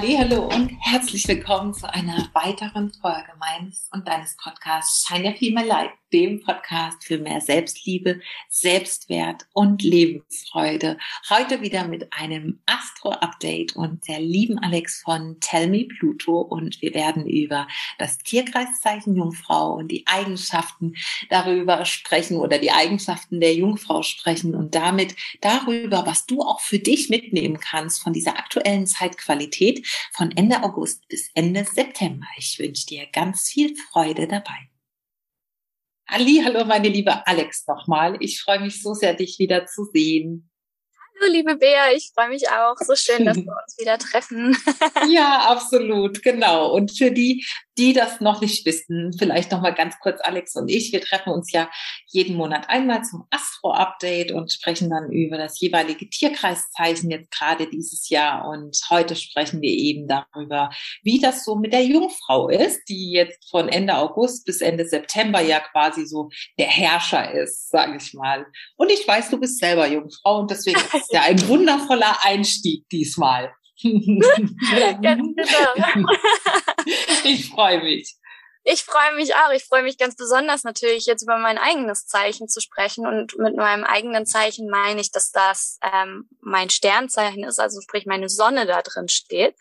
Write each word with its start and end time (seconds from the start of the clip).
Hallo 0.00 0.44
und 0.54 0.77
herzlich 0.90 1.28
willkommen 1.28 1.74
zu 1.74 1.92
einer 1.92 2.30
weiteren 2.32 2.90
Folge 2.90 3.32
meines 3.38 3.90
und 3.92 4.08
deines 4.08 4.38
Podcasts 4.42 5.06
Shine 5.06 5.28
Your 5.28 5.34
Female 5.36 5.66
Light, 5.66 5.90
dem 6.14 6.42
Podcast 6.42 7.04
für 7.04 7.18
mehr 7.18 7.42
Selbstliebe, 7.42 8.22
Selbstwert 8.48 9.46
und 9.52 9.82
Lebensfreude. 9.82 10.96
Heute 11.28 11.60
wieder 11.60 11.86
mit 11.86 12.10
einem 12.14 12.60
Astro-Update 12.64 13.76
und 13.76 14.08
der 14.08 14.20
lieben 14.20 14.58
Alex 14.58 15.02
von 15.02 15.36
Tell 15.40 15.68
Me 15.68 15.84
Pluto 15.84 16.40
und 16.40 16.80
wir 16.80 16.94
werden 16.94 17.26
über 17.26 17.68
das 17.98 18.16
Tierkreiszeichen 18.16 19.14
Jungfrau 19.14 19.74
und 19.74 19.88
die 19.88 20.06
Eigenschaften 20.06 20.94
darüber 21.28 21.84
sprechen 21.84 22.38
oder 22.38 22.58
die 22.58 22.72
Eigenschaften 22.72 23.40
der 23.40 23.54
Jungfrau 23.54 24.02
sprechen 24.02 24.54
und 24.54 24.74
damit 24.74 25.14
darüber, 25.42 26.06
was 26.06 26.24
du 26.24 26.40
auch 26.40 26.60
für 26.60 26.78
dich 26.78 27.10
mitnehmen 27.10 27.60
kannst 27.60 28.02
von 28.02 28.14
dieser 28.14 28.38
aktuellen 28.38 28.86
Zeitqualität 28.86 29.86
von 30.14 30.30
Ende 30.30 30.62
August 30.62 30.77
bis 31.08 31.30
Ende 31.34 31.64
September. 31.64 32.26
Ich 32.36 32.58
wünsche 32.58 32.86
dir 32.86 33.06
ganz 33.12 33.48
viel 33.48 33.76
Freude 33.76 34.26
dabei. 34.26 34.70
Ali, 36.06 36.40
hallo 36.42 36.64
meine 36.64 36.88
liebe 36.88 37.26
Alex 37.26 37.66
nochmal. 37.66 38.16
Ich 38.20 38.40
freue 38.40 38.60
mich 38.60 38.82
so 38.82 38.94
sehr, 38.94 39.14
dich 39.14 39.38
wieder 39.38 39.66
zu 39.66 39.84
sehen. 39.92 40.50
Hallo, 41.20 41.32
liebe 41.32 41.56
Bea, 41.56 41.92
ich 41.94 42.12
freue 42.14 42.28
mich 42.28 42.48
auch. 42.48 42.76
So 42.78 42.94
schön, 42.94 43.24
dass 43.24 43.36
wir 43.36 43.42
uns 43.66 43.78
wieder 43.78 43.98
treffen. 43.98 44.56
ja, 45.10 45.50
absolut, 45.50 46.22
genau. 46.22 46.72
Und 46.72 46.96
für 46.96 47.10
die, 47.10 47.44
die 47.78 47.92
das 47.92 48.20
noch 48.20 48.40
nicht 48.40 48.66
wissen, 48.66 49.12
vielleicht 49.16 49.52
noch 49.52 49.60
mal 49.60 49.72
ganz 49.72 49.98
kurz 50.00 50.20
Alex 50.20 50.56
und 50.56 50.68
ich. 50.68 50.92
Wir 50.92 51.00
treffen 51.00 51.30
uns 51.30 51.52
ja 51.52 51.70
jeden 52.06 52.36
Monat 52.36 52.68
einmal 52.68 53.04
zum 53.04 53.24
Astro-Update 53.30 54.32
und 54.32 54.52
sprechen 54.52 54.90
dann 54.90 55.12
über 55.12 55.38
das 55.38 55.60
jeweilige 55.60 56.10
Tierkreiszeichen 56.10 57.10
jetzt 57.10 57.30
gerade 57.30 57.68
dieses 57.68 58.08
Jahr. 58.08 58.48
Und 58.48 58.76
heute 58.90 59.14
sprechen 59.14 59.62
wir 59.62 59.70
eben 59.70 60.08
darüber, 60.08 60.70
wie 61.04 61.20
das 61.20 61.44
so 61.44 61.54
mit 61.54 61.72
der 61.72 61.84
Jungfrau 61.84 62.48
ist, 62.48 62.80
die 62.88 63.12
jetzt 63.12 63.48
von 63.48 63.68
Ende 63.68 63.96
August 63.96 64.44
bis 64.44 64.60
Ende 64.60 64.84
September 64.84 65.40
ja 65.40 65.60
quasi 65.60 66.04
so 66.04 66.30
der 66.58 66.66
Herrscher 66.66 67.32
ist, 67.32 67.70
sage 67.70 67.96
ich 67.96 68.12
mal. 68.12 68.46
Und 68.76 68.90
ich 68.90 69.06
weiß, 69.06 69.30
du 69.30 69.38
bist 69.38 69.60
selber 69.60 69.86
Jungfrau 69.86 70.40
und 70.40 70.50
deswegen 70.50 70.80
ist 70.80 70.94
es 70.94 71.08
ja 71.12 71.22
ein 71.22 71.48
wundervoller 71.48 72.16
Einstieg 72.22 72.88
diesmal. 72.88 73.54
Ganz 73.82 75.22
genau. 75.36 76.06
ich 77.24 77.50
freue 77.50 77.82
mich. 77.82 78.16
Ich 78.64 78.84
freue 78.84 79.14
mich 79.14 79.34
auch. 79.34 79.50
Ich 79.52 79.64
freue 79.64 79.82
mich 79.82 79.96
ganz 79.96 80.14
besonders 80.14 80.62
natürlich 80.62 81.06
jetzt 81.06 81.22
über 81.22 81.38
mein 81.38 81.56
eigenes 81.56 82.06
Zeichen 82.06 82.48
zu 82.48 82.60
sprechen. 82.60 83.06
Und 83.06 83.38
mit 83.38 83.56
meinem 83.56 83.84
eigenen 83.84 84.26
Zeichen 84.26 84.68
meine 84.68 85.00
ich, 85.00 85.10
dass 85.10 85.30
das 85.30 85.78
ähm, 85.82 86.28
mein 86.40 86.68
Sternzeichen 86.68 87.44
ist, 87.44 87.60
also 87.60 87.80
sprich 87.80 88.04
meine 88.04 88.28
Sonne 88.28 88.66
da 88.66 88.82
drin 88.82 89.08
steht. 89.08 89.54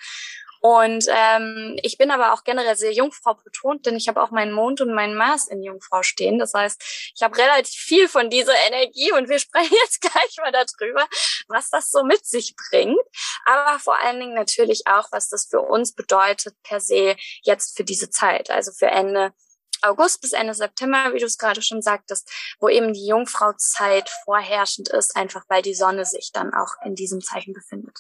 Und 0.62 1.06
ähm, 1.10 1.78
ich 1.84 1.98
bin 1.98 2.12
aber 2.12 2.34
auch 2.34 2.44
generell 2.44 2.76
sehr 2.76 2.94
Jungfrau 2.94 3.36
betont, 3.36 3.86
denn 3.86 3.96
ich 3.96 4.08
habe 4.08 4.22
auch 4.22 4.32
meinen 4.32 4.52
Mond 4.52 4.82
und 4.82 4.94
meinen 4.94 5.16
Mars 5.16 5.48
in 5.48 5.64
Jungfrau 5.64 6.04
stehen. 6.04 6.40
Das 6.40 6.54
heißt, 6.54 7.12
ich 7.16 7.22
habe 7.22 7.38
relativ 7.38 7.80
viel 7.80 8.08
von 8.08 8.30
dieser 8.30 8.56
Energie 8.68 9.12
und 9.12 9.30
wir 9.30 9.40
sprechen 9.48 9.76
jetzt 9.84 10.02
gleich 10.02 10.38
mal 10.38 10.52
darüber, 10.52 11.08
was 11.48 11.70
das 11.70 11.90
so 11.90 12.04
mit 12.04 12.26
sich 12.26 12.56
bringt. 12.70 13.00
Aber 13.46 13.80
vor 13.80 13.98
allen 14.00 14.20
Dingen 14.20 14.34
natürlich 14.34 14.84
auch, 14.88 15.08
was 15.12 15.30
das 15.30 15.48
für 15.50 15.62
uns 15.62 15.94
bedeutet 15.94 16.56
per 16.64 16.80
se 16.80 17.16
jetzt 17.44 17.78
für 17.78 17.84
diese 17.84 18.10
Zeit, 18.10 18.50
also 18.50 18.72
für 18.72 18.88
Ende 18.88 19.34
August 19.82 20.22
bis 20.22 20.34
Ende 20.34 20.54
September, 20.54 21.14
wie 21.14 21.20
du 21.20 21.26
es 21.26 21.38
gerade 21.38 21.62
schon 21.62 21.82
sagtest, 21.82 22.32
wo 22.60 22.68
eben 22.68 22.94
die 22.94 23.06
Jungfrauzeit 23.06 24.10
vorherrschend 24.26 24.90
ist, 24.90 25.16
einfach 25.16 25.44
weil 25.50 25.62
die 25.62 25.76
Sonne 25.76 26.06
sich 26.06 26.32
dann 26.34 26.54
auch 26.54 26.74
in 26.84 26.96
diesem 26.96 27.22
Zeichen 27.22 27.54
befindet. 27.54 28.00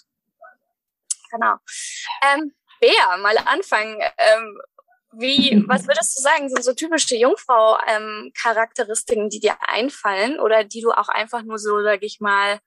Genau. 1.31 1.55
Ähm, 2.23 2.53
Bea, 2.79 3.17
mal 3.17 3.37
anfangen. 3.37 3.99
Ähm, 4.17 4.57
wie, 5.13 5.63
was 5.67 5.87
würdest 5.87 6.17
du 6.17 6.21
sagen, 6.21 6.49
sind 6.49 6.63
so 6.63 6.73
typische 6.73 7.15
Jungfrau-Charakteristiken, 7.15 9.23
ähm, 9.23 9.29
die 9.29 9.39
dir 9.39 9.57
einfallen 9.67 10.39
oder 10.39 10.63
die 10.63 10.81
du 10.81 10.91
auch 10.91 11.09
einfach 11.09 11.41
nur 11.43 11.57
so, 11.57 11.81
sag 11.81 12.03
ich 12.03 12.19
mal, 12.19 12.59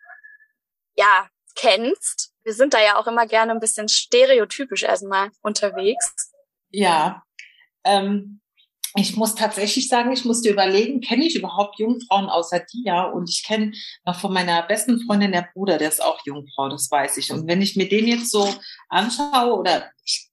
ja, 0.97 1.29
kennst? 1.55 2.35
Wir 2.43 2.55
sind 2.55 2.75
da 2.75 2.81
ja 2.81 2.97
auch 2.97 3.07
immer 3.07 3.27
gerne 3.27 3.53
ein 3.53 3.61
bisschen 3.61 3.89
stereotypisch 3.89 4.83
erstmal 4.83 5.31
unterwegs. 5.43 6.33
Ja, 6.71 7.23
ähm, 7.85 8.40
ich 8.97 9.17
muss 9.17 9.37
tatsächlich 9.37 9.89
sagen, 9.89 10.11
ich 10.11 10.25
musste 10.25 10.51
überlegen, 10.51 11.01
kenne 11.01 11.25
ich 11.25 11.37
überhaupt 11.37 11.79
Jungfrauen 11.79 12.29
außer 12.29 12.61
dir? 12.61 13.13
Und 13.15 13.31
ich 13.31 13.45
kenne 13.45 13.73
von 14.19 14.33
meiner 14.33 14.63
besten 14.63 15.01
Freundin 15.01 15.33
der 15.33 15.49
Bruder, 15.53 15.79
der 15.79 15.89
ist 15.89 16.03
auch 16.03 16.21
Jungfrau, 16.25 16.69
das 16.69 16.91
weiß 16.91 17.17
ich. 17.19 17.33
Und 17.33 17.47
wenn 17.47 17.63
ich 17.63 17.77
mir 17.77 17.89
den 17.89 18.09
jetzt 18.09 18.31
so 18.31 18.53
anschaue 18.89 19.57
oder 19.57 19.91
ich 20.05 20.29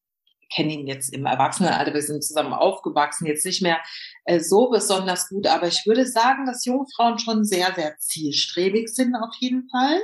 kenne 0.50 0.74
ihn 0.74 0.88
jetzt 0.88 1.14
im 1.14 1.26
Erwachsenenalter, 1.26 1.94
wir 1.94 2.02
sind 2.02 2.24
zusammen 2.24 2.54
aufgewachsen, 2.54 3.28
jetzt 3.28 3.46
nicht 3.46 3.62
mehr 3.62 3.80
äh, 4.26 4.40
so 4.40 4.70
besonders 4.70 5.30
gut, 5.30 5.46
aber 5.46 5.68
ich 5.68 5.86
würde 5.86 6.08
sagen, 6.08 6.46
dass 6.46 6.66
Jungfrauen 6.66 7.20
schon 7.20 7.44
sehr, 7.44 7.74
sehr 7.76 7.98
zielstrebig 8.00 8.90
sind 8.90 9.16
auf 9.16 9.36
jeden 9.40 9.70
Fall. 9.70 10.00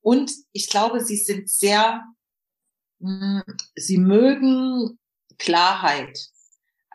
Und 0.00 0.30
ich 0.52 0.68
glaube, 0.68 1.00
sie 1.00 1.16
sind 1.16 1.50
sehr, 1.50 2.04
mh, 3.00 3.42
hm, 3.44 3.56
sie 3.74 3.98
mögen 3.98 4.98
Klarheit. 5.38 6.16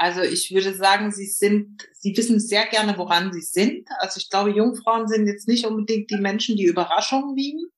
Also 0.01 0.21
ich 0.21 0.51
würde 0.51 0.73
sagen, 0.73 1.11
sie 1.11 1.27
sind, 1.27 1.87
sie 1.93 2.17
wissen 2.17 2.39
sehr 2.39 2.65
gerne, 2.65 2.97
woran 2.97 3.31
sie 3.31 3.41
sind. 3.41 3.87
Also 3.99 4.17
ich 4.17 4.31
glaube, 4.31 4.49
Jungfrauen 4.49 5.07
sind 5.07 5.27
jetzt 5.27 5.47
nicht 5.47 5.67
unbedingt 5.67 6.09
die 6.09 6.17
Menschen, 6.17 6.57
die 6.57 6.65
Überraschungen 6.65 7.35
lieben. 7.35 7.71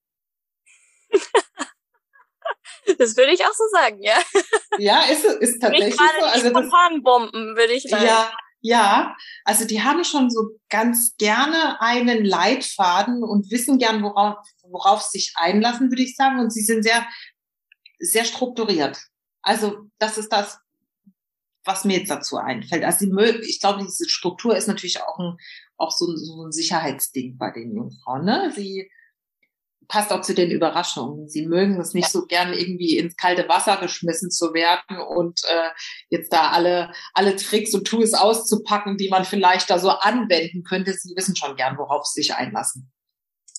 Das 2.97 3.15
würde 3.15 3.31
ich 3.31 3.45
auch 3.45 3.53
so 3.53 3.63
sagen, 3.71 4.01
ja. 4.01 4.17
Ja, 4.77 5.03
ist, 5.03 5.23
ist 5.23 5.61
tatsächlich 5.61 5.97
nicht 5.97 6.13
so. 6.19 6.25
Also 6.25 6.51
Bomben, 7.01 7.55
würde 7.55 7.71
ich 7.71 7.83
sagen. 7.83 8.05
Ja, 8.05 8.31
ja. 8.59 9.15
Also 9.45 9.65
die 9.65 9.81
haben 9.81 10.03
schon 10.03 10.29
so 10.29 10.59
ganz 10.69 11.15
gerne 11.17 11.79
einen 11.79 12.25
Leitfaden 12.25 13.23
und 13.23 13.49
wissen 13.51 13.77
gern, 13.77 14.03
worauf, 14.03 14.35
worauf 14.63 15.01
sie 15.01 15.19
sich 15.19 15.33
einlassen, 15.37 15.89
würde 15.89 16.03
ich 16.03 16.17
sagen. 16.17 16.39
Und 16.39 16.51
sie 16.51 16.61
sind 16.61 16.83
sehr, 16.83 17.07
sehr 17.99 18.25
strukturiert. 18.25 18.99
Also 19.41 19.89
das 19.97 20.17
ist 20.17 20.29
das, 20.33 20.59
was 21.65 21.85
mir 21.85 21.99
jetzt 21.99 22.11
dazu 22.11 22.37
einfällt. 22.37 22.83
Also 22.83 23.05
ich 23.41 23.59
glaube, 23.59 23.83
diese 23.83 24.09
Struktur 24.09 24.55
ist 24.55 24.67
natürlich 24.67 25.01
auch 25.01 25.19
ein, 25.19 25.37
auch 25.77 25.91
so 25.91 26.07
ein, 26.07 26.17
so 26.17 26.45
ein 26.45 26.51
Sicherheitsding 26.51 27.37
bei 27.37 27.51
den 27.51 27.75
Jungfrauen. 27.75 28.25
Ne? 28.25 28.51
Sie 28.55 28.89
passt 29.87 30.11
auch 30.11 30.21
zu 30.21 30.33
den 30.33 30.51
Überraschungen. 30.51 31.27
Sie 31.27 31.45
mögen 31.45 31.79
es 31.79 31.93
nicht 31.93 32.09
so 32.09 32.25
gern 32.25 32.53
irgendwie 32.53 32.97
ins 32.97 33.15
kalte 33.15 33.47
Wasser 33.49 33.77
geschmissen 33.77 34.31
zu 34.31 34.53
werden 34.53 34.97
und 34.99 35.41
äh, 35.43 35.69
jetzt 36.09 36.31
da 36.31 36.51
alle 36.51 36.93
alle 37.13 37.35
Tricks 37.35 37.73
und 37.73 37.85
Tools 37.85 38.13
auszupacken, 38.13 38.97
die 38.97 39.09
man 39.09 39.25
vielleicht 39.25 39.69
da 39.69 39.79
so 39.79 39.89
anwenden 39.89 40.63
könnte. 40.63 40.93
Sie 40.93 41.15
wissen 41.15 41.35
schon 41.35 41.55
gern, 41.55 41.77
worauf 41.77 42.05
sie 42.05 42.21
sich 42.21 42.33
einlassen. 42.33 42.92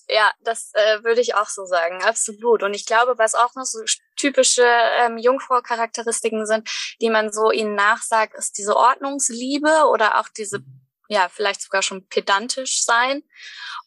Ja, 0.07 0.31
das 0.41 0.71
äh, 0.73 1.03
würde 1.03 1.21
ich 1.21 1.35
auch 1.35 1.47
so 1.47 1.65
sagen, 1.65 2.03
absolut. 2.03 2.63
Und 2.63 2.73
ich 2.73 2.85
glaube, 2.85 3.17
was 3.17 3.33
auch 3.33 3.55
noch 3.55 3.65
so 3.65 3.79
typische 4.15 4.65
ähm, 4.99 5.17
Jungfrau-Charakteristiken 5.17 6.45
sind, 6.45 6.69
die 7.01 7.09
man 7.09 7.31
so 7.31 7.51
ihnen 7.51 7.75
nachsagt, 7.75 8.35
ist 8.35 8.57
diese 8.57 8.75
Ordnungsliebe 8.75 9.87
oder 9.91 10.19
auch 10.19 10.29
diese, 10.29 10.59
ja, 11.07 11.27
vielleicht 11.29 11.61
sogar 11.61 11.81
schon 11.81 12.07
pedantisch 12.07 12.83
sein 12.83 13.23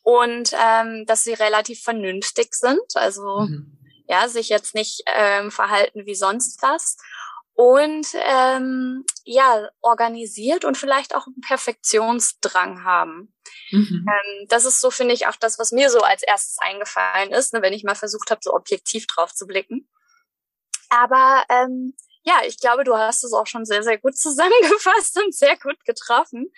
und 0.03 0.53
ähm, 0.55 1.05
dass 1.07 1.25
sie 1.25 1.35
relativ 1.35 1.83
vernünftig 1.83 2.55
sind, 2.55 2.95
also 2.95 3.41
mhm. 3.41 3.79
ja, 4.09 4.29
sich 4.29 4.49
jetzt 4.49 4.75
nicht 4.75 5.03
ähm, 5.07 5.51
verhalten 5.51 6.05
wie 6.05 6.15
sonst 6.17 6.61
was 6.63 6.97
und 7.59 8.07
ähm, 8.15 9.05
ja 9.25 9.69
organisiert 9.81 10.65
und 10.65 10.79
vielleicht 10.79 11.13
auch 11.13 11.27
einen 11.27 11.41
Perfektionsdrang 11.41 12.85
haben. 12.85 13.35
Mhm. 13.73 14.07
Ähm, 14.09 14.47
das 14.49 14.65
ist 14.65 14.81
so 14.81 14.93
finde 14.93 15.13
ich 15.13 15.27
auch 15.27 15.35
das, 15.35 15.59
was 15.59 15.73
mir 15.73 15.91
so 15.91 15.99
als 16.03 16.23
erstes 16.23 16.59
eingefallen 16.61 17.33
ist, 17.33 17.53
ne, 17.53 17.61
wenn 17.61 17.73
ich 17.73 17.83
mal 17.83 17.97
versucht 17.97 18.31
habe, 18.31 18.39
so 18.45 18.55
objektiv 18.55 19.09
drauf 19.09 19.35
zu 19.35 19.49
blicken. 19.49 19.91
Aber 20.89 21.43
ähm, 21.49 21.95
ja, 22.23 22.43
ich 22.47 22.61
glaube, 22.61 22.85
du 22.85 22.97
hast 22.97 23.25
es 23.25 23.33
auch 23.33 23.49
schon 23.49 23.65
sehr, 23.65 23.83
sehr 23.83 23.99
gut 23.99 24.17
zusammengefasst 24.17 25.21
und 25.21 25.35
sehr 25.35 25.57
gut 25.57 25.85
getroffen. 25.85 26.53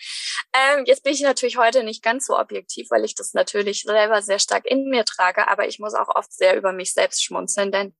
Ähm, 0.53 0.85
jetzt 0.85 1.03
bin 1.03 1.15
ich 1.15 1.23
natürlich 1.23 1.57
heute 1.57 1.83
nicht 1.83 2.03
ganz 2.03 2.27
so 2.27 2.39
objektiv, 2.39 2.91
weil 2.91 3.07
ich 3.07 3.15
das 3.15 3.33
natürlich 3.33 3.85
selber 3.85 4.21
sehr 4.21 4.39
stark 4.39 4.67
in 4.67 4.91
mir 4.91 5.07
trage, 5.07 5.49
aber 5.49 5.67
ich 5.67 5.79
muss 5.79 5.95
auch 5.95 6.15
oft 6.15 6.31
sehr 6.31 6.59
über 6.59 6.73
mich 6.75 6.93
selbst 6.93 7.25
schmunzeln, 7.25 7.73
denn 7.73 7.95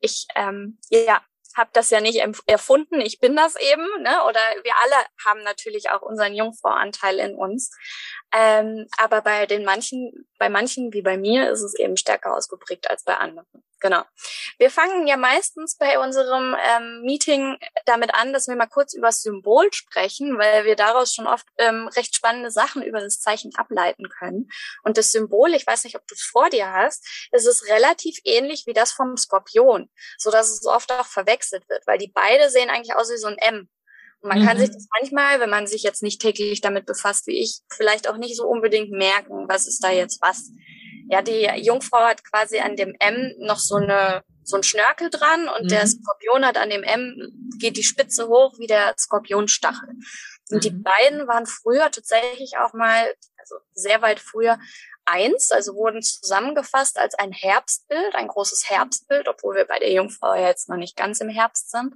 ich 0.00 0.26
ähm, 0.34 0.80
ja 0.88 1.22
habe 1.60 1.70
das 1.74 1.90
ja 1.90 2.00
nicht 2.00 2.20
erfunden, 2.46 3.00
ich 3.00 3.20
bin 3.20 3.36
das 3.36 3.54
eben, 3.56 3.86
ne? 4.02 4.24
Oder 4.26 4.40
wir 4.64 4.72
alle 4.82 5.06
haben 5.24 5.42
natürlich 5.42 5.90
auch 5.90 6.00
unseren 6.00 6.34
Jungfrauanteil 6.34 7.18
in 7.18 7.34
uns. 7.34 7.70
Ähm, 8.32 8.86
aber 8.96 9.20
bei 9.20 9.46
den 9.46 9.64
manchen, 9.64 10.26
bei 10.38 10.48
manchen 10.48 10.92
wie 10.92 11.02
bei 11.02 11.18
mir 11.18 11.50
ist 11.50 11.62
es 11.62 11.78
eben 11.78 11.96
stärker 11.96 12.34
ausgeprägt 12.34 12.90
als 12.90 13.04
bei 13.04 13.16
anderen. 13.16 13.46
Genau. 13.80 14.02
Wir 14.58 14.70
fangen 14.70 15.06
ja 15.06 15.16
meistens 15.16 15.76
bei 15.76 15.98
unserem 15.98 16.54
ähm, 16.62 17.00
Meeting 17.02 17.56
damit 17.86 18.14
an, 18.14 18.34
dass 18.34 18.46
wir 18.46 18.54
mal 18.54 18.66
kurz 18.66 18.92
über 18.92 19.08
das 19.08 19.22
Symbol 19.22 19.72
sprechen, 19.72 20.38
weil 20.38 20.66
wir 20.66 20.76
daraus 20.76 21.14
schon 21.14 21.26
oft 21.26 21.46
ähm, 21.56 21.88
recht 21.88 22.14
spannende 22.14 22.50
Sachen 22.50 22.82
über 22.82 23.00
das 23.00 23.20
Zeichen 23.20 23.54
ableiten 23.56 24.10
können. 24.10 24.50
Und 24.84 24.98
das 24.98 25.12
Symbol, 25.12 25.54
ich 25.54 25.66
weiß 25.66 25.84
nicht, 25.84 25.96
ob 25.96 26.06
du 26.06 26.14
es 26.14 26.22
vor 26.22 26.50
dir 26.50 26.70
hast, 26.70 27.06
ist 27.32 27.46
es 27.46 27.68
relativ 27.68 28.18
ähnlich 28.24 28.64
wie 28.66 28.74
das 28.74 28.92
vom 28.92 29.16
Skorpion, 29.16 29.88
so 30.18 30.30
dass 30.30 30.50
es 30.50 30.66
oft 30.66 30.92
auch 30.92 31.06
verwechselt 31.06 31.66
wird, 31.70 31.86
weil 31.86 31.98
die 31.98 32.12
beide 32.12 32.50
sehen 32.50 32.68
eigentlich 32.68 32.94
aus 32.94 33.10
wie 33.10 33.16
so 33.16 33.28
ein 33.28 33.38
M. 33.38 33.68
Und 34.20 34.28
man 34.28 34.42
mhm. 34.42 34.46
kann 34.46 34.58
sich 34.58 34.70
das 34.70 34.86
manchmal, 35.00 35.40
wenn 35.40 35.48
man 35.48 35.66
sich 35.66 35.82
jetzt 35.82 36.02
nicht 36.02 36.20
täglich 36.20 36.60
damit 36.60 36.84
befasst 36.84 37.26
wie 37.26 37.40
ich, 37.40 37.60
vielleicht 37.72 38.08
auch 38.08 38.18
nicht 38.18 38.36
so 38.36 38.46
unbedingt 38.46 38.90
merken, 38.90 39.48
was 39.48 39.66
ist 39.66 39.82
da 39.82 39.90
jetzt 39.90 40.20
was. 40.20 40.50
Ja, 41.10 41.22
die 41.22 41.42
Jungfrau 41.56 41.98
hat 41.98 42.24
quasi 42.24 42.60
an 42.60 42.76
dem 42.76 42.94
M 43.00 43.34
noch 43.38 43.58
so 43.58 43.74
eine 43.76 44.22
so 44.42 44.56
ein 44.56 44.62
Schnörkel 44.62 45.10
dran 45.10 45.48
und 45.48 45.64
mhm. 45.64 45.68
der 45.68 45.86
Skorpion 45.86 46.44
hat 46.44 46.56
an 46.56 46.70
dem 46.70 46.82
M 46.82 47.32
geht 47.58 47.76
die 47.76 47.82
Spitze 47.82 48.28
hoch 48.28 48.58
wie 48.58 48.66
der 48.66 48.94
Skorpionstachel. 48.98 49.90
Und 50.50 50.56
mhm. 50.56 50.60
die 50.60 50.70
beiden 50.70 51.28
waren 51.28 51.46
früher 51.46 51.90
tatsächlich 51.90 52.56
auch 52.58 52.72
mal, 52.72 53.14
also 53.38 53.56
sehr 53.74 54.02
weit 54.02 54.20
früher, 54.20 54.58
eins, 55.04 55.50
also 55.50 55.74
wurden 55.74 56.02
zusammengefasst 56.02 56.98
als 56.98 57.14
ein 57.14 57.32
Herbstbild, 57.32 58.14
ein 58.14 58.28
großes 58.28 58.68
Herbstbild, 58.68 59.28
obwohl 59.28 59.56
wir 59.56 59.64
bei 59.66 59.78
der 59.78 59.92
Jungfrau 59.92 60.34
ja 60.34 60.48
jetzt 60.48 60.68
noch 60.68 60.76
nicht 60.76 60.96
ganz 60.96 61.20
im 61.20 61.28
Herbst 61.28 61.70
sind. 61.70 61.94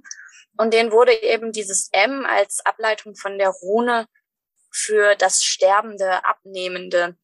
Und 0.57 0.73
denen 0.73 0.91
wurde 0.91 1.13
eben 1.21 1.51
dieses 1.51 1.89
M 1.91 2.25
als 2.25 2.65
Ableitung 2.65 3.15
von 3.15 3.37
der 3.37 3.49
Rune 3.49 4.07
für 4.71 5.15
das 5.15 5.43
sterbende, 5.43 6.23
abnehmende 6.25 7.17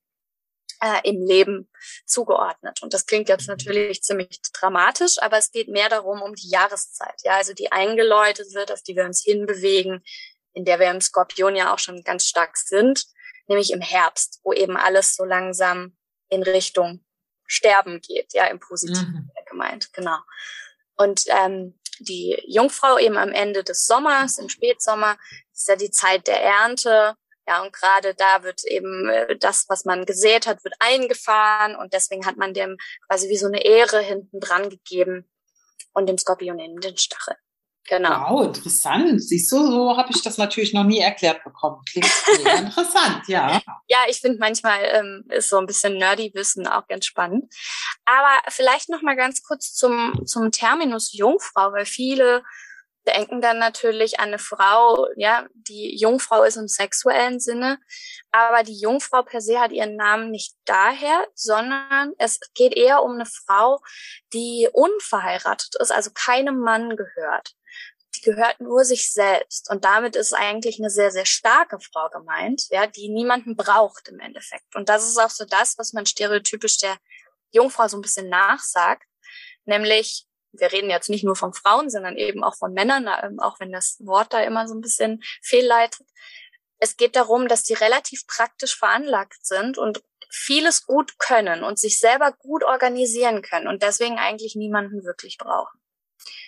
äh, 0.81 0.99
im 1.03 1.25
Leben 1.25 1.69
zugeordnet. 2.05 2.81
Und 2.81 2.93
das 2.93 3.05
klingt 3.05 3.29
jetzt 3.29 3.47
natürlich 3.47 4.01
ziemlich 4.01 4.41
dramatisch, 4.53 5.21
aber 5.21 5.37
es 5.37 5.51
geht 5.51 5.69
mehr 5.69 5.89
darum, 5.89 6.21
um 6.21 6.35
die 6.35 6.49
Jahreszeit, 6.49 7.21
ja, 7.23 7.37
also 7.37 7.53
die 7.53 7.71
eingeläutet 7.71 8.53
wird, 8.53 8.71
auf 8.71 8.81
die 8.81 8.95
wir 8.95 9.05
uns 9.05 9.23
hinbewegen, 9.23 10.03
in 10.53 10.65
der 10.65 10.79
wir 10.79 10.89
im 10.89 10.99
Skorpion 10.99 11.55
ja 11.55 11.73
auch 11.73 11.79
schon 11.79 12.03
ganz 12.03 12.25
stark 12.25 12.57
sind, 12.57 13.05
nämlich 13.47 13.71
im 13.71 13.81
Herbst, 13.81 14.39
wo 14.43 14.53
eben 14.53 14.75
alles 14.75 15.15
so 15.15 15.23
langsam 15.23 15.95
in 16.29 16.43
Richtung 16.43 17.05
Sterben 17.45 18.01
geht, 18.01 18.33
ja, 18.33 18.45
im 18.45 18.59
Positiven 18.59 19.29
mhm. 19.35 19.49
gemeint, 19.49 19.93
genau. 19.93 20.17
Und 20.95 21.23
ähm, 21.27 21.77
die 21.99 22.41
Jungfrau 22.47 22.97
eben 22.97 23.17
am 23.17 23.31
Ende 23.31 23.63
des 23.63 23.85
Sommers, 23.85 24.37
im 24.39 24.49
Spätsommer, 24.49 25.17
ist 25.53 25.67
ja 25.67 25.75
die 25.75 25.91
Zeit 25.91 26.27
der 26.27 26.41
Ernte, 26.41 27.15
ja, 27.51 27.61
und 27.61 27.73
gerade 27.73 28.13
da 28.15 28.43
wird 28.43 28.63
eben 28.65 29.09
äh, 29.09 29.37
das, 29.37 29.65
was 29.67 29.83
man 29.83 30.05
gesät 30.05 30.47
hat, 30.47 30.63
wird 30.63 30.75
eingefahren 30.79 31.75
und 31.75 31.93
deswegen 31.93 32.25
hat 32.25 32.37
man 32.37 32.53
dem 32.53 32.77
quasi 33.07 33.27
wie 33.29 33.37
so 33.37 33.47
eine 33.47 33.63
Ehre 33.65 33.99
hinten 33.99 34.39
dran 34.39 34.69
gegeben 34.69 35.29
und 35.93 36.07
dem 36.07 36.17
Skorpion 36.17 36.59
in 36.59 36.77
den 36.77 36.97
Stachel. 36.97 37.35
Genau. 37.89 38.29
Wow, 38.29 38.45
interessant. 38.45 39.21
Siehst 39.21 39.51
du, 39.51 39.69
so 39.69 39.97
habe 39.97 40.09
ich 40.15 40.21
das 40.21 40.37
natürlich 40.37 40.71
noch 40.71 40.85
nie 40.85 40.99
erklärt 40.99 41.43
bekommen. 41.43 41.81
Klingt 41.91 42.09
mega 42.37 42.53
interessant, 42.59 43.27
ja. 43.27 43.59
Ja, 43.87 43.97
ich 44.07 44.21
finde 44.21 44.37
manchmal 44.39 44.79
ähm, 44.93 45.25
ist 45.29 45.49
so 45.49 45.57
ein 45.57 45.65
bisschen 45.65 45.97
nerdy 45.97 46.31
Wissen 46.33 46.67
auch 46.67 46.87
ganz 46.87 47.05
spannend. 47.05 47.53
Aber 48.05 48.39
vielleicht 48.47 48.87
noch 48.89 49.01
mal 49.01 49.17
ganz 49.17 49.43
kurz 49.43 49.73
zum 49.73 50.25
zum 50.25 50.51
Terminus 50.51 51.11
Jungfrau, 51.11 51.73
weil 51.73 51.85
viele 51.85 52.43
denken 53.07 53.41
dann 53.41 53.57
natürlich 53.57 54.19
an 54.19 54.29
eine 54.29 54.39
Frau, 54.39 55.07
ja, 55.15 55.47
die 55.53 55.97
Jungfrau 55.97 56.43
ist 56.43 56.57
im 56.57 56.67
sexuellen 56.67 57.39
Sinne, 57.39 57.79
aber 58.31 58.63
die 58.63 58.79
Jungfrau 58.79 59.23
per 59.23 59.41
se 59.41 59.59
hat 59.59 59.71
ihren 59.71 59.95
Namen 59.95 60.29
nicht 60.29 60.55
daher, 60.65 61.25
sondern 61.33 62.13
es 62.17 62.39
geht 62.53 62.75
eher 62.75 63.03
um 63.03 63.13
eine 63.13 63.25
Frau, 63.25 63.79
die 64.33 64.69
unverheiratet 64.71 65.75
ist, 65.79 65.91
also 65.91 66.11
keinem 66.13 66.59
Mann 66.59 66.95
gehört. 66.95 67.55
Die 68.15 68.21
gehört 68.21 68.59
nur 68.59 68.83
sich 68.83 69.11
selbst 69.11 69.69
und 69.71 69.85
damit 69.85 70.15
ist 70.15 70.33
eigentlich 70.33 70.79
eine 70.79 70.89
sehr, 70.89 71.11
sehr 71.11 71.25
starke 71.25 71.79
Frau 71.79 72.09
gemeint, 72.09 72.67
ja, 72.69 72.85
die 72.85 73.09
niemanden 73.09 73.55
braucht 73.55 74.09
im 74.09 74.19
Endeffekt. 74.19 74.75
Und 74.75 74.89
das 74.89 75.07
ist 75.07 75.17
auch 75.17 75.29
so 75.29 75.45
das, 75.45 75.77
was 75.77 75.93
man 75.93 76.05
stereotypisch 76.05 76.77
der 76.77 76.97
Jungfrau 77.51 77.87
so 77.87 77.97
ein 77.97 78.01
bisschen 78.01 78.29
nachsagt, 78.29 79.03
nämlich 79.65 80.27
wir 80.53 80.71
reden 80.71 80.89
jetzt 80.89 81.09
nicht 81.09 81.23
nur 81.23 81.35
von 81.35 81.53
Frauen, 81.53 81.89
sondern 81.89 82.17
eben 82.17 82.43
auch 82.43 82.55
von 82.55 82.73
Männern, 82.73 83.07
ähm, 83.23 83.39
auch 83.39 83.59
wenn 83.59 83.71
das 83.71 83.97
Wort 83.99 84.33
da 84.33 84.41
immer 84.41 84.67
so 84.67 84.75
ein 84.75 84.81
bisschen 84.81 85.21
fehlleitet. 85.41 86.05
Es 86.79 86.97
geht 86.97 87.15
darum, 87.15 87.47
dass 87.47 87.63
die 87.63 87.73
relativ 87.73 88.25
praktisch 88.27 88.77
veranlagt 88.77 89.45
sind 89.45 89.77
und 89.77 90.03
vieles 90.29 90.85
gut 90.85 91.19
können 91.19 91.63
und 91.63 91.77
sich 91.77 91.99
selber 91.99 92.31
gut 92.31 92.63
organisieren 92.63 93.41
können 93.41 93.67
und 93.67 93.83
deswegen 93.83 94.17
eigentlich 94.17 94.55
niemanden 94.55 95.03
wirklich 95.03 95.37
brauchen. 95.37 95.79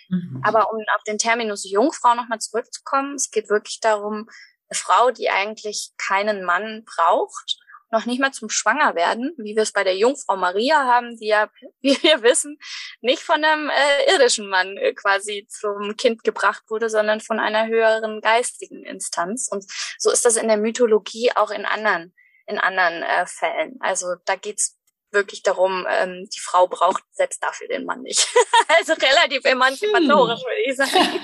Mhm. 0.08 0.40
Aber 0.44 0.72
um 0.72 0.78
auf 0.94 1.02
den 1.06 1.18
Terminus 1.18 1.68
Jungfrau 1.70 2.14
nochmal 2.14 2.40
zurückzukommen, 2.40 3.14
es 3.14 3.30
geht 3.30 3.48
wirklich 3.48 3.80
darum, 3.80 4.28
eine 4.68 4.78
Frau, 4.78 5.10
die 5.10 5.30
eigentlich 5.30 5.92
keinen 5.98 6.44
Mann 6.44 6.84
braucht 6.84 7.58
noch 7.94 8.06
nicht 8.06 8.20
mal 8.20 8.32
zum 8.32 8.50
Schwangerwerden, 8.50 9.34
wie 9.38 9.54
wir 9.54 9.62
es 9.62 9.72
bei 9.72 9.84
der 9.84 9.96
Jungfrau 9.96 10.36
Maria 10.36 10.84
haben, 10.84 11.16
die 11.16 11.28
ja, 11.28 11.48
wie 11.80 11.96
wir 12.02 12.22
wissen, 12.22 12.58
nicht 13.00 13.22
von 13.22 13.42
einem 13.42 13.70
äh, 13.70 14.12
irdischen 14.12 14.48
Mann 14.48 14.76
äh, 14.76 14.92
quasi 14.92 15.46
zum 15.48 15.96
Kind 15.96 16.24
gebracht 16.24 16.64
wurde, 16.68 16.90
sondern 16.90 17.20
von 17.20 17.38
einer 17.38 17.66
höheren 17.66 18.20
geistigen 18.20 18.84
Instanz. 18.84 19.48
Und 19.50 19.64
so 19.98 20.10
ist 20.10 20.24
das 20.24 20.36
in 20.36 20.48
der 20.48 20.56
Mythologie 20.56 21.30
auch 21.36 21.50
in 21.50 21.64
anderen, 21.64 22.14
in 22.46 22.58
anderen 22.58 23.02
äh, 23.02 23.26
Fällen. 23.26 23.76
Also 23.80 24.16
da 24.26 24.34
geht's 24.34 24.76
wirklich 25.12 25.44
darum, 25.44 25.86
ähm, 25.88 26.28
die 26.34 26.40
Frau 26.40 26.66
braucht 26.66 27.04
selbst 27.12 27.40
dafür 27.40 27.68
den 27.68 27.84
Mann 27.84 28.02
nicht. 28.02 28.26
also 28.78 28.94
relativ 28.94 29.44
emanzipatorisch, 29.44 30.40
hm. 30.40 30.46
würde 30.46 30.62
ich 30.66 30.76
sagen. 30.76 31.20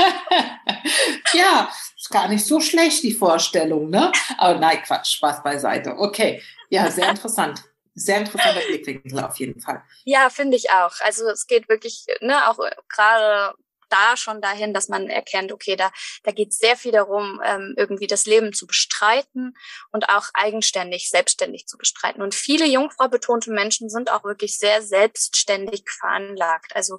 ja, 1.34 1.68
ist 1.96 2.10
gar 2.10 2.28
nicht 2.28 2.46
so 2.46 2.60
schlecht, 2.60 3.02
die 3.02 3.12
Vorstellung, 3.12 3.90
ne? 3.90 4.12
Aber 4.38 4.60
nein, 4.60 4.80
Quatsch, 4.84 5.16
Spaß 5.16 5.42
beiseite. 5.42 5.96
Okay. 5.98 6.40
Ja, 6.70 6.90
sehr 6.90 7.10
interessant. 7.10 7.64
Sehr 7.94 8.18
interessanter 8.18 8.60
Blickwinkel 8.66 9.18
auf 9.18 9.36
jeden 9.38 9.60
Fall. 9.60 9.82
Ja, 10.04 10.30
finde 10.30 10.56
ich 10.56 10.70
auch. 10.70 10.92
Also 11.00 11.28
es 11.28 11.46
geht 11.46 11.68
wirklich, 11.68 12.06
ne, 12.20 12.48
auch 12.48 12.58
gerade 12.88 13.54
da 13.90 14.16
schon 14.16 14.40
dahin, 14.40 14.72
dass 14.72 14.88
man 14.88 15.08
erkennt, 15.08 15.52
okay, 15.52 15.76
da, 15.76 15.90
da 16.22 16.32
geht 16.32 16.50
es 16.50 16.58
sehr 16.58 16.76
viel 16.76 16.92
darum, 16.92 17.40
ähm, 17.44 17.74
irgendwie 17.76 18.06
das 18.06 18.24
Leben 18.24 18.52
zu 18.52 18.66
bestreiten 18.66 19.56
und 19.92 20.08
auch 20.08 20.28
eigenständig, 20.32 21.10
selbstständig 21.10 21.66
zu 21.66 21.76
bestreiten. 21.76 22.22
Und 22.22 22.34
viele 22.34 22.66
Jungfrau 22.66 23.08
betonte 23.08 23.50
Menschen 23.50 23.90
sind 23.90 24.10
auch 24.10 24.24
wirklich 24.24 24.58
sehr 24.58 24.82
selbstständig 24.82 25.84
veranlagt. 25.90 26.74
Also 26.74 26.98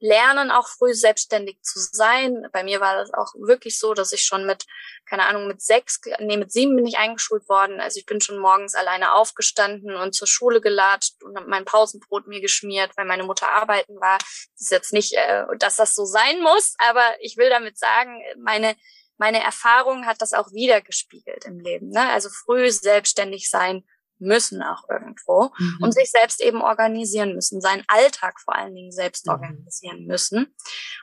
lernen 0.00 0.50
auch 0.50 0.68
früh 0.68 0.94
selbstständig 0.94 1.60
zu 1.62 1.78
sein. 1.78 2.46
Bei 2.52 2.62
mir 2.62 2.80
war 2.80 2.96
das 2.96 3.12
auch 3.12 3.32
wirklich 3.34 3.78
so, 3.78 3.94
dass 3.94 4.12
ich 4.12 4.24
schon 4.24 4.46
mit, 4.46 4.64
keine 5.06 5.26
Ahnung, 5.26 5.48
mit 5.48 5.60
sechs, 5.60 6.00
nee, 6.20 6.36
mit 6.36 6.52
sieben 6.52 6.76
bin 6.76 6.86
ich 6.86 6.98
eingeschult 6.98 7.48
worden. 7.48 7.80
Also 7.80 7.98
ich 7.98 8.06
bin 8.06 8.20
schon 8.20 8.38
morgens 8.38 8.74
alleine 8.74 9.14
aufgestanden 9.14 9.96
und 9.96 10.14
zur 10.14 10.28
Schule 10.28 10.60
gelatscht 10.60 11.22
und 11.22 11.36
habe 11.36 11.48
mein 11.48 11.64
Pausenbrot 11.64 12.26
mir 12.26 12.40
geschmiert, 12.40 12.92
weil 12.96 13.06
meine 13.06 13.24
Mutter 13.24 13.48
arbeiten 13.48 14.00
war. 14.00 14.18
Das 14.18 14.60
ist 14.60 14.70
jetzt 14.70 14.92
nicht, 14.92 15.14
äh, 15.14 15.44
dass 15.58 15.76
das 15.76 15.94
so 15.94 16.04
sein 16.04 16.40
muss, 16.40 16.74
aber 16.78 17.04
ich 17.20 17.36
will 17.36 17.50
damit 17.50 17.78
sagen, 17.78 18.22
meine 18.42 18.76
meine 19.20 19.42
Erfahrung 19.42 20.06
hat 20.06 20.22
das 20.22 20.32
auch 20.32 20.52
wieder 20.52 20.80
gespiegelt 20.80 21.44
im 21.44 21.58
Leben. 21.58 21.90
Ne? 21.90 22.08
Also 22.10 22.28
früh 22.28 22.70
selbstständig 22.70 23.50
sein, 23.50 23.84
müssen 24.18 24.62
auch 24.62 24.88
irgendwo 24.88 25.50
mhm. 25.58 25.78
und 25.82 25.92
sich 25.92 26.10
selbst 26.10 26.40
eben 26.40 26.62
organisieren 26.62 27.34
müssen, 27.34 27.60
seinen 27.60 27.84
Alltag 27.88 28.40
vor 28.40 28.54
allen 28.54 28.74
Dingen 28.74 28.92
selbst 28.92 29.26
mhm. 29.26 29.32
organisieren 29.32 30.06
müssen. 30.06 30.54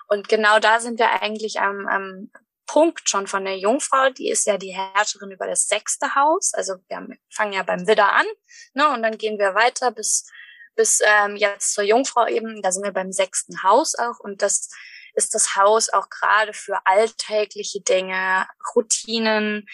Und 0.07 0.27
genau 0.27 0.59
da 0.59 0.79
sind 0.79 0.99
wir 0.99 1.21
eigentlich 1.21 1.59
am, 1.59 1.87
am 1.87 2.31
Punkt 2.67 3.09
schon 3.09 3.27
von 3.27 3.45
der 3.45 3.57
Jungfrau, 3.57 4.09
die 4.09 4.29
ist 4.29 4.45
ja 4.47 4.57
die 4.57 4.75
Herrscherin 4.75 5.31
über 5.31 5.47
das 5.47 5.67
sechste 5.67 6.15
Haus. 6.15 6.53
Also 6.53 6.75
wir 6.87 7.07
fangen 7.31 7.53
ja 7.53 7.63
beim 7.63 7.87
Widder 7.87 8.11
an, 8.13 8.25
ne, 8.73 8.89
und 8.89 9.03
dann 9.03 9.17
gehen 9.17 9.37
wir 9.37 9.55
weiter 9.55 9.91
bis 9.91 10.27
bis 10.75 10.99
ähm, 11.05 11.35
jetzt 11.35 11.73
zur 11.73 11.83
Jungfrau 11.83 12.27
eben. 12.27 12.61
Da 12.61 12.71
sind 12.71 12.83
wir 12.83 12.91
beim 12.91 13.11
sechsten 13.11 13.63
Haus 13.63 13.95
auch 13.95 14.19
und 14.19 14.41
das 14.41 14.69
ist 15.15 15.33
das 15.33 15.55
Haus 15.55 15.89
auch 15.89 16.09
gerade 16.09 16.53
für 16.53 16.79
alltägliche 16.85 17.81
Dinge, 17.81 18.47
Routinen, 18.75 19.65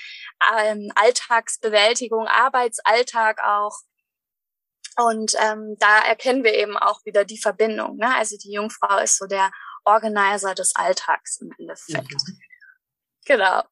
ähm, 0.57 0.91
Alltagsbewältigung, 0.95 2.27
Arbeitsalltag 2.27 3.43
auch. 3.43 3.77
Und 4.97 5.33
ähm, 5.39 5.75
da 5.79 5.99
erkennen 5.99 6.43
wir 6.43 6.53
eben 6.53 6.77
auch 6.77 7.03
wieder 7.05 7.25
die 7.25 7.39
Verbindung. 7.39 7.97
Ne? 7.97 8.13
Also 8.15 8.37
die 8.37 8.51
Jungfrau 8.51 8.97
ist 8.99 9.17
so 9.17 9.25
der 9.25 9.51
Organizer 9.85 10.53
des 10.53 10.75
Alltags 10.75 11.39
im 11.41 11.53
Endeffekt. 11.57 12.11
Mhm. 12.11 12.39
Genau. 13.25 13.63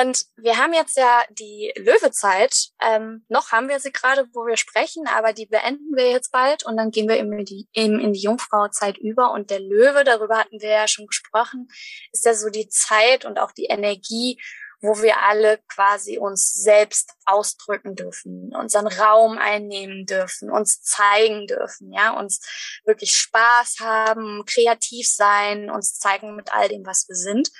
Und 0.00 0.24
wir 0.36 0.56
haben 0.56 0.72
jetzt 0.72 0.96
ja 0.96 1.22
die 1.30 1.70
Löwezeit. 1.76 2.68
Ähm, 2.80 3.26
noch 3.28 3.52
haben 3.52 3.68
wir 3.68 3.78
sie 3.78 3.92
gerade, 3.92 4.26
wo 4.32 4.46
wir 4.46 4.56
sprechen, 4.56 5.06
aber 5.06 5.34
die 5.34 5.44
beenden 5.44 5.94
wir 5.94 6.10
jetzt 6.10 6.32
bald 6.32 6.64
und 6.64 6.78
dann 6.78 6.90
gehen 6.90 7.08
wir 7.08 7.18
eben 7.18 7.32
in 7.38 7.44
die, 7.44 7.68
eben 7.74 8.00
in 8.00 8.14
die 8.14 8.22
Jungfrauzeit 8.22 8.96
über. 8.96 9.32
Und 9.32 9.50
der 9.50 9.60
Löwe, 9.60 10.04
darüber 10.04 10.38
hatten 10.38 10.62
wir 10.62 10.70
ja 10.70 10.88
schon 10.88 11.06
gesprochen, 11.06 11.68
ist 12.10 12.24
ja 12.24 12.32
so 12.32 12.48
die 12.48 12.68
Zeit 12.68 13.26
und 13.26 13.38
auch 13.38 13.52
die 13.52 13.66
Energie, 13.66 14.40
wo 14.80 15.02
wir 15.02 15.18
alle 15.20 15.58
quasi 15.68 16.16
uns 16.16 16.54
selbst 16.54 17.12
ausdrücken 17.26 17.94
dürfen, 17.94 18.54
unseren 18.54 18.86
Raum 18.86 19.36
einnehmen 19.36 20.06
dürfen, 20.06 20.50
uns 20.50 20.82
zeigen 20.82 21.46
dürfen, 21.46 21.92
ja, 21.92 22.18
uns 22.18 22.40
wirklich 22.86 23.14
Spaß 23.14 23.76
haben, 23.80 24.44
kreativ 24.46 25.06
sein, 25.06 25.70
uns 25.70 25.98
zeigen 25.98 26.34
mit 26.34 26.54
all 26.54 26.68
dem, 26.68 26.86
was 26.86 27.08
wir 27.08 27.16
sind. 27.16 27.50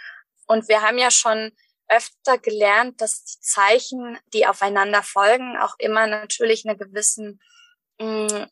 Und 0.46 0.68
wir 0.68 0.80
haben 0.80 0.98
ja 0.98 1.10
schon 1.10 1.52
öfter 1.92 2.38
gelernt, 2.38 3.00
dass 3.00 3.24
die 3.24 3.40
Zeichen, 3.40 4.18
die 4.32 4.46
aufeinander 4.46 5.02
folgen, 5.02 5.56
auch 5.58 5.74
immer 5.78 6.06
natürlich 6.06 6.64
einer 6.64 6.76
gewissen 6.76 7.40
mh, 7.98 8.26
mm, 8.26 8.50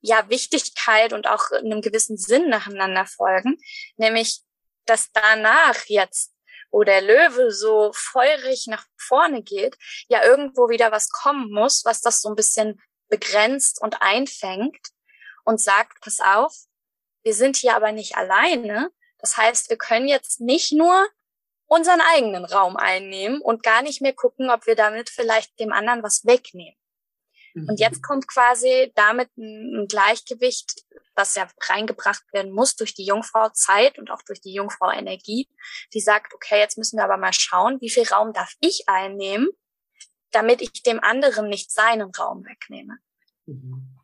ja, 0.00 0.28
Wichtigkeit 0.28 1.12
und 1.12 1.26
auch 1.26 1.50
einem 1.50 1.80
gewissen 1.80 2.16
Sinn 2.16 2.48
nacheinander 2.48 3.06
folgen, 3.06 3.58
nämlich 3.96 4.42
dass 4.84 5.10
danach 5.12 5.84
jetzt, 5.86 6.32
wo 6.70 6.84
der 6.84 7.00
Löwe 7.00 7.50
so 7.50 7.92
feurig 7.92 8.66
nach 8.68 8.84
vorne 8.96 9.42
geht, 9.42 9.76
ja 10.08 10.24
irgendwo 10.24 10.68
wieder 10.68 10.92
was 10.92 11.10
kommen 11.10 11.50
muss, 11.50 11.84
was 11.84 12.00
das 12.00 12.20
so 12.20 12.28
ein 12.28 12.36
bisschen 12.36 12.80
begrenzt 13.08 13.80
und 13.80 14.00
einfängt 14.00 14.88
und 15.44 15.60
sagt, 15.60 16.00
pass 16.00 16.20
auf, 16.20 16.54
wir 17.22 17.34
sind 17.34 17.56
hier 17.56 17.74
aber 17.74 17.92
nicht 17.92 18.16
alleine. 18.16 18.90
Das 19.18 19.36
heißt, 19.36 19.70
wir 19.70 19.78
können 19.78 20.08
jetzt 20.08 20.40
nicht 20.40 20.72
nur 20.72 21.08
unseren 21.66 22.00
eigenen 22.14 22.44
Raum 22.44 22.76
einnehmen 22.76 23.40
und 23.40 23.62
gar 23.62 23.82
nicht 23.82 24.00
mehr 24.00 24.12
gucken, 24.12 24.50
ob 24.50 24.66
wir 24.66 24.76
damit 24.76 25.10
vielleicht 25.10 25.58
dem 25.58 25.72
anderen 25.72 26.02
was 26.02 26.24
wegnehmen. 26.24 26.78
Mhm. 27.54 27.68
Und 27.70 27.80
jetzt 27.80 28.02
kommt 28.02 28.28
quasi 28.28 28.92
damit 28.94 29.30
ein 29.36 29.86
Gleichgewicht, 29.88 30.84
was 31.14 31.34
ja 31.34 31.48
reingebracht 31.62 32.24
werden 32.32 32.52
muss 32.52 32.76
durch 32.76 32.94
die 32.94 33.06
Jungfrau 33.06 33.48
Zeit 33.48 33.98
und 33.98 34.10
auch 34.10 34.22
durch 34.22 34.40
die 34.40 34.52
Jungfrau 34.52 34.90
Energie, 34.90 35.48
die 35.94 36.00
sagt, 36.00 36.34
okay, 36.34 36.58
jetzt 36.58 36.76
müssen 36.78 36.98
wir 36.98 37.04
aber 37.04 37.16
mal 37.16 37.32
schauen, 37.32 37.80
wie 37.80 37.90
viel 37.90 38.06
Raum 38.06 38.32
darf 38.32 38.52
ich 38.60 38.88
einnehmen, 38.88 39.48
damit 40.30 40.60
ich 40.60 40.82
dem 40.82 41.02
anderen 41.02 41.48
nicht 41.48 41.72
seinen 41.72 42.10
Raum 42.14 42.44
wegnehme. 42.44 42.98
Mhm. 43.46 43.98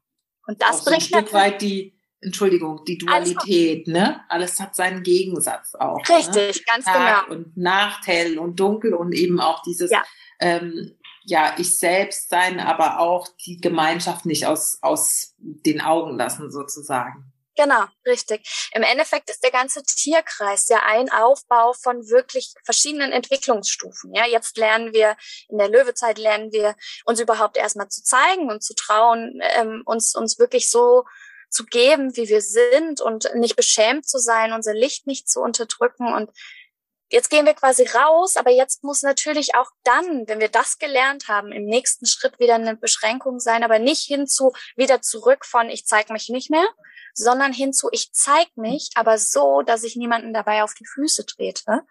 Und 0.47 0.62
das 0.62 0.81
auch 0.81 0.85
bringt 0.87 1.02
so 1.02 1.16
ein 1.16 1.23
Stück 1.23 1.33
weit 1.35 1.62
die 1.62 2.02
Entschuldigung, 2.23 2.85
die 2.85 2.99
Dualität, 2.99 3.88
also, 3.88 3.99
ne? 3.99 4.21
Alles 4.29 4.61
hat 4.61 4.76
seinen 4.76 5.02
Gegensatz 5.02 5.75
auch. 5.75 5.99
Ne? 6.09 6.17
Richtig, 6.17 6.59
ne? 6.59 6.64
ganz 6.73 6.85
Tag 6.85 7.26
genau. 7.26 7.37
Und 7.37 7.57
Nachteil 7.57 8.38
und 8.38 8.61
Dunkel 8.61 8.95
und 8.95 9.12
eben 9.12 9.41
auch 9.41 9.62
dieses, 9.62 9.91
ja. 9.91 10.05
ähm, 10.41 10.97
ja, 11.25 11.55
ich 11.59 11.79
selbst 11.79 12.31
sein, 12.31 12.61
aber 12.61 13.00
auch 13.00 13.29
die 13.45 13.61
Gemeinschaft 13.61 14.25
nicht 14.25 14.47
aus, 14.47 14.79
aus 14.83 15.35
den 15.38 15.81
Augen 15.81 16.17
lassen, 16.17 16.50
sozusagen. 16.50 17.33
Genau, 17.55 17.85
richtig. 18.07 18.71
Im 18.73 18.83
Endeffekt 18.83 19.29
ist 19.29 19.45
der 19.45 19.50
ganze 19.50 19.83
Tierkreis 19.83 20.69
ja 20.69 20.81
ein 20.87 21.12
Aufbau 21.12 21.75
von 21.75 22.09
wirklich 22.09 22.55
verschiedenen 22.64 23.12
Entwicklungsstufen. 23.12 24.14
Ja, 24.14 24.26
jetzt 24.26 24.57
lernen 24.57 24.95
wir 24.95 25.17
in 25.50 25.59
der 25.59 25.69
Löwezeit 25.69 26.17
lernen 26.17 26.50
wir 26.52 26.75
uns 27.05 27.21
überhaupt 27.21 27.59
erstmal 27.59 27.88
zu 27.88 28.02
zeigen 28.02 28.50
und 28.50 28.62
zu 28.62 28.75
trauen, 28.75 29.41
ähm, 29.57 29.83
uns 29.85 30.14
uns 30.14 30.38
wirklich 30.38 30.71
so 30.71 31.05
zu 31.53 31.65
geben, 31.67 32.17
wie 32.17 32.29
wir 32.29 32.41
sind 32.41 33.01
und 33.01 33.31
nicht 33.35 33.57
beschämt 33.57 34.09
zu 34.09 34.19
sein, 34.19 34.53
unser 34.53 34.75
Licht 34.75 35.07
nicht 35.07 35.29
zu 35.29 35.41
unterdrücken. 35.41 36.13
Und 36.13 36.31
jetzt 37.11 37.31
gehen 37.31 37.47
wir 37.47 37.55
quasi 37.55 37.85
raus, 37.85 38.37
aber 38.37 38.51
jetzt 38.51 38.83
muss 38.83 39.03
natürlich 39.03 39.55
auch 39.55 39.71
dann, 39.85 40.27
wenn 40.27 40.41
wir 40.41 40.49
das 40.49 40.79
gelernt 40.79 41.29
haben, 41.29 41.53
im 41.53 41.65
nächsten 41.65 42.07
Schritt 42.07 42.39
wieder 42.39 42.55
eine 42.55 42.77
Beschränkung 42.77 43.39
sein, 43.39 43.63
aber 43.63 43.79
nicht 43.79 44.05
hinzu 44.05 44.53
wieder 44.77 45.03
zurück 45.03 45.45
von 45.45 45.69
ich 45.69 45.87
zeig 45.87 46.11
mich 46.11 46.31
nicht 46.31 46.51
mehr, 46.51 46.67
sondern 47.15 47.53
hinzu 47.53 47.89
ich 47.93 48.13
zeig 48.13 48.49
mich, 48.57 48.91
aber 48.95 49.19
so, 49.19 49.63
dass 49.63 49.85
ich 49.85 49.95
niemanden 49.95 50.33
dabei 50.33 50.63
auf 50.63 50.75
die 50.75 50.87
Füße 50.87 51.27
trete 51.27 51.83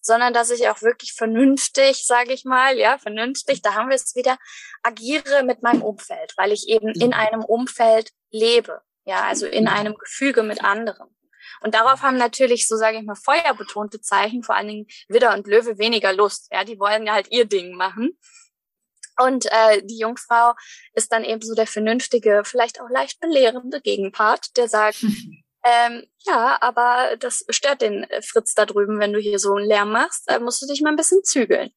sondern 0.00 0.32
dass 0.32 0.50
ich 0.50 0.68
auch 0.68 0.82
wirklich 0.82 1.12
vernünftig, 1.12 2.06
sage 2.06 2.32
ich 2.32 2.44
mal, 2.44 2.78
ja, 2.78 2.98
vernünftig, 2.98 3.62
da 3.62 3.74
haben 3.74 3.88
wir 3.88 3.96
es 3.96 4.14
wieder, 4.14 4.38
agiere 4.82 5.42
mit 5.42 5.62
meinem 5.62 5.82
Umfeld, 5.82 6.34
weil 6.36 6.52
ich 6.52 6.68
eben 6.68 6.88
in 6.88 7.08
mhm. 7.08 7.12
einem 7.12 7.44
Umfeld 7.44 8.12
lebe. 8.30 8.80
Ja, 9.08 9.22
also 9.24 9.46
in 9.46 9.64
mhm. 9.64 9.70
einem 9.70 9.94
Gefüge 9.94 10.42
mit 10.42 10.62
anderen. 10.62 11.08
Und 11.62 11.74
darauf 11.74 12.02
haben 12.02 12.18
natürlich, 12.18 12.68
so 12.68 12.76
sage 12.76 12.98
ich 12.98 13.04
mal, 13.04 13.14
feuerbetonte 13.14 14.02
Zeichen, 14.02 14.42
vor 14.42 14.54
allen 14.54 14.68
Dingen 14.68 14.86
Widder 15.08 15.34
und 15.34 15.46
Löwe, 15.46 15.78
weniger 15.78 16.12
Lust. 16.12 16.48
Ja, 16.52 16.62
die 16.62 16.78
wollen 16.78 17.06
ja 17.06 17.14
halt 17.14 17.28
ihr 17.30 17.46
Ding 17.46 17.74
machen. 17.74 18.18
Und 19.16 19.46
äh, 19.46 19.82
die 19.82 19.98
Jungfrau 19.98 20.52
ist 20.92 21.10
dann 21.10 21.24
eben 21.24 21.40
so 21.40 21.54
der 21.54 21.66
vernünftige, 21.66 22.42
vielleicht 22.44 22.82
auch 22.82 22.90
leicht 22.90 23.18
belehrende 23.18 23.80
Gegenpart, 23.80 24.54
der 24.58 24.68
sagt, 24.68 25.02
ähm, 25.64 26.04
ja, 26.26 26.58
aber 26.60 27.16
das 27.18 27.46
stört 27.48 27.80
den 27.80 28.06
Fritz 28.22 28.52
da 28.52 28.66
drüben, 28.66 29.00
wenn 29.00 29.14
du 29.14 29.18
hier 29.18 29.38
so 29.38 29.54
einen 29.54 29.66
Lärm 29.66 29.90
machst, 29.90 30.30
äh, 30.30 30.38
musst 30.38 30.60
du 30.60 30.66
dich 30.66 30.82
mal 30.82 30.90
ein 30.90 30.96
bisschen 30.96 31.24
zügeln. 31.24 31.72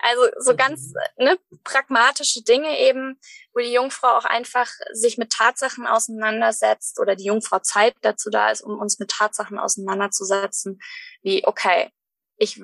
Also 0.00 0.22
so 0.38 0.52
mhm. 0.52 0.56
ganz 0.56 0.92
ne, 1.16 1.38
pragmatische 1.64 2.42
Dinge 2.42 2.78
eben, 2.78 3.18
wo 3.52 3.60
die 3.60 3.72
Jungfrau 3.72 4.08
auch 4.08 4.24
einfach 4.24 4.70
sich 4.92 5.18
mit 5.18 5.30
Tatsachen 5.30 5.86
auseinandersetzt 5.86 7.00
oder 7.00 7.16
die 7.16 7.24
Jungfrau 7.24 7.58
Zeit 7.60 7.94
dazu 8.02 8.30
da 8.30 8.50
ist, 8.50 8.62
um 8.62 8.78
uns 8.78 8.98
mit 8.98 9.10
Tatsachen 9.10 9.58
auseinanderzusetzen, 9.58 10.80
wie, 11.22 11.46
okay, 11.46 11.90
ich 12.38 12.60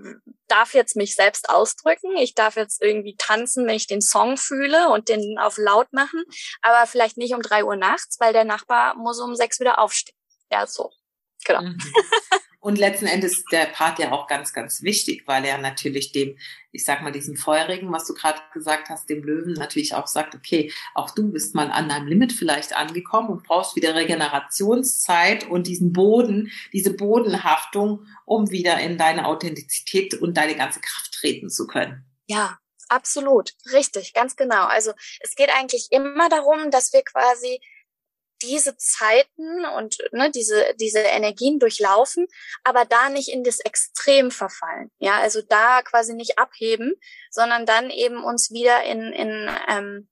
darf 0.48 0.74
jetzt 0.74 0.96
mich 0.96 1.14
selbst 1.14 1.48
ausdrücken, 1.48 2.16
ich 2.16 2.34
darf 2.34 2.56
jetzt 2.56 2.82
irgendwie 2.82 3.16
tanzen, 3.16 3.66
wenn 3.66 3.76
ich 3.76 3.86
den 3.86 4.02
Song 4.02 4.36
fühle 4.36 4.90
und 4.90 5.08
den 5.08 5.38
auf 5.38 5.56
laut 5.56 5.92
machen, 5.92 6.24
aber 6.60 6.86
vielleicht 6.86 7.16
nicht 7.16 7.34
um 7.34 7.40
drei 7.40 7.64
Uhr 7.64 7.76
nachts, 7.76 8.20
weil 8.20 8.34
der 8.34 8.44
Nachbar 8.44 8.94
muss 8.96 9.18
um 9.18 9.34
sechs 9.34 9.60
wieder 9.60 9.78
aufstehen. 9.78 10.16
Ja, 10.50 10.66
so. 10.66 10.90
Genau. 11.44 11.62
Mhm. 11.62 11.78
Und 12.62 12.78
letzten 12.78 13.07
Endes 13.07 13.38
ist 13.38 13.50
der 13.50 13.66
Part 13.66 13.99
ja 13.99 14.12
auch 14.12 14.28
ganz, 14.28 14.52
ganz 14.52 14.83
wichtig, 14.83 15.25
weil 15.26 15.45
er 15.45 15.59
natürlich 15.59 16.12
dem, 16.12 16.38
ich 16.71 16.85
sag 16.85 17.02
mal, 17.02 17.11
diesem 17.11 17.35
Feurigen, 17.35 17.90
was 17.90 18.07
du 18.07 18.14
gerade 18.14 18.40
gesagt 18.52 18.88
hast, 18.88 19.11
dem 19.11 19.25
Löwen 19.25 19.54
natürlich 19.54 19.97
auch 19.97 20.07
sagt, 20.07 20.37
okay, 20.37 20.73
auch 20.95 21.11
du 21.11 21.33
bist 21.33 21.57
mal 21.57 21.73
an 21.73 21.88
deinem 21.88 22.07
Limit 22.07 22.33
vielleicht 22.33 22.73
angekommen 22.73 23.31
und 23.31 23.42
brauchst 23.42 23.75
wieder 23.75 23.97
Regenerationszeit 23.97 25.45
und 25.49 25.66
diesen 25.66 25.92
Boden, 25.92 26.52
diese 26.73 26.95
Bodenhaftung, 26.95 28.07
um 28.26 28.52
wieder 28.52 28.78
in 28.78 28.97
deine 28.97 29.26
Authentizität 29.26 30.14
und 30.14 30.37
deine 30.37 30.54
ganze 30.54 30.78
Kraft 30.78 31.14
treten 31.14 31.50
zu 31.50 31.66
können. 31.66 32.04
Ja, 32.28 32.59
absolut. 32.88 33.54
Richtig, 33.73 34.12
ganz 34.12 34.37
genau. 34.37 34.66
Also 34.66 34.92
es 35.19 35.35
geht 35.35 35.50
eigentlich 35.52 35.88
immer 35.90 36.28
darum, 36.28 36.71
dass 36.71 36.92
wir 36.92 37.02
quasi 37.02 37.61
diese 38.42 38.76
Zeiten 38.76 39.64
und 39.76 39.99
ne, 40.12 40.30
diese, 40.30 40.75
diese 40.80 41.00
Energien 41.00 41.58
durchlaufen, 41.58 42.26
aber 42.64 42.84
da 42.84 43.08
nicht 43.08 43.28
in 43.28 43.44
das 43.44 43.61
Extrem 43.61 44.30
verfallen. 44.30 44.90
Ja, 44.99 45.20
also 45.20 45.40
da 45.42 45.82
quasi 45.82 46.14
nicht 46.14 46.38
abheben, 46.38 46.94
sondern 47.30 47.66
dann 47.66 47.90
eben 47.90 48.22
uns 48.22 48.50
wieder 48.50 48.82
in, 48.84 49.12
in, 49.12 49.50
ähm, 49.68 50.08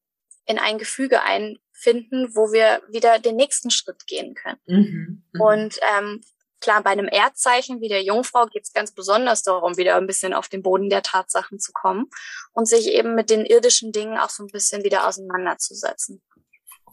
in 0.47 0.59
ein 0.59 0.79
Gefüge 0.79 1.23
einfinden, 1.23 2.35
wo 2.35 2.53
wir 2.53 2.83
wieder 2.89 3.19
den 3.19 3.37
nächsten 3.37 3.71
Schritt 3.71 4.07
gehen 4.07 4.35
können. 4.35 4.61
Mhm, 4.67 5.25
mh. 5.33 5.45
Und 5.45 5.81
ähm, 5.97 6.21
klar, 6.61 6.83
bei 6.83 6.91
einem 6.91 7.09
Erdzeichen 7.09 7.81
wie 7.81 7.89
der 7.89 8.03
Jungfrau 8.03 8.47
geht 8.47 8.65
es 8.65 8.73
ganz 8.73 8.93
besonders 8.93 9.43
darum, 9.43 9.77
wieder 9.77 9.97
ein 9.97 10.07
bisschen 10.07 10.35
auf 10.35 10.49
den 10.49 10.63
Boden 10.63 10.91
der 10.91 11.03
Tatsachen 11.03 11.59
zu 11.59 11.73
kommen 11.73 12.09
und 12.53 12.67
sich 12.67 12.89
eben 12.89 13.15
mit 13.15 13.31
den 13.31 13.45
irdischen 13.45 13.93
Dingen 13.93 14.19
auch 14.19 14.31
so 14.31 14.45
ein 14.45 14.51
bisschen 14.53 14.85
wieder 14.85 15.07
auseinanderzusetzen. 15.07 16.23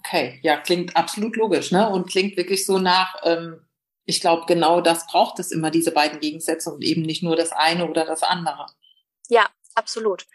Okay, 0.08 0.40
ja, 0.42 0.58
klingt 0.58 0.96
absolut 0.96 1.36
logisch, 1.36 1.72
ne? 1.72 1.90
Und 1.90 2.10
klingt 2.10 2.38
wirklich 2.38 2.66
so 2.66 2.80
nach, 2.80 3.16
ähm, 3.24 3.68
ich 4.06 4.22
glaube, 4.22 4.46
genau 4.48 4.80
das 4.80 5.06
braucht 5.08 5.38
es 5.40 5.52
immer, 5.52 5.70
diese 5.70 5.92
beiden 5.92 6.22
Gegensätze 6.22 6.72
und 6.72 6.82
eben 6.82 7.02
nicht 7.02 7.24
nur 7.24 7.36
das 7.36 7.52
eine 7.52 7.90
oder 7.90 8.06
das 8.06 8.24
andere. 8.24 8.68
Ja, 9.28 9.50
absolut. 9.76 10.26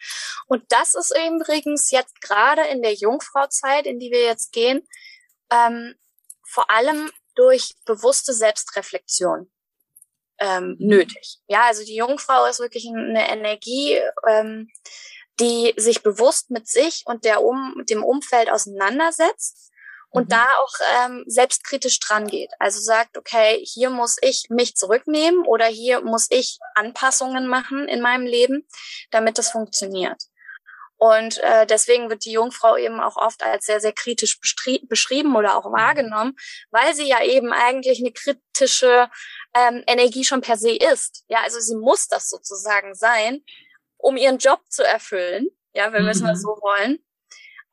Und 0.46 0.62
das 0.68 0.94
ist 0.94 1.14
übrigens 1.16 1.90
jetzt 1.90 2.20
gerade 2.20 2.62
in 2.66 2.82
der 2.82 2.92
Jungfrauzeit, 2.92 3.86
in 3.86 3.98
die 3.98 4.10
wir 4.10 4.22
jetzt 4.22 4.52
gehen, 4.52 4.86
ähm, 5.50 5.94
vor 6.44 6.70
allem 6.70 7.10
durch 7.34 7.72
bewusste 7.86 8.34
Selbstreflexion 8.34 9.50
ähm, 10.38 10.76
mhm. 10.78 10.86
nötig. 10.86 11.38
Ja, 11.46 11.62
also 11.62 11.82
die 11.82 11.96
Jungfrau 11.96 12.44
ist 12.44 12.60
wirklich 12.60 12.86
eine 12.88 13.26
Energie, 13.30 13.98
ähm, 14.28 14.70
die 15.40 15.74
sich 15.76 16.02
bewusst 16.02 16.50
mit 16.50 16.68
sich 16.68 17.02
und 17.06 17.24
der 17.24 17.42
um, 17.42 17.82
dem 17.88 18.04
Umfeld 18.04 18.50
auseinandersetzt 18.50 19.72
und 20.10 20.24
mhm. 20.24 20.28
da 20.28 20.46
auch 20.58 20.74
ähm, 21.04 21.24
selbstkritisch 21.26 21.98
dran 22.00 22.26
geht. 22.26 22.50
Also 22.58 22.80
sagt, 22.80 23.16
okay, 23.16 23.64
hier 23.64 23.90
muss 23.90 24.16
ich 24.20 24.44
mich 24.50 24.76
zurücknehmen 24.76 25.44
oder 25.46 25.66
hier 25.66 26.02
muss 26.02 26.26
ich 26.30 26.58
Anpassungen 26.74 27.46
machen 27.46 27.88
in 27.88 28.00
meinem 28.00 28.26
Leben, 28.26 28.66
damit 29.10 29.38
das 29.38 29.50
funktioniert. 29.50 30.22
Und 30.98 31.38
äh, 31.38 31.66
deswegen 31.66 32.10
wird 32.10 32.24
die 32.24 32.30
Jungfrau 32.30 32.76
eben 32.76 33.00
auch 33.00 33.16
oft 33.16 33.42
als 33.42 33.66
sehr, 33.66 33.80
sehr 33.80 33.92
kritisch 33.92 34.38
beschrieben 34.38 35.34
oder 35.34 35.56
auch 35.56 35.68
mhm. 35.68 35.72
wahrgenommen, 35.72 36.36
weil 36.70 36.94
sie 36.94 37.08
ja 37.08 37.24
eben 37.24 37.52
eigentlich 37.52 37.98
eine 37.98 38.12
kritische 38.12 39.10
ähm, 39.52 39.82
Energie 39.88 40.24
schon 40.24 40.42
per 40.42 40.56
se 40.56 40.76
ist. 40.76 41.24
Ja, 41.26 41.40
also 41.42 41.58
sie 41.58 41.74
muss 41.74 42.06
das 42.06 42.28
sozusagen 42.28 42.94
sein, 42.94 43.42
um 44.02 44.16
ihren 44.16 44.38
Job 44.38 44.60
zu 44.68 44.84
erfüllen, 44.84 45.46
ja, 45.72 45.92
wenn 45.92 46.04
wir 46.04 46.10
es 46.10 46.20
mal 46.20 46.34
mhm. 46.34 46.40
so 46.40 46.48
wollen. 46.48 46.98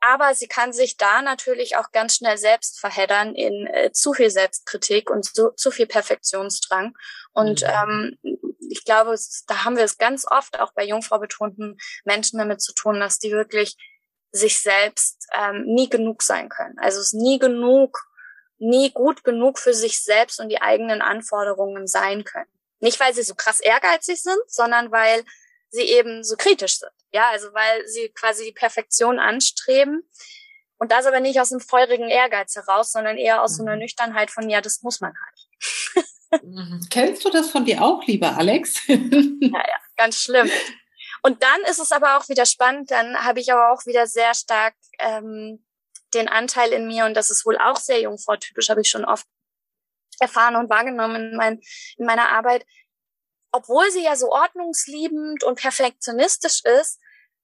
Aber 0.02 0.34
sie 0.34 0.48
kann 0.48 0.72
sich 0.72 0.96
da 0.96 1.20
natürlich 1.20 1.76
auch 1.76 1.92
ganz 1.92 2.16
schnell 2.16 2.38
selbst 2.38 2.80
verheddern 2.80 3.34
in 3.34 3.66
äh, 3.66 3.92
zu 3.92 4.14
viel 4.14 4.30
Selbstkritik 4.30 5.10
und 5.10 5.26
so, 5.26 5.50
zu 5.50 5.70
viel 5.70 5.86
Perfektionsdrang. 5.86 6.96
Und 7.32 7.62
mhm. 7.62 8.18
ähm, 8.22 8.38
ich 8.70 8.84
glaube, 8.84 9.14
da 9.46 9.64
haben 9.64 9.76
wir 9.76 9.84
es 9.84 9.98
ganz 9.98 10.24
oft 10.26 10.58
auch 10.58 10.72
bei 10.72 10.84
Jungfrau 10.86 11.18
betonten 11.18 11.76
Menschen 12.04 12.38
damit 12.38 12.62
zu 12.62 12.72
tun, 12.72 13.00
dass 13.00 13.18
die 13.18 13.32
wirklich 13.32 13.76
sich 14.32 14.60
selbst 14.60 15.26
ähm, 15.36 15.64
nie 15.66 15.90
genug 15.90 16.22
sein 16.22 16.48
können. 16.48 16.78
Also 16.78 17.00
es 17.00 17.08
ist 17.08 17.20
nie 17.20 17.38
genug, 17.38 17.98
nie 18.58 18.92
gut 18.92 19.24
genug 19.24 19.58
für 19.58 19.74
sich 19.74 20.02
selbst 20.02 20.40
und 20.40 20.48
die 20.48 20.62
eigenen 20.62 21.02
Anforderungen 21.02 21.88
sein 21.88 22.24
können. 22.24 22.50
Nicht, 22.78 23.00
weil 23.00 23.12
sie 23.12 23.22
so 23.22 23.34
krass 23.34 23.60
ehrgeizig 23.60 24.22
sind, 24.22 24.40
sondern 24.46 24.92
weil 24.92 25.24
sie 25.70 25.82
eben 25.82 26.22
so 26.24 26.36
kritisch 26.36 26.78
sind. 26.78 26.92
Ja, 27.12 27.30
also 27.30 27.52
weil 27.54 27.86
sie 27.86 28.10
quasi 28.10 28.44
die 28.44 28.52
Perfektion 28.52 29.18
anstreben. 29.18 30.02
Und 30.78 30.92
das 30.92 31.06
aber 31.06 31.20
nicht 31.20 31.40
aus 31.40 31.52
einem 31.52 31.60
feurigen 31.60 32.08
Ehrgeiz 32.08 32.54
heraus, 32.56 32.92
sondern 32.92 33.18
eher 33.18 33.42
aus 33.42 33.56
so 33.56 33.62
einer 33.62 33.74
mhm. 33.74 33.80
Nüchternheit 33.80 34.30
von, 34.30 34.48
ja, 34.48 34.60
das 34.60 34.82
muss 34.82 35.00
man 35.00 35.12
halt. 35.12 36.42
Mhm. 36.42 36.86
Kennst 36.90 37.24
du 37.24 37.30
das 37.30 37.50
von 37.50 37.64
dir 37.64 37.82
auch, 37.82 38.06
lieber 38.06 38.36
Alex? 38.36 38.80
ja, 38.86 38.96
ja, 39.00 39.76
ganz 39.96 40.22
schlimm. 40.22 40.50
Und 41.22 41.42
dann 41.42 41.60
ist 41.68 41.80
es 41.80 41.92
aber 41.92 42.16
auch 42.16 42.28
wieder 42.28 42.46
spannend, 42.46 42.90
dann 42.90 43.24
habe 43.24 43.40
ich 43.40 43.52
aber 43.52 43.72
auch 43.72 43.84
wieder 43.84 44.06
sehr 44.06 44.34
stark 44.34 44.74
ähm, 44.98 45.64
den 46.14 46.28
Anteil 46.28 46.72
in 46.72 46.86
mir, 46.86 47.04
und 47.04 47.14
das 47.14 47.30
ist 47.30 47.44
wohl 47.44 47.58
auch 47.58 47.76
sehr 47.76 48.00
jungfrau-typisch, 48.00 48.70
habe 48.70 48.80
ich 48.80 48.88
schon 48.88 49.04
oft 49.04 49.26
erfahren 50.18 50.56
und 50.56 50.70
wahrgenommen 50.70 51.32
in, 51.32 51.36
mein, 51.36 51.60
in 51.96 52.06
meiner 52.06 52.30
Arbeit. 52.30 52.64
Obwohl 53.52 53.90
sie 53.90 54.04
ja 54.04 54.16
so 54.16 54.30
ordnungsliebend 54.30 55.44
und 55.44 55.58
perfektionistisch 55.58 56.62
ist, 56.64 57.00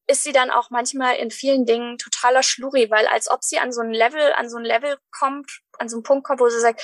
ist 0.09 0.23
sie 0.23 0.33
dann 0.33 0.51
auch 0.51 0.71
manchmal 0.71 1.17
in 1.17 1.31
vielen 1.31 1.67
Dingen 1.67 1.99
totaler 1.99 2.43
Schluri, 2.43 2.91
weil 2.91 3.07
als 3.09 3.29
ob 3.29 3.43
sie 3.43 3.59
an 3.59 3.73
so 3.73 3.81
ein 3.81 3.93
Level, 3.93 4.33
an 4.35 4.49
so 4.49 4.57
ein 4.57 4.65
Level 4.65 4.99
kommt, 5.11 5.51
an 5.79 5.89
so 5.89 5.97
einen 5.97 6.05
Punkt 6.05 6.25
kommt, 6.25 6.41
wo 6.41 6.49
sie 6.49 6.61
sagt, 6.61 6.81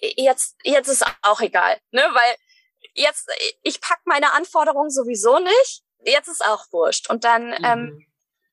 jetzt, 0.00 0.56
jetzt 0.64 0.88
ist 0.88 1.04
auch 1.22 1.40
egal, 1.40 1.78
ne, 1.90 2.02
weil 2.12 2.34
jetzt, 2.94 3.30
ich 3.62 3.80
pack 3.80 4.00
meine 4.04 4.32
Anforderungen 4.32 4.90
sowieso 4.90 5.38
nicht, 5.38 5.82
jetzt 6.04 6.28
ist 6.28 6.44
auch 6.44 6.66
wurscht. 6.72 7.10
Und 7.10 7.24
dann 7.24 7.54
ähm, 7.62 7.80
mhm. 7.80 8.06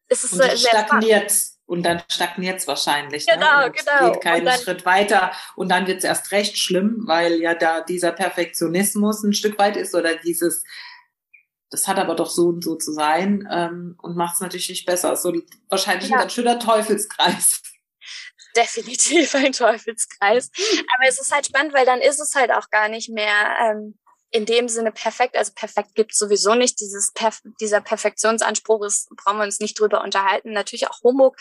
ist 0.09 0.23
es 0.23 0.33
und 0.33 0.39
sehr 0.39 0.57
stagniert. 0.57 1.33
Und 1.67 1.83
dann 1.83 2.01
stagniert 2.09 2.59
es 2.59 2.67
wahrscheinlich. 2.67 3.27
Genau, 3.27 3.65
ne? 3.65 3.71
genau. 3.71 4.13
geht 4.13 4.21
keinen 4.21 4.45
dann, 4.45 4.59
Schritt 4.59 4.85
weiter. 4.85 5.33
Und 5.55 5.69
dann 5.69 5.85
wird 5.85 5.97
es 5.97 6.05
erst 6.05 6.31
recht 6.31 6.57
schlimm, 6.57 7.03
weil 7.05 7.41
ja 7.41 7.55
da 7.55 7.81
dieser 7.81 8.13
Perfektionismus 8.13 9.21
ein 9.23 9.33
Stück 9.33 9.59
weit 9.59 9.75
ist 9.75 9.93
oder 9.93 10.15
dieses, 10.15 10.63
das 11.69 11.87
hat 11.87 11.99
aber 11.99 12.15
doch 12.15 12.29
so 12.29 12.47
und 12.47 12.63
so 12.63 12.75
zu 12.75 12.93
sein 12.93 13.47
ähm, 13.51 13.97
und 14.01 14.15
macht 14.15 14.35
es 14.35 14.39
natürlich 14.39 14.69
nicht 14.69 14.85
besser. 14.85 15.17
So 15.17 15.33
wahrscheinlich 15.67 16.09
ja. 16.09 16.15
ein 16.15 16.21
ganz 16.21 16.33
schöner 16.33 16.57
Teufelskreis. 16.57 17.61
Definitiv 18.55 19.35
ein 19.35 19.51
Teufelskreis. 19.51 20.49
Aber 20.97 21.07
es 21.07 21.19
ist 21.19 21.33
halt 21.33 21.47
spannend, 21.47 21.73
weil 21.73 21.85
dann 21.85 21.99
ist 21.99 22.19
es 22.19 22.33
halt 22.33 22.51
auch 22.51 22.69
gar 22.69 22.87
nicht 22.87 23.09
mehr 23.09 23.57
ähm, 23.61 23.99
in 24.31 24.45
dem 24.45 24.67
Sinne 24.67 24.91
perfekt. 24.91 25.37
Also 25.37 25.53
perfekt 25.53 25.95
gibt 25.95 26.15
sowieso 26.15 26.55
nicht. 26.55 26.79
Dieses 26.79 27.11
Perf 27.13 27.41
dieser 27.61 27.81
Perfektionsanspruch 27.81 28.85
ist, 28.85 29.09
brauchen 29.15 29.37
wir 29.37 29.45
uns 29.45 29.59
nicht 29.59 29.79
drüber 29.79 30.03
unterhalten. 30.03 30.51
Natürlich 30.51 30.87
auch 30.87 31.01
Humbug 31.03 31.37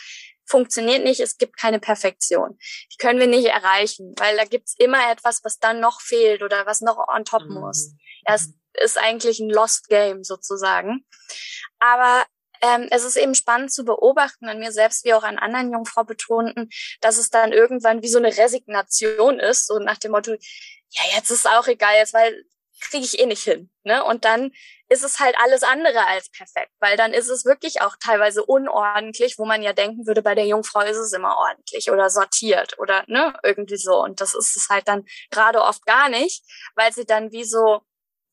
funktioniert 0.47 1.03
nicht. 1.03 1.21
Es 1.21 1.39
gibt 1.39 1.57
keine 1.57 1.81
Perfektion. 1.81 2.59
Die 2.93 2.97
können 2.99 3.19
wir 3.19 3.27
nicht 3.27 3.47
erreichen, 3.47 4.15
weil 4.19 4.37
da 4.37 4.45
gibt's 4.45 4.75
immer 4.79 5.11
etwas, 5.11 5.43
was 5.45 5.59
dann 5.59 5.81
noch 5.81 6.01
fehlt 6.01 6.43
oder 6.43 6.67
was 6.67 6.81
noch 6.81 6.99
on 7.09 7.25
top 7.25 7.43
mhm. 7.43 7.61
muss. 7.61 7.93
Es 8.25 8.53
ist 8.83 8.99
eigentlich 8.99 9.41
ein 9.41 9.51
Lost 9.51 9.89
Game 9.89 10.23
sozusagen. 10.23 11.05
Aber 11.79 12.25
ähm, 12.63 12.89
es 12.91 13.05
ist 13.05 13.17
eben 13.17 13.35
spannend 13.35 13.73
zu 13.73 13.85
beobachten 13.85 14.49
an 14.49 14.59
mir 14.59 14.73
selbst 14.73 15.05
wie 15.05 15.15
auch 15.15 15.25
an 15.25 15.39
anderen 15.39 15.73
Jungfrau 15.73 16.05
betonten, 16.05 16.71
dass 17.01 17.19
es 17.19 17.31
dann 17.31 17.53
irgendwann 17.53 18.03
wie 18.03 18.09
so 18.09 18.19
eine 18.19 18.37
Resignation 18.37 19.41
ist, 19.41 19.67
so 19.67 19.79
nach 19.79 19.99
dem 19.99 20.13
Motto, 20.13 20.33
ja, 20.33 21.03
jetzt 21.15 21.31
ist 21.31 21.49
auch 21.49 21.67
egal, 21.67 21.97
jetzt 21.97 22.15
weil 22.15 22.45
kriege 22.81 23.05
ich 23.05 23.19
eh 23.19 23.27
nicht 23.27 23.43
hin. 23.43 23.71
Ne? 23.85 24.05
Und 24.05 24.25
dann 24.25 24.53
ist 24.89 25.05
es 25.05 25.19
halt 25.19 25.37
alles 25.39 25.63
andere 25.63 26.07
als 26.07 26.31
perfekt, 26.31 26.73
weil 26.81 26.97
dann 26.97 27.13
ist 27.13 27.29
es 27.29 27.45
wirklich 27.45 27.81
auch 27.81 27.97
teilweise 27.99 28.45
unordentlich, 28.45 29.39
wo 29.39 29.45
man 29.45 29.63
ja 29.63 29.73
denken 29.73 30.07
würde, 30.07 30.23
bei 30.23 30.35
der 30.35 30.47
Jungfrau 30.47 30.81
ist 30.81 30.97
es 30.97 31.13
immer 31.13 31.37
ordentlich 31.37 31.91
oder 31.91 32.09
sortiert 32.09 32.79
oder 32.79 33.05
ne, 33.09 33.35
irgendwie 33.43 33.77
so. 33.77 34.03
Und 34.03 34.21
das 34.21 34.35
ist 34.35 34.57
es 34.57 34.69
halt 34.69 34.87
dann 34.89 35.05
gerade 35.31 35.63
oft 35.63 35.85
gar 35.87 36.09
nicht, 36.09 36.45
weil 36.75 36.93
sie 36.93 37.05
dann 37.05 37.33
wie 37.33 37.45
so. 37.45 37.83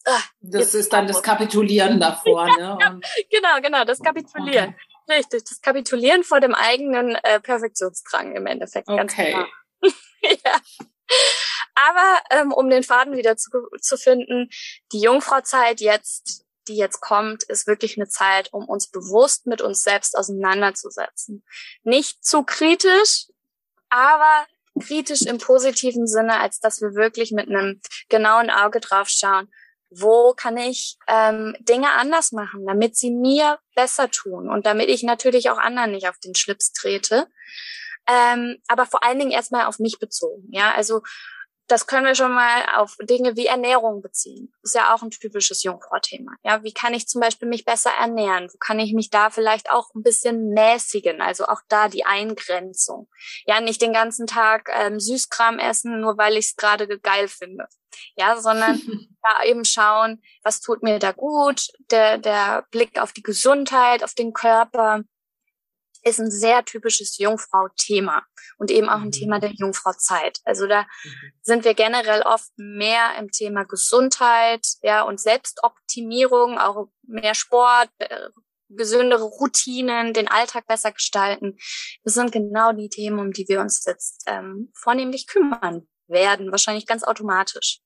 Äh, 0.05 0.11
das 0.41 0.75
ist 0.75 0.93
dann 0.93 1.07
das 1.07 1.23
Kapitulieren 1.23 1.99
davor, 1.99 2.45
ne? 2.57 2.73
Und 2.73 3.05
genau, 3.31 3.61
genau, 3.61 3.83
das 3.85 3.99
Kapitulieren. 4.01 4.69
Okay. 4.69 5.17
Richtig, 5.17 5.43
das 5.43 5.61
Kapitulieren 5.61 6.23
vor 6.23 6.39
dem 6.39 6.53
eigenen 6.53 7.15
äh, 7.15 7.39
Perfektionsdrang 7.39 8.35
im 8.35 8.45
Endeffekt. 8.45 8.87
Okay. 8.87 8.97
Ganz 8.97 9.13
klar. 9.13 9.47
ja. 10.21 10.59
Aber 11.75 12.19
ähm, 12.29 12.51
um 12.51 12.69
den 12.69 12.83
Faden 12.83 13.17
wieder 13.17 13.37
zu, 13.37 13.49
zu 13.81 13.97
finden, 13.97 14.49
die 14.91 15.01
Jungfrauzeit 15.01 15.81
jetzt, 15.81 16.45
die 16.67 16.75
jetzt 16.75 17.01
kommt, 17.01 17.43
ist 17.43 17.67
wirklich 17.67 17.97
eine 17.97 18.07
Zeit, 18.07 18.53
um 18.53 18.67
uns 18.67 18.89
bewusst 18.89 19.47
mit 19.47 19.61
uns 19.61 19.83
selbst 19.83 20.17
auseinanderzusetzen. 20.17 21.43
Nicht 21.83 22.23
zu 22.23 22.43
kritisch, 22.43 23.27
aber 23.89 24.45
kritisch 24.81 25.23
im 25.23 25.37
positiven 25.37 26.07
Sinne, 26.07 26.39
als 26.39 26.59
dass 26.59 26.81
wir 26.81 26.95
wirklich 26.95 27.31
mit 27.31 27.49
einem 27.49 27.81
genauen 28.09 28.49
Auge 28.49 28.79
drauf 28.79 29.09
schauen, 29.09 29.49
wo 29.89 30.33
kann 30.33 30.57
ich 30.57 30.97
ähm, 31.07 31.55
Dinge 31.59 31.91
anders 31.93 32.31
machen, 32.31 32.65
damit 32.65 32.97
sie 32.97 33.11
mir 33.11 33.59
besser 33.75 34.09
tun 34.09 34.49
und 34.49 34.65
damit 34.65 34.89
ich 34.89 35.03
natürlich 35.03 35.49
auch 35.49 35.57
anderen 35.57 35.91
nicht 35.91 36.07
auf 36.07 36.17
den 36.17 36.33
Schlips 36.33 36.71
trete. 36.71 37.27
Ähm, 38.07 38.57
aber 38.67 38.85
vor 38.85 39.03
allen 39.03 39.19
Dingen 39.19 39.31
erstmal 39.31 39.65
auf 39.65 39.79
mich 39.79 39.99
bezogen. 39.99 40.47
Ja, 40.51 40.73
also 40.73 41.01
das 41.67 41.87
können 41.87 42.05
wir 42.05 42.15
schon 42.15 42.33
mal 42.33 42.65
auf 42.75 42.97
Dinge 43.01 43.35
wie 43.35 43.45
Ernährung 43.45 44.01
beziehen. 44.01 44.53
ist 44.63 44.75
ja 44.75 44.93
auch 44.93 45.01
ein 45.01 45.11
typisches 45.11 45.63
Jungfrau-Thema. 45.63 46.33
Ja, 46.43 46.63
wie 46.63 46.73
kann 46.73 46.93
ich 46.93 47.07
zum 47.07 47.21
Beispiel 47.21 47.47
mich 47.47 47.63
besser 47.63 47.91
ernähren? 47.99 48.49
Wo 48.51 48.57
kann 48.57 48.79
ich 48.79 48.93
mich 48.93 49.09
da 49.09 49.29
vielleicht 49.29 49.71
auch 49.71 49.93
ein 49.95 50.03
bisschen 50.03 50.49
mäßigen? 50.49 51.21
Also 51.21 51.45
auch 51.45 51.61
da 51.69 51.87
die 51.87 52.05
Eingrenzung. 52.05 53.07
Ja, 53.45 53.61
nicht 53.61 53.81
den 53.81 53.93
ganzen 53.93 54.27
Tag 54.27 54.69
ähm, 54.73 54.99
Süßkram 54.99 55.57
essen, 55.59 56.01
nur 56.01 56.17
weil 56.17 56.37
ich 56.37 56.47
es 56.47 56.55
gerade 56.55 56.87
geil 56.99 57.27
finde. 57.27 57.67
Ja, 58.15 58.39
sondern 58.39 58.81
da 59.21 59.45
eben 59.45 59.63
schauen, 59.63 60.21
was 60.43 60.59
tut 60.59 60.83
mir 60.83 60.99
da 60.99 61.11
gut? 61.11 61.67
Der, 61.91 62.17
der 62.17 62.65
Blick 62.71 62.99
auf 62.99 63.13
die 63.13 63.23
Gesundheit, 63.23 64.03
auf 64.03 64.13
den 64.13 64.33
Körper 64.33 65.03
ist 66.03 66.19
ein 66.19 66.31
sehr 66.31 66.65
typisches 66.65 67.17
Jungfrau-Thema 67.17 68.23
und 68.57 68.71
eben 68.71 68.89
auch 68.89 68.99
ein 68.99 69.05
mhm. 69.05 69.11
Thema 69.11 69.39
der 69.39 69.51
Jungfrauzeit. 69.51 70.39
Also 70.43 70.67
da 70.67 70.81
mhm. 70.81 71.31
sind 71.41 71.65
wir 71.65 71.73
generell 71.73 72.21
oft 72.21 72.51
mehr 72.57 73.15
im 73.17 73.31
Thema 73.31 73.63
Gesundheit, 73.63 74.65
ja, 74.81 75.03
und 75.03 75.19
Selbstoptimierung, 75.19 76.57
auch 76.57 76.87
mehr 77.03 77.35
Sport, 77.35 77.89
äh, 77.99 78.29
gesündere 78.69 79.23
Routinen, 79.23 80.13
den 80.13 80.27
Alltag 80.27 80.65
besser 80.67 80.91
gestalten. 80.91 81.57
Das 82.03 82.15
sind 82.15 82.31
genau 82.31 82.71
die 82.73 82.89
Themen, 82.89 83.19
um 83.19 83.31
die 83.31 83.47
wir 83.47 83.61
uns 83.61 83.85
jetzt 83.85 84.23
ähm, 84.27 84.71
vornehmlich 84.75 85.27
kümmern 85.27 85.87
werden, 86.07 86.51
wahrscheinlich 86.51 86.87
ganz 86.87 87.03
automatisch. 87.03 87.79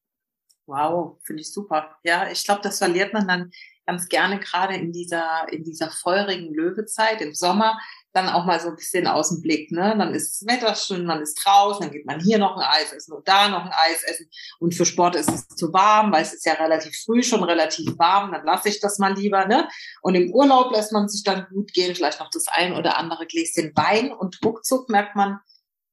Wow, 0.65 1.19
finde 1.23 1.41
ich 1.41 1.53
super. 1.53 1.97
Ja, 2.03 2.29
ich 2.29 2.43
glaube, 2.43 2.61
das 2.61 2.79
verliert 2.79 3.13
man 3.13 3.27
dann 3.27 3.51
ganz 3.85 4.09
gerne 4.09 4.39
gerade 4.39 4.75
in 4.75 4.91
dieser, 4.91 5.47
in 5.49 5.63
dieser 5.63 5.89
feurigen 5.89 6.53
Löwezeit 6.53 7.21
im 7.21 7.33
Sommer 7.33 7.79
dann 8.13 8.29
auch 8.29 8.45
mal 8.45 8.59
so 8.59 8.69
ein 8.69 8.75
bisschen 8.75 9.07
aus 9.07 9.29
dem 9.29 9.41
Blick. 9.41 9.71
Ne? 9.71 9.95
Dann 9.97 10.13
ist 10.13 10.41
das 10.41 10.47
Wetter 10.47 10.75
schön, 10.75 11.05
man 11.05 11.21
ist 11.21 11.35
draußen, 11.35 11.81
dann 11.81 11.91
geht 11.91 12.05
man 12.05 12.19
hier 12.19 12.39
noch 12.39 12.57
ein 12.57 12.63
Eis 12.63 12.91
essen 12.93 13.13
und 13.13 13.27
da 13.27 13.47
noch 13.49 13.65
ein 13.65 13.71
Eis 13.71 14.03
essen. 14.03 14.29
Und 14.59 14.73
für 14.73 14.85
Sport 14.85 15.15
ist 15.15 15.29
es 15.29 15.47
zu 15.47 15.71
warm, 15.73 16.11
weil 16.11 16.23
es 16.23 16.33
ist 16.33 16.45
ja 16.45 16.53
relativ 16.53 16.95
früh 17.05 17.21
schon 17.21 17.43
relativ 17.43 17.97
warm, 17.97 18.31
dann 18.31 18.45
lasse 18.45 18.69
ich 18.69 18.79
das 18.79 18.97
mal 18.97 19.13
lieber. 19.13 19.45
Ne? 19.45 19.67
Und 20.01 20.15
im 20.15 20.33
Urlaub 20.33 20.71
lässt 20.71 20.91
man 20.91 21.07
sich 21.07 21.23
dann 21.23 21.47
gut 21.49 21.73
gehen, 21.73 21.95
vielleicht 21.95 22.19
noch 22.19 22.29
das 22.29 22.47
ein 22.47 22.73
oder 22.73 22.97
andere 22.97 23.27
Gläschen 23.27 23.71
Wein 23.75 24.11
und 24.11 24.39
ruckzuck 24.43 24.89
merkt 24.89 25.15
man, 25.15 25.39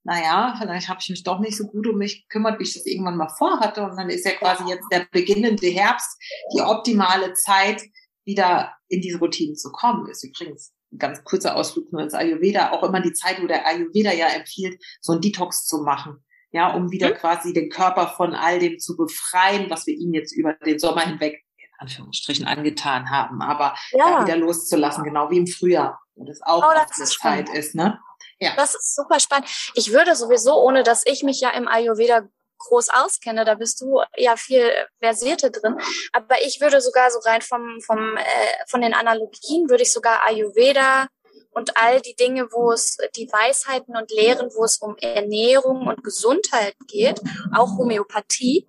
naja, 0.05 0.55
vielleicht 0.59 0.89
habe 0.89 1.01
ich 1.01 1.09
mich 1.09 1.23
doch 1.25 1.41
nicht 1.41 1.57
so 1.57 1.65
gut 1.65 1.87
um 1.87 1.97
mich 1.97 2.29
gekümmert, 2.29 2.59
wie 2.59 2.65
ich 2.65 2.75
das 2.75 2.85
irgendwann 2.85 3.17
mal 3.17 3.31
vorhatte. 3.31 3.83
Und 3.83 3.97
dann 3.97 4.11
ist 4.11 4.27
ja 4.27 4.33
quasi 4.33 4.65
jetzt 4.69 4.87
der 4.93 5.07
beginnende 5.11 5.67
Herbst 5.67 6.19
die 6.55 6.61
optimale 6.61 7.33
Zeit, 7.33 7.83
wieder 8.27 8.75
in 8.89 9.01
diese 9.01 9.19
Routinen 9.19 9.57
zu 9.57 9.71
kommen. 9.73 10.09
Ist 10.09 10.25
übrigens 10.25 10.74
ganz 10.99 11.25
kurzer 11.25 11.57
Ausflug 11.57 11.93
nur 11.93 12.03
ins 12.03 12.15
Ayurveda, 12.15 12.73
auch 12.73 12.83
immer 12.83 13.01
die 13.01 13.13
Zeit, 13.13 13.43
wo 13.43 13.47
der 13.47 13.67
Ayurveda 13.67 14.13
ja 14.13 14.29
empfiehlt, 14.29 14.83
so 15.01 15.13
ein 15.13 15.21
Detox 15.21 15.67
zu 15.67 15.79
machen. 15.79 16.25
Ja, 16.51 16.73
um 16.73 16.93
wieder 16.93 17.11
mhm. 17.11 17.15
quasi 17.15 17.53
den 17.53 17.69
Körper 17.69 18.09
von 18.09 18.35
all 18.35 18.61
dem 18.61 18.79
zu 18.79 18.97
befreien, 18.97 19.71
was 19.71 19.87
wir 19.87 19.95
ihm 19.95 20.15
jetzt 20.15 20.33
über 20.33 20.55
den 20.55 20.79
Sommer 20.79 21.01
hinweg 21.01 21.43
in 21.59 21.67
Anführungsstrichen 21.79 22.47
angetan 22.47 23.11
haben, 23.11 23.43
aber 23.43 23.75
ja. 23.91 24.25
wieder 24.25 24.37
loszulassen, 24.37 25.03
genau 25.03 25.31
wie 25.31 25.39
im 25.39 25.47
Frühjahr, 25.49 26.01
wo 26.15 26.25
das 26.25 26.41
auch 26.43 26.65
oh, 26.65 26.73
das 26.75 26.99
ist 26.99 27.19
Zeit 27.19 27.49
ist, 27.49 27.75
ne? 27.75 27.99
Ja. 28.39 28.53
Das 28.57 28.75
ist 28.75 28.95
super 28.95 29.19
spannend. 29.21 29.49
Ich 29.75 29.93
würde 29.93 30.15
sowieso, 30.15 30.55
ohne 30.63 30.83
dass 30.83 31.03
ich 31.07 31.23
mich 31.23 31.41
ja 31.41 31.51
im 31.51 31.67
Ayurveda 31.67 32.29
groß 32.59 32.89
auskenne, 32.91 33.45
da 33.45 33.55
bist 33.55 33.81
du 33.81 34.03
ja 34.17 34.37
viel 34.37 34.71
versierte 35.01 35.51
drin. 35.51 35.79
Aber 36.13 36.43
ich 36.45 36.61
würde 36.61 36.81
sogar 36.81 37.11
so 37.11 37.19
rein 37.21 37.43
vom, 37.43 37.81
vom, 37.81 38.17
äh, 38.17 38.23
von 38.69 38.81
den 38.81 38.95
Analogien 38.95 39.69
würde 39.69 39.83
ich 39.83 39.93
sogar 39.93 40.25
Ayurveda 40.27 41.09
und 41.53 41.77
all 41.77 42.01
die 42.01 42.17
Dinge, 42.17 42.49
wo 42.53 42.73
es 42.73 42.97
die 43.17 43.29
Weisheiten 43.31 43.97
und 43.97 44.11
Lehren, 44.11 44.51
wo 44.55 44.65
es 44.65 44.79
um 44.79 44.97
Ernährung 44.99 45.87
und 45.87 46.03
Gesundheit 46.03 46.75
geht, 46.89 47.21
auch 47.55 47.79
Homöopathie, 47.79 48.67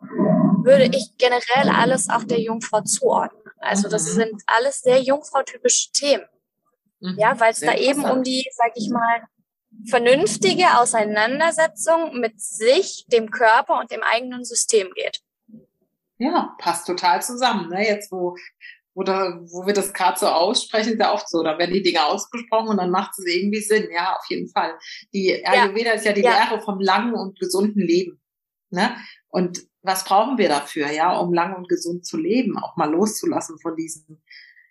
würde 0.63 0.86
ich 0.86 1.17
generell 1.17 1.69
alles 1.69 2.10
auch 2.10 2.24
der 2.24 2.39
Jungfrau 2.39 2.82
zuordnen. 2.82 3.41
Also 3.60 3.89
das 3.89 4.04
mhm. 4.10 4.15
sind 4.15 4.43
alles 4.45 4.82
sehr 4.82 5.02
Jungfrau-typische 5.02 5.91
Themen. 5.91 6.26
Mhm. 7.00 7.15
Ja, 7.17 7.39
weil 7.39 7.52
es 7.52 7.60
da 7.60 7.74
eben 7.74 8.06
um 8.06 8.24
die, 8.24 8.48
sag 8.54 8.71
ich 8.76 8.89
mal, 8.89 9.21
vernünftige 9.88 10.78
Auseinandersetzung 10.80 12.20
mit 12.20 12.40
sich, 12.40 13.06
dem 13.08 13.32
Körper 13.32 13.80
und 13.80 13.92
dem 13.92 14.02
eigenen 14.04 14.44
System 14.44 14.90
geht. 14.96 15.22
Ja, 16.18 16.56
passt 16.60 16.88
total 16.88 17.22
zusammen. 17.22 17.70
Ne? 17.70 17.86
Jetzt, 17.86 18.12
wo, 18.12 18.36
wo, 18.94 19.04
da, 19.04 19.40
wo 19.52 19.66
wir 19.66 19.74
das 19.74 19.94
gerade 19.94 20.18
so 20.18 20.28
aussprechen, 20.28 20.94
ist 20.94 21.00
ja 21.00 21.14
oft 21.14 21.30
so. 21.30 21.44
Da 21.44 21.58
werden 21.58 21.74
die 21.74 21.84
Dinge 21.84 22.06
ausgesprochen 22.06 22.70
und 22.70 22.78
dann 22.78 22.92
macht 22.92 23.12
es 23.18 23.26
irgendwie 23.26 23.62
Sinn. 23.62 23.90
Ja, 23.94 24.16
auf 24.16 24.26
jeden 24.30 24.50
Fall. 24.50 24.78
Die 25.14 25.46
Ayurveda 25.46 25.90
ja. 25.90 25.96
ist 25.96 26.06
ja 26.06 26.14
die 26.14 26.22
ja. 26.22 26.32
Lehre 26.32 26.62
vom 26.62 26.80
langen 26.80 27.14
und 27.14 27.40
gesunden 27.40 27.82
Leben. 27.82 28.22
Ne? 28.70 28.96
Und 29.28 29.68
was 29.82 30.04
brauchen 30.06 30.38
wir 30.38 30.50
dafür, 30.50 30.90
ja, 30.90 31.16
um 31.18 31.34
lang 31.34 31.56
und 31.56 31.70
gesund 31.70 32.06
zu 32.06 32.18
leben, 32.18 32.58
auch 32.58 32.76
mal 32.76 32.90
loszulassen 32.90 33.60
von 33.60 33.76
diesen 33.76 34.24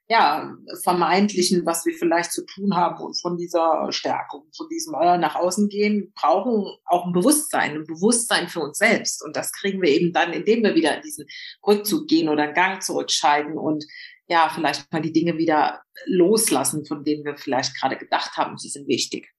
ja, 0.08 0.54
vermeintlichen, 0.82 1.64
was 1.64 1.86
wir 1.86 1.94
vielleicht 1.94 2.32
zu 2.32 2.44
tun 2.44 2.76
haben 2.76 3.02
und 3.02 3.18
von 3.20 3.38
dieser 3.38 3.90
Stärkung, 3.90 4.42
von 4.54 4.68
diesem 4.68 4.94
äh, 4.94 5.16
nach 5.16 5.34
außen 5.34 5.68
gehen, 5.68 6.12
brauchen 6.14 6.66
auch 6.84 7.06
ein 7.06 7.12
Bewusstsein, 7.12 7.76
ein 7.76 7.84
Bewusstsein 7.84 8.48
für 8.48 8.60
uns 8.60 8.78
selbst. 8.78 9.24
Und 9.24 9.34
das 9.34 9.52
kriegen 9.52 9.80
wir 9.80 9.88
eben 9.88 10.12
dann, 10.12 10.34
indem 10.34 10.62
wir 10.62 10.74
wieder 10.74 10.96
in 10.96 11.02
diesen 11.02 11.26
Rückzug 11.66 12.06
gehen 12.06 12.28
oder 12.28 12.42
einen 12.42 12.54
Gang 12.54 12.82
zurückscheiden 12.82 13.56
und 13.56 13.84
ja, 14.26 14.50
vielleicht 14.54 14.90
mal 14.92 15.02
die 15.02 15.12
Dinge 15.12 15.36
wieder 15.36 15.82
loslassen, 16.06 16.86
von 16.86 17.04
denen 17.04 17.24
wir 17.24 17.36
vielleicht 17.36 17.78
gerade 17.78 17.96
gedacht 17.96 18.36
haben, 18.36 18.56
sie 18.56 18.68
sind 18.68 18.88
wichtig. 18.88 19.33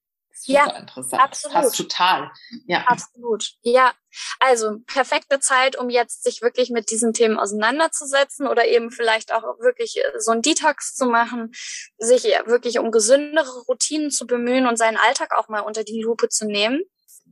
Super 0.45 0.67
ja, 0.67 0.77
interessant. 0.77 1.21
Absolut. 1.21 1.53
Passt 1.55 1.77
total. 1.77 2.31
Ja. 2.67 2.83
Absolut. 2.85 3.53
Ja. 3.61 3.93
Also 4.39 4.77
perfekte 4.85 5.39
Zeit, 5.39 5.75
um 5.75 5.89
jetzt 5.89 6.23
sich 6.23 6.41
wirklich 6.41 6.69
mit 6.69 6.91
diesen 6.91 7.13
Themen 7.13 7.39
auseinanderzusetzen 7.39 8.47
oder 8.47 8.65
eben 8.65 8.91
vielleicht 8.91 9.33
auch 9.33 9.43
wirklich 9.59 9.97
äh, 9.97 10.19
so 10.19 10.31
ein 10.31 10.41
Detox 10.41 10.93
zu 10.93 11.05
machen, 11.05 11.51
sich 11.97 12.23
wirklich 12.45 12.79
um 12.79 12.91
gesündere 12.91 13.61
Routinen 13.67 14.11
zu 14.11 14.27
bemühen 14.27 14.67
und 14.67 14.77
seinen 14.77 14.97
Alltag 14.97 15.35
auch 15.35 15.49
mal 15.49 15.61
unter 15.61 15.83
die 15.83 16.01
Lupe 16.01 16.29
zu 16.29 16.45
nehmen. 16.45 16.81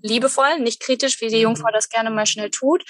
Liebevoll, 0.02 0.60
nicht 0.60 0.82
kritisch, 0.82 1.22
wie 1.22 1.28
die 1.28 1.38
mhm. 1.38 1.44
Jungfrau 1.44 1.70
das 1.72 1.88
gerne 1.88 2.10
mal 2.10 2.26
schnell 2.26 2.50
tut. 2.50 2.84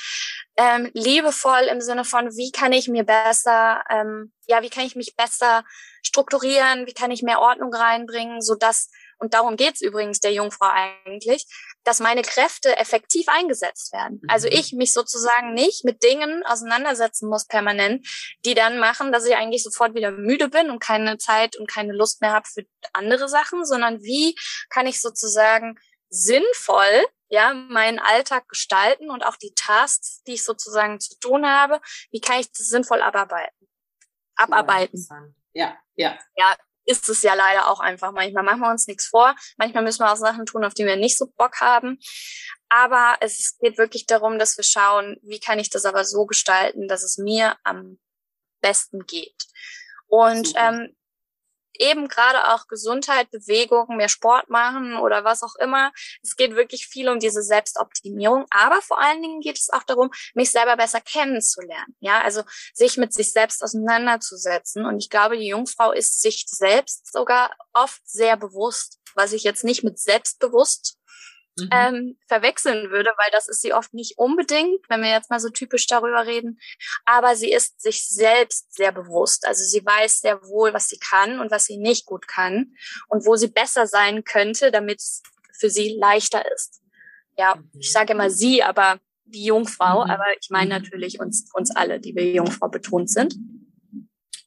Ähm, 0.56 0.90
liebevoll 0.94 1.64
im 1.70 1.82
Sinne 1.82 2.06
von, 2.06 2.32
wie 2.32 2.52
kann 2.52 2.72
ich 2.72 2.88
mir 2.88 3.04
besser, 3.04 3.84
ähm, 3.90 4.32
ja, 4.48 4.64
wie 4.64 4.70
kann 4.70 4.86
ich 4.86 4.96
mich 4.96 5.16
besser 5.16 5.64
strukturieren, 6.02 6.88
wie 6.88 6.94
kann 6.94 7.12
ich 7.12 7.22
mehr 7.22 7.40
Ordnung 7.40 7.74
reinbringen, 7.74 8.42
so 8.42 8.56
dass 8.56 8.90
und 9.24 9.34
darum 9.34 9.56
geht's 9.56 9.80
übrigens 9.80 10.20
der 10.20 10.34
Jungfrau 10.34 10.68
eigentlich, 10.70 11.48
dass 11.86 12.02
meine 12.02 12.24
Kräfte 12.24 12.76
effektiv 12.76 13.30
eingesetzt 13.30 13.94
werden. 13.94 14.22
Also 14.28 14.48
mhm. 14.48 14.54
ich 14.54 14.74
mich 14.74 14.92
sozusagen 14.92 15.54
nicht 15.54 15.86
mit 15.86 16.04
Dingen 16.04 16.46
auseinandersetzen 16.46 17.30
muss 17.30 17.48
permanent, 17.48 18.06
die 18.44 18.54
dann 18.54 18.80
machen, 18.80 19.14
dass 19.14 19.26
ich 19.26 19.38
eigentlich 19.38 19.64
sofort 19.64 19.96
wieder 19.96 20.12
müde 20.12 20.50
bin 20.50 20.70
und 20.70 20.80
keine 20.80 21.18
Zeit 21.20 21.56
und 21.56 21.70
keine 21.70 21.94
Lust 21.94 22.20
mehr 22.20 22.34
habe 22.34 22.46
für 22.46 22.66
andere 22.92 23.30
Sachen, 23.30 23.64
sondern 23.64 24.02
wie 24.02 24.36
kann 24.70 24.88
ich 24.88 25.00
sozusagen 25.00 25.80
sinnvoll 26.10 27.06
ja, 27.30 27.54
meinen 27.54 28.00
Alltag 28.00 28.50
gestalten 28.50 29.10
und 29.10 29.26
auch 29.26 29.38
die 29.38 29.54
Tasks, 29.56 30.22
die 30.28 30.34
ich 30.34 30.44
sozusagen 30.44 31.00
zu 31.00 31.18
tun 31.18 31.48
habe, 31.48 31.80
wie 32.12 32.20
kann 32.20 32.42
ich 32.42 32.52
das 32.52 32.68
sinnvoll 32.68 33.02
abarbeiten? 33.02 33.70
Abarbeiten. 34.36 35.08
Ja, 35.54 35.78
ja. 35.96 36.20
Ja, 36.36 36.58
ist 36.86 37.10
es 37.10 37.24
ja 37.24 37.34
leider 37.34 37.70
auch 37.70 37.80
einfach 37.80 38.12
manchmal. 38.12 38.44
Machen 38.44 38.62
wir 38.62 38.70
uns 38.70 38.88
nichts 38.88 39.08
vor. 39.08 39.36
Manchmal 39.58 39.84
müssen 39.84 40.04
wir 40.04 40.12
auch 40.12 40.18
Sachen 40.18 40.46
tun, 40.46 40.64
auf 40.64 40.74
die 40.74 40.86
wir 40.86 40.96
nicht 40.96 41.18
so 41.18 41.28
Bock 41.38 41.60
haben. 41.62 42.00
Aber 42.70 43.18
es 43.22 43.58
geht 43.60 43.78
wirklich 43.78 44.06
darum, 44.06 44.40
dass 44.40 44.58
wir 44.58 44.64
schauen, 44.64 45.18
wie 45.22 45.40
kann 45.40 45.60
ich 45.60 45.70
das 45.70 45.86
aber 45.86 46.04
so 46.06 46.26
gestalten, 46.26 46.88
dass 46.88 47.04
es 47.04 47.18
mir 47.18 47.56
am 47.64 48.00
besten 48.62 49.06
geht. 49.06 49.46
Und 50.08 50.54
ähm, 50.56 50.96
eben 51.80 52.08
gerade 52.08 52.54
auch 52.54 52.68
Gesundheit, 52.68 53.32
Bewegung, 53.32 53.98
mehr 53.98 54.10
Sport 54.10 54.50
machen 54.50 54.98
oder 54.98 55.24
was 55.24 55.44
auch 55.44 55.56
immer. 55.56 55.92
Es 56.22 56.36
geht 56.36 56.56
wirklich 56.56 56.88
viel 56.88 57.10
um 57.10 57.20
diese 57.20 57.44
Selbstoptimierung, 57.44 58.46
aber 58.50 58.82
vor 58.82 59.00
allen 59.00 59.22
Dingen 59.22 59.42
geht 59.42 59.58
es 59.58 59.70
auch 59.70 59.84
darum, 59.84 60.12
mich 60.34 60.52
selber 60.52 60.78
besser 60.78 61.02
kennenzulernen. 61.02 61.96
Ja, 62.00 62.22
also 62.22 62.44
sich 62.74 62.98
mit 62.98 63.14
sich 63.14 63.32
selbst 63.32 63.64
auseinanderzusetzen. 63.64 64.86
Und 64.86 65.00
ich 65.00 65.10
glaube, 65.10 65.38
die 65.38 65.48
Jungfrau 65.48 65.92
ist 65.92 66.22
sich 66.22 66.46
selbst 66.48 67.12
sogar 67.12 67.52
oft 67.74 68.02
sehr 68.06 68.38
bewusst, 68.38 69.00
was 69.16 69.34
ich 69.34 69.44
jetzt 69.44 69.64
nicht 69.64 69.84
mit 69.84 70.00
selbstbewusst 70.00 70.98
mhm. 71.58 71.70
ähm, 71.72 72.18
verwechseln 72.28 72.92
würde, 72.92 73.12
weil 73.18 73.32
das 73.32 73.48
ist 73.48 73.62
sie 73.62 73.74
oft 73.74 73.94
nicht 73.94 74.18
unbedingt, 74.18 74.80
wenn 74.90 75.02
wir 75.02 75.10
jetzt 75.10 75.30
mal 75.30 75.40
so 75.40 75.50
typisch 75.50 75.88
darüber 75.88 76.26
reden. 76.26 76.60
Aber 77.06 77.36
sie 77.36 77.52
ist 77.52 77.82
sich 77.82 78.08
selbst 78.08 78.74
sehr 78.74 78.92
bewusst. 78.92 79.46
Also 79.46 79.64
sie 79.64 79.86
weiß 79.86 80.22
sehr 80.22 80.42
wohl, 80.44 80.74
was 80.74 80.90
sie 80.90 81.00
kann 81.00 81.40
und 81.40 81.52
was 81.52 81.66
sie 81.66 81.78
nicht 81.78 82.06
gut 82.06 82.28
kann 82.28 82.76
und 83.10 83.26
wo 83.26 83.36
sie 83.36 83.48
besser 83.48 83.88
sein 83.88 84.24
könnte, 84.24 84.72
damit 84.72 85.00
es 85.00 85.22
für 85.58 85.70
sie 85.70 85.96
leichter 86.00 86.44
ist. 86.54 86.82
Ja, 87.38 87.56
mhm. 87.56 87.70
ich 87.80 87.92
sage 87.92 88.14
immer 88.14 88.30
sie, 88.30 88.64
aber 88.64 89.00
die 89.26 89.46
Jungfrau, 89.46 90.06
mhm. 90.06 90.12
aber 90.12 90.26
ich 90.40 90.50
meine 90.50 90.76
mhm. 90.76 90.84
natürlich 90.84 91.20
uns, 91.20 91.50
uns 91.54 91.76
alle, 91.76 92.00
die 92.00 92.16
wir 92.16 92.32
Jungfrau 92.32 92.70
betont 92.70 93.10
sind. 93.10 93.36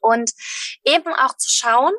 Und 0.00 0.30
eben 0.84 1.12
auch 1.14 1.36
zu 1.36 1.50
schauen, 1.50 1.92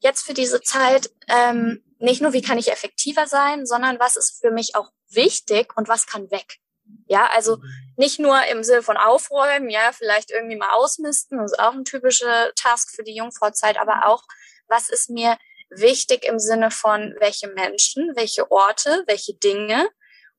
jetzt 0.00 0.22
für 0.26 0.34
diese 0.34 0.60
Zeit, 0.60 1.10
ähm, 1.28 1.82
nicht 2.02 2.20
nur, 2.20 2.32
wie 2.32 2.42
kann 2.42 2.58
ich 2.58 2.70
effektiver 2.70 3.26
sein, 3.26 3.64
sondern 3.64 3.98
was 4.00 4.16
ist 4.16 4.40
für 4.40 4.50
mich 4.50 4.74
auch 4.74 4.90
wichtig 5.08 5.76
und 5.76 5.88
was 5.88 6.06
kann 6.06 6.30
weg. 6.30 6.58
Ja, 7.06 7.26
also 7.26 7.56
mhm. 7.56 7.94
nicht 7.96 8.18
nur 8.18 8.44
im 8.46 8.64
Sinne 8.64 8.82
von 8.82 8.96
aufräumen, 8.96 9.70
ja, 9.70 9.92
vielleicht 9.92 10.30
irgendwie 10.30 10.56
mal 10.56 10.72
ausmisten, 10.72 11.38
das 11.38 11.52
ist 11.52 11.60
auch 11.60 11.72
ein 11.72 11.84
typischer 11.84 12.52
Task 12.54 12.90
für 12.94 13.04
die 13.04 13.14
Jungfrauzeit, 13.14 13.78
aber 13.78 14.06
auch, 14.06 14.24
was 14.66 14.88
ist 14.88 15.10
mir 15.10 15.38
wichtig 15.70 16.24
im 16.24 16.38
Sinne 16.38 16.70
von 16.70 17.14
welche 17.18 17.48
Menschen, 17.48 18.14
welche 18.16 18.50
Orte, 18.50 19.04
welche 19.06 19.34
Dinge 19.34 19.88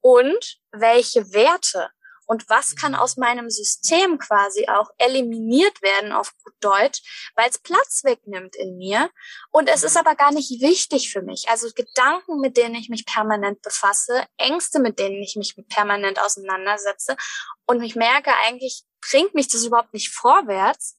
und 0.01 0.59
welche 0.71 1.31
Werte 1.33 1.89
und 2.33 2.49
was 2.49 2.75
kann 2.75 2.93
mhm. 2.93 2.97
aus 2.97 3.15
meinem 3.15 3.51
System 3.51 4.17
quasi 4.17 4.67
auch 4.67 4.89
eliminiert 4.97 5.83
werden 5.83 6.11
auf 6.11 6.33
gut 6.43 6.55
Deutsch, 6.61 7.31
weil 7.35 7.47
es 7.47 7.59
Platz 7.59 8.03
wegnimmt 8.03 8.55
in 8.55 8.75
mir 8.75 9.11
und 9.51 9.69
es 9.69 9.83
ist 9.83 9.93
mhm. 9.93 9.99
aber 9.99 10.15
gar 10.15 10.33
nicht 10.33 10.49
wichtig 10.61 11.11
für 11.11 11.21
mich. 11.21 11.47
Also 11.49 11.69
Gedanken, 11.75 12.39
mit 12.39 12.57
denen 12.57 12.73
ich 12.73 12.89
mich 12.89 13.05
permanent 13.05 13.61
befasse, 13.61 14.25
Ängste, 14.37 14.79
mit 14.79 14.97
denen 14.97 15.21
ich 15.21 15.35
mich 15.35 15.55
permanent 15.69 16.19
auseinandersetze 16.19 17.15
und 17.67 17.83
ich 17.83 17.95
merke 17.95 18.31
eigentlich, 18.47 18.83
bringt 19.07 19.35
mich 19.35 19.47
das 19.47 19.63
überhaupt 19.63 19.93
nicht 19.93 20.09
vorwärts. 20.09 20.97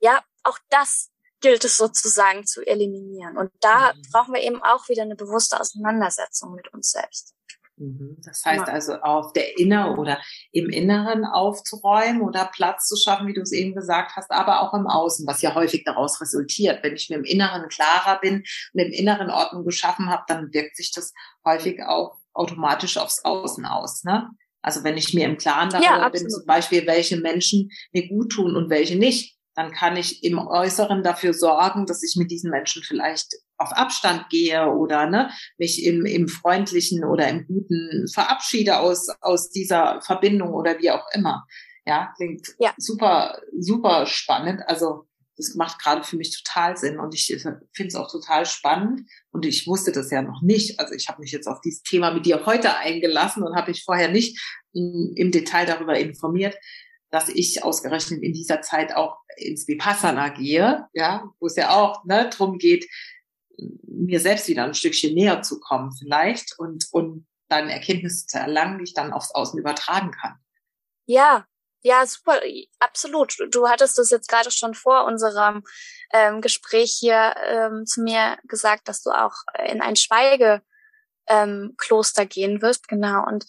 Ja, 0.00 0.24
auch 0.42 0.58
das 0.70 1.12
gilt 1.40 1.64
es 1.64 1.76
sozusagen 1.76 2.44
zu 2.46 2.66
eliminieren. 2.66 3.36
Und 3.36 3.52
da 3.60 3.92
mhm. 3.92 4.02
brauchen 4.10 4.34
wir 4.34 4.42
eben 4.42 4.60
auch 4.60 4.88
wieder 4.88 5.02
eine 5.02 5.14
bewusste 5.14 5.60
Auseinandersetzung 5.60 6.56
mit 6.56 6.74
uns 6.74 6.90
selbst. 6.90 7.36
Mhm. 7.78 8.16
Das 8.24 8.44
heißt 8.44 8.68
also 8.68 8.94
auf 8.94 9.32
der 9.32 9.58
Inner- 9.58 9.98
oder 9.98 10.18
im 10.52 10.68
Inneren 10.68 11.24
aufzuräumen 11.24 12.22
oder 12.22 12.50
Platz 12.52 12.86
zu 12.86 12.96
schaffen, 12.96 13.26
wie 13.26 13.34
du 13.34 13.40
es 13.40 13.52
eben 13.52 13.74
gesagt 13.74 14.16
hast, 14.16 14.30
aber 14.30 14.62
auch 14.62 14.74
im 14.74 14.86
Außen, 14.86 15.26
was 15.26 15.42
ja 15.42 15.54
häufig 15.54 15.84
daraus 15.84 16.20
resultiert. 16.20 16.82
Wenn 16.82 16.96
ich 16.96 17.08
mir 17.08 17.16
im 17.16 17.24
Inneren 17.24 17.68
klarer 17.68 18.20
bin 18.20 18.44
und 18.72 18.80
im 18.80 18.92
Inneren 18.92 19.30
Ordnung 19.30 19.64
geschaffen 19.64 20.08
habe, 20.10 20.24
dann 20.26 20.52
wirkt 20.52 20.76
sich 20.76 20.92
das 20.92 21.12
häufig 21.44 21.82
auch 21.82 22.16
automatisch 22.32 22.98
aufs 22.98 23.24
Außen 23.24 23.64
aus. 23.64 24.04
Ne? 24.04 24.30
Also 24.62 24.84
wenn 24.84 24.96
ich 24.96 25.14
mir 25.14 25.26
im 25.26 25.38
Klaren 25.38 25.70
darüber 25.70 26.00
ja, 26.00 26.08
bin, 26.08 26.28
zum 26.28 26.44
Beispiel, 26.44 26.86
welche 26.86 27.16
Menschen 27.16 27.70
mir 27.92 28.08
gut 28.08 28.32
tun 28.32 28.56
und 28.56 28.70
welche 28.70 28.96
nicht, 28.96 29.37
dann 29.58 29.72
kann 29.72 29.96
ich 29.96 30.22
im 30.22 30.38
Äußeren 30.38 31.02
dafür 31.02 31.34
sorgen, 31.34 31.84
dass 31.84 32.04
ich 32.04 32.14
mit 32.16 32.30
diesen 32.30 32.48
Menschen 32.48 32.84
vielleicht 32.84 33.34
auf 33.56 33.72
Abstand 33.72 34.28
gehe 34.30 34.68
oder 34.68 35.10
ne, 35.10 35.32
mich 35.58 35.84
im, 35.84 36.06
im 36.06 36.28
Freundlichen 36.28 37.04
oder 37.04 37.28
im 37.28 37.44
Guten 37.44 38.06
verabschiede 38.06 38.78
aus, 38.78 39.08
aus 39.20 39.50
dieser 39.50 40.00
Verbindung 40.00 40.54
oder 40.54 40.78
wie 40.78 40.92
auch 40.92 41.04
immer. 41.12 41.44
Ja, 41.84 42.12
klingt 42.16 42.54
ja. 42.60 42.72
super, 42.76 43.42
super 43.58 44.06
spannend. 44.06 44.62
Also 44.68 45.08
das 45.36 45.56
macht 45.56 45.82
gerade 45.82 46.04
für 46.04 46.16
mich 46.16 46.40
total 46.40 46.76
Sinn 46.76 47.00
und 47.00 47.12
ich 47.12 47.26
finde 47.26 47.88
es 47.88 47.96
auch 47.96 48.08
total 48.12 48.46
spannend 48.46 49.10
und 49.32 49.44
ich 49.44 49.66
wusste 49.66 49.90
das 49.90 50.12
ja 50.12 50.22
noch 50.22 50.40
nicht. 50.40 50.78
Also 50.78 50.94
ich 50.94 51.08
habe 51.08 51.20
mich 51.20 51.32
jetzt 51.32 51.48
auf 51.48 51.60
dieses 51.62 51.82
Thema 51.82 52.14
mit 52.14 52.26
dir 52.26 52.46
heute 52.46 52.76
eingelassen 52.76 53.42
und 53.42 53.56
habe 53.56 53.72
mich 53.72 53.82
vorher 53.82 54.08
nicht 54.08 54.40
im 54.72 55.32
Detail 55.32 55.66
darüber 55.66 55.98
informiert 55.98 56.54
dass 57.10 57.28
ich 57.28 57.62
ausgerechnet 57.62 58.22
in 58.22 58.32
dieser 58.32 58.60
Zeit 58.60 58.94
auch 58.94 59.18
ins 59.36 59.66
Vipassana 59.66 60.28
gehe, 60.28 60.86
ja, 60.92 61.24
wo 61.40 61.46
es 61.46 61.56
ja 61.56 61.70
auch 61.70 62.04
ne, 62.04 62.28
drum 62.30 62.58
geht, 62.58 62.88
mir 63.82 64.20
selbst 64.20 64.48
wieder 64.48 64.64
ein 64.64 64.74
Stückchen 64.74 65.14
näher 65.14 65.42
zu 65.42 65.58
kommen 65.60 65.92
vielleicht 65.96 66.58
und, 66.58 66.86
und 66.92 67.26
dann 67.48 67.68
Erkenntnisse 67.68 68.26
zu 68.26 68.38
erlangen, 68.38 68.78
die 68.78 68.84
ich 68.84 68.94
dann 68.94 69.12
aufs 69.12 69.32
Außen 69.32 69.58
übertragen 69.58 70.12
kann. 70.12 70.38
Ja, 71.06 71.46
ja, 71.82 72.04
super, 72.06 72.40
absolut. 72.80 73.36
Du 73.50 73.68
hattest 73.68 73.98
das 73.98 74.10
jetzt 74.10 74.28
gerade 74.28 74.50
schon 74.50 74.74
vor 74.74 75.04
unserem 75.04 75.62
ähm, 76.12 76.40
Gespräch 76.40 76.96
hier 76.98 77.34
ähm, 77.46 77.86
zu 77.86 78.02
mir 78.02 78.36
gesagt, 78.44 78.88
dass 78.88 79.02
du 79.02 79.10
auch 79.10 79.34
in 79.66 79.80
ein 79.80 79.96
Schweigekloster 79.96 80.62
ähm, 82.22 82.28
gehen 82.28 82.62
wirst, 82.62 82.88
genau. 82.88 83.24
Und 83.26 83.46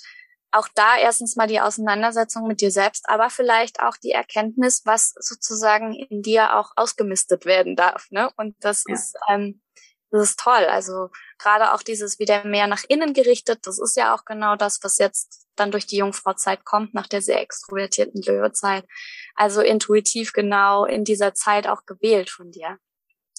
auch 0.52 0.68
da 0.74 0.98
erstens 0.98 1.36
mal 1.36 1.48
die 1.48 1.62
Auseinandersetzung 1.62 2.48
mit 2.48 2.62
dir 2.62 2.72
selbst, 2.72 3.08
aber 3.08 3.30
vielleicht 3.30 3.82
auch 3.82 3.98
die 3.98 4.12
Erkenntnis, 4.12 4.82
was 4.86 5.14
sozusagen 5.20 5.94
in 5.94 6.22
dir 6.22 6.58
auch 6.58 6.72
ausgemistet 6.76 7.46
werden 7.46 7.76
darf. 7.76 8.08
Ne? 8.10 8.32
Und 8.38 8.56
das 8.60 8.84
ja. 8.88 8.96
ist 8.96 9.16
ähm, 9.30 9.62
das 10.12 10.32
ist 10.32 10.40
toll. 10.40 10.66
Also 10.66 11.10
gerade 11.38 11.74
auch 11.74 11.84
dieses 11.84 12.20
wieder 12.20 12.44
mehr 12.46 12.68
nach 12.68 12.84
innen 12.88 13.14
gerichtet, 13.14 13.60
das 13.64 13.80
ist 13.80 13.96
ja 13.96 14.16
auch 14.16 14.26
genau 14.26 14.56
das, 14.56 14.80
was 14.84 14.98
jetzt 14.98 15.48
dann 15.56 15.72
durch 15.72 15.86
die 15.86 15.98
Jungfrauzeit 15.98 16.66
kommt, 16.66 16.94
nach 16.94 17.08
der 17.08 17.22
sehr 17.22 17.42
extrovertierten 17.42 18.22
Löwezeit. 18.22 18.86
Also 19.36 19.62
intuitiv 19.62 20.34
genau 20.34 20.86
in 20.86 21.04
dieser 21.04 21.34
Zeit 21.34 21.68
auch 21.68 21.86
gewählt 21.86 22.30
von 22.30 22.52
dir. 22.52 22.78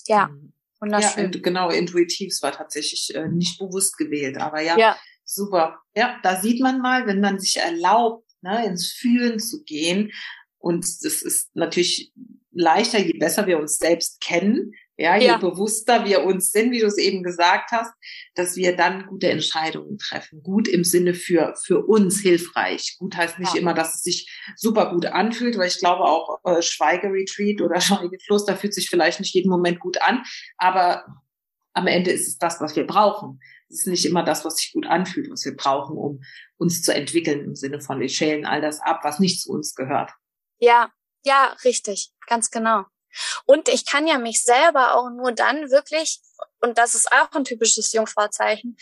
Ja. 0.06 0.28
Mhm. 0.28 0.52
Wunderschön. 0.80 1.32
Ja, 1.32 1.40
genau, 1.42 1.68
intuitiv. 1.68 2.32
Es 2.32 2.42
war 2.42 2.52
tatsächlich 2.52 3.14
äh, 3.14 3.28
nicht 3.28 3.58
bewusst 3.58 3.98
gewählt, 3.98 4.38
aber 4.38 4.62
ja, 4.62 4.78
ja, 4.78 4.96
super. 5.34 5.78
Ja, 5.94 6.18
da 6.22 6.40
sieht 6.40 6.60
man 6.60 6.80
mal, 6.80 7.06
wenn 7.06 7.20
man 7.20 7.38
sich 7.38 7.56
erlaubt, 7.56 8.28
ne, 8.42 8.66
ins 8.66 8.92
Fühlen 8.92 9.38
zu 9.38 9.62
gehen. 9.64 10.12
Und 10.58 10.84
das 10.84 11.22
ist 11.22 11.54
natürlich 11.54 12.12
leichter, 12.52 12.98
je 12.98 13.18
besser 13.18 13.46
wir 13.46 13.58
uns 13.58 13.78
selbst 13.78 14.20
kennen, 14.20 14.72
ja, 15.00 15.16
je 15.16 15.28
ja. 15.28 15.38
bewusster 15.38 16.04
wir 16.04 16.24
uns 16.24 16.50
sind, 16.50 16.72
wie 16.72 16.80
du 16.80 16.86
es 16.86 16.98
eben 16.98 17.22
gesagt 17.22 17.70
hast, 17.72 17.90
dass 18.34 18.56
wir 18.56 18.76
dann 18.76 19.06
gute 19.06 19.30
Entscheidungen 19.30 19.96
treffen. 19.96 20.42
Gut 20.42 20.68
im 20.68 20.84
Sinne 20.84 21.14
für, 21.14 21.54
für 21.64 21.86
uns 21.86 22.20
hilfreich. 22.20 22.96
Gut 22.98 23.16
heißt 23.16 23.38
nicht 23.38 23.54
ja. 23.54 23.60
immer, 23.62 23.72
dass 23.72 23.94
es 23.94 24.02
sich 24.02 24.30
super 24.56 24.92
gut 24.92 25.06
anfühlt, 25.06 25.56
weil 25.56 25.68
ich 25.68 25.78
glaube 25.78 26.04
auch 26.04 26.40
äh, 26.44 26.60
Schweigeretreat 26.60 27.62
oder 27.62 27.80
Schweigefluss, 27.80 28.44
fühlt 28.58 28.74
sich 28.74 28.90
vielleicht 28.90 29.20
nicht 29.20 29.34
jeden 29.34 29.48
Moment 29.48 29.80
gut 29.80 30.02
an, 30.02 30.22
aber 30.58 31.06
am 31.72 31.86
Ende 31.86 32.10
ist 32.10 32.28
es 32.28 32.38
das, 32.38 32.60
was 32.60 32.76
wir 32.76 32.86
brauchen. 32.86 33.40
Es 33.68 33.80
ist 33.80 33.86
nicht 33.86 34.06
immer 34.06 34.24
das, 34.24 34.44
was 34.44 34.56
sich 34.56 34.72
gut 34.72 34.86
anfühlt, 34.86 35.30
was 35.30 35.44
wir 35.44 35.56
brauchen, 35.56 35.96
um 35.96 36.22
uns 36.56 36.82
zu 36.82 36.92
entwickeln 36.92 37.44
im 37.44 37.54
Sinne 37.54 37.80
von, 37.80 38.00
wir 38.00 38.08
schälen 38.08 38.44
all 38.44 38.60
das 38.60 38.80
ab, 38.80 39.00
was 39.02 39.20
nicht 39.20 39.40
zu 39.40 39.52
uns 39.52 39.74
gehört. 39.74 40.10
Ja, 40.58 40.90
ja, 41.24 41.56
richtig, 41.64 42.10
ganz 42.26 42.50
genau. 42.50 42.84
Und 43.44 43.68
ich 43.68 43.86
kann 43.86 44.06
ja 44.06 44.18
mich 44.18 44.42
selber 44.42 44.94
auch 44.94 45.10
nur 45.10 45.32
dann 45.32 45.70
wirklich, 45.70 46.20
und 46.60 46.78
das 46.78 46.94
ist 46.94 47.10
auch 47.12 47.30
ein 47.32 47.44
typisches 47.44 47.92
Jungfrauzeichen, 47.92 48.76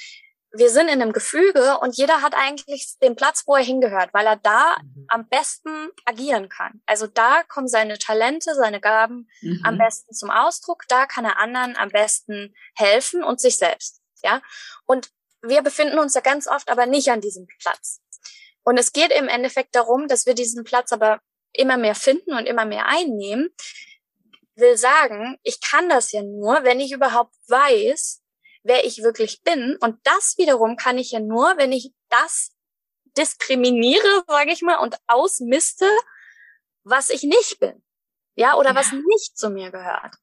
wir 0.52 0.70
sind 0.70 0.88
in 0.88 1.02
einem 1.02 1.12
Gefüge 1.12 1.78
und 1.78 1.96
jeder 1.96 2.22
hat 2.22 2.34
eigentlich 2.34 2.96
den 3.02 3.16
Platz, 3.16 3.44
wo 3.46 3.54
er 3.54 3.62
hingehört, 3.62 4.14
weil 4.14 4.26
er 4.26 4.36
da 4.36 4.76
mhm. 4.82 5.06
am 5.08 5.28
besten 5.28 5.90
agieren 6.04 6.48
kann. 6.48 6.80
Also 6.86 7.06
da 7.06 7.42
kommen 7.42 7.68
seine 7.68 7.98
Talente, 7.98 8.54
seine 8.54 8.80
Gaben 8.80 9.28
mhm. 9.42 9.60
am 9.64 9.78
besten 9.78 10.14
zum 10.14 10.30
Ausdruck. 10.30 10.84
Da 10.88 11.06
kann 11.06 11.24
er 11.24 11.38
anderen 11.38 11.76
am 11.76 11.90
besten 11.90 12.54
helfen 12.74 13.22
und 13.22 13.40
sich 13.40 13.56
selbst. 13.56 14.00
Ja. 14.22 14.40
Und 14.86 15.10
wir 15.42 15.62
befinden 15.62 15.98
uns 15.98 16.14
ja 16.14 16.20
ganz 16.20 16.46
oft 16.46 16.70
aber 16.70 16.86
nicht 16.86 17.10
an 17.10 17.20
diesem 17.20 17.46
Platz. 17.60 18.00
Und 18.62 18.78
es 18.78 18.92
geht 18.92 19.12
im 19.12 19.28
Endeffekt 19.28 19.74
darum, 19.74 20.08
dass 20.08 20.26
wir 20.26 20.34
diesen 20.34 20.64
Platz 20.64 20.92
aber 20.92 21.20
immer 21.52 21.76
mehr 21.76 21.94
finden 21.94 22.32
und 22.32 22.46
immer 22.46 22.64
mehr 22.64 22.86
einnehmen, 22.86 23.50
will 24.56 24.76
sagen, 24.76 25.38
ich 25.42 25.60
kann 25.60 25.88
das 25.88 26.12
ja 26.12 26.22
nur, 26.22 26.64
wenn 26.64 26.80
ich 26.80 26.92
überhaupt 26.92 27.34
weiß, 27.48 28.22
wer 28.68 28.84
ich 28.84 29.02
wirklich 29.02 29.42
bin. 29.42 29.76
Und 29.80 29.98
das 30.04 30.36
wiederum 30.38 30.76
kann 30.76 30.98
ich 30.98 31.10
ja 31.10 31.20
nur, 31.20 31.56
wenn 31.56 31.72
ich 31.72 31.92
das 32.08 32.50
diskriminiere, 33.16 34.24
sage 34.28 34.52
ich 34.52 34.62
mal, 34.62 34.78
und 34.78 34.96
ausmiste, 35.06 35.88
was 36.84 37.10
ich 37.10 37.24
nicht 37.24 37.58
bin. 37.58 37.82
Ja, 38.36 38.54
oder 38.54 38.70
ja. 38.70 38.76
was 38.76 38.92
nicht 38.92 39.36
zu 39.36 39.50
mir 39.50 39.70
gehört. 39.70 40.14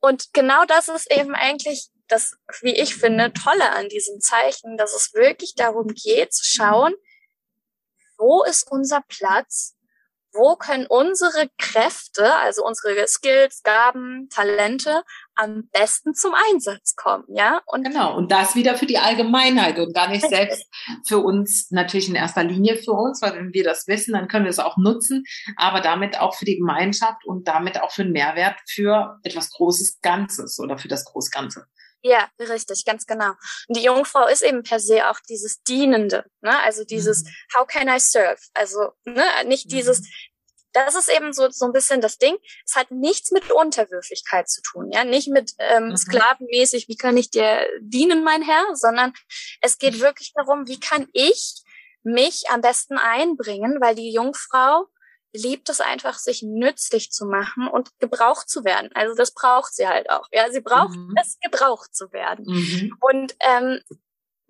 Und 0.00 0.34
genau 0.34 0.64
das 0.66 0.88
ist 0.88 1.10
eben 1.10 1.34
eigentlich 1.34 1.88
das, 2.08 2.36
wie 2.60 2.74
ich 2.74 2.96
finde, 2.96 3.32
Tolle 3.32 3.70
an 3.70 3.88
diesem 3.88 4.20
Zeichen, 4.20 4.76
dass 4.76 4.94
es 4.94 5.14
wirklich 5.14 5.54
darum 5.54 5.88
geht 5.88 6.34
zu 6.34 6.44
schauen, 6.44 6.94
wo 8.18 8.42
ist 8.44 8.70
unser 8.70 9.02
Platz 9.08 9.76
wo 10.32 10.56
können 10.56 10.86
unsere 10.86 11.50
Kräfte, 11.58 12.34
also 12.34 12.64
unsere 12.64 13.06
Skills, 13.06 13.62
Gaben, 13.62 14.28
Talente 14.30 15.04
am 15.34 15.68
besten 15.72 16.14
zum 16.14 16.32
Einsatz 16.50 16.94
kommen, 16.96 17.24
ja? 17.28 17.60
Und 17.66 17.84
genau. 17.84 18.16
Und 18.16 18.30
das 18.30 18.54
wieder 18.54 18.76
für 18.76 18.86
die 18.86 18.98
Allgemeinheit 18.98 19.78
und 19.78 19.94
gar 19.94 20.08
nicht 20.08 20.28
selbst 20.28 20.66
für 21.06 21.18
uns, 21.18 21.70
natürlich 21.70 22.08
in 22.08 22.14
erster 22.14 22.44
Linie 22.44 22.76
für 22.76 22.92
uns, 22.92 23.22
weil 23.22 23.34
wenn 23.34 23.52
wir 23.52 23.64
das 23.64 23.86
wissen, 23.86 24.12
dann 24.12 24.28
können 24.28 24.44
wir 24.44 24.50
es 24.50 24.58
auch 24.58 24.76
nutzen, 24.76 25.24
aber 25.56 25.80
damit 25.80 26.18
auch 26.18 26.34
für 26.34 26.44
die 26.44 26.58
Gemeinschaft 26.58 27.24
und 27.24 27.48
damit 27.48 27.80
auch 27.80 27.90
für 27.90 28.02
einen 28.02 28.12
Mehrwert 28.12 28.56
für 28.68 29.18
etwas 29.22 29.50
Großes 29.50 30.00
Ganzes 30.00 30.58
oder 30.58 30.78
für 30.78 30.88
das 30.88 31.04
Großganze. 31.04 31.66
Ja, 32.04 32.28
richtig, 32.40 32.84
ganz 32.84 33.06
genau. 33.06 33.30
Und 33.68 33.76
die 33.76 33.84
Jungfrau 33.84 34.26
ist 34.26 34.42
eben 34.42 34.64
per 34.64 34.80
se 34.80 35.08
auch 35.08 35.20
dieses 35.28 35.62
Dienende, 35.62 36.24
ne? 36.40 36.58
Also 36.64 36.84
dieses 36.84 37.22
mhm. 37.22 37.28
How 37.56 37.66
can 37.66 37.88
I 37.88 38.00
serve? 38.00 38.40
Also 38.54 38.90
ne, 39.04 39.24
nicht 39.46 39.66
mhm. 39.66 39.70
dieses. 39.70 40.02
Das 40.72 40.94
ist 40.94 41.08
eben 41.08 41.32
so 41.32 41.48
so 41.50 41.66
ein 41.66 41.72
bisschen 41.72 42.00
das 42.00 42.18
Ding. 42.18 42.36
Es 42.66 42.76
hat 42.76 42.90
nichts 42.90 43.30
mit 43.30 43.50
Unterwürfigkeit 43.50 44.48
zu 44.48 44.62
tun, 44.62 44.90
ja, 44.92 45.04
nicht 45.04 45.28
mit 45.28 45.52
ähm, 45.58 45.88
mhm. 45.88 45.96
sklavenmäßig. 45.96 46.88
Wie 46.88 46.96
kann 46.96 47.16
ich 47.16 47.30
dir 47.30 47.66
dienen, 47.80 48.24
mein 48.24 48.42
Herr? 48.42 48.64
Sondern 48.74 49.12
es 49.60 49.78
geht 49.78 50.00
wirklich 50.00 50.32
darum, 50.34 50.66
wie 50.66 50.80
kann 50.80 51.08
ich 51.12 51.62
mich 52.02 52.44
am 52.50 52.60
besten 52.60 52.98
einbringen, 52.98 53.78
weil 53.80 53.94
die 53.94 54.12
Jungfrau 54.12 54.86
liebt 55.32 55.68
es 55.68 55.80
einfach, 55.80 56.18
sich 56.18 56.42
nützlich 56.42 57.10
zu 57.10 57.26
machen 57.26 57.66
und 57.66 57.98
gebraucht 57.98 58.48
zu 58.48 58.64
werden. 58.64 58.90
Also 58.94 59.14
das 59.14 59.32
braucht 59.32 59.74
sie 59.74 59.88
halt 59.88 60.10
auch. 60.10 60.28
Ja, 60.30 60.50
sie 60.50 60.60
braucht 60.60 60.94
mhm. 60.94 61.14
es, 61.20 61.38
gebraucht 61.40 61.94
zu 61.94 62.12
werden. 62.12 62.44
Mhm. 62.46 62.96
Und 63.00 63.34
ähm, 63.40 63.80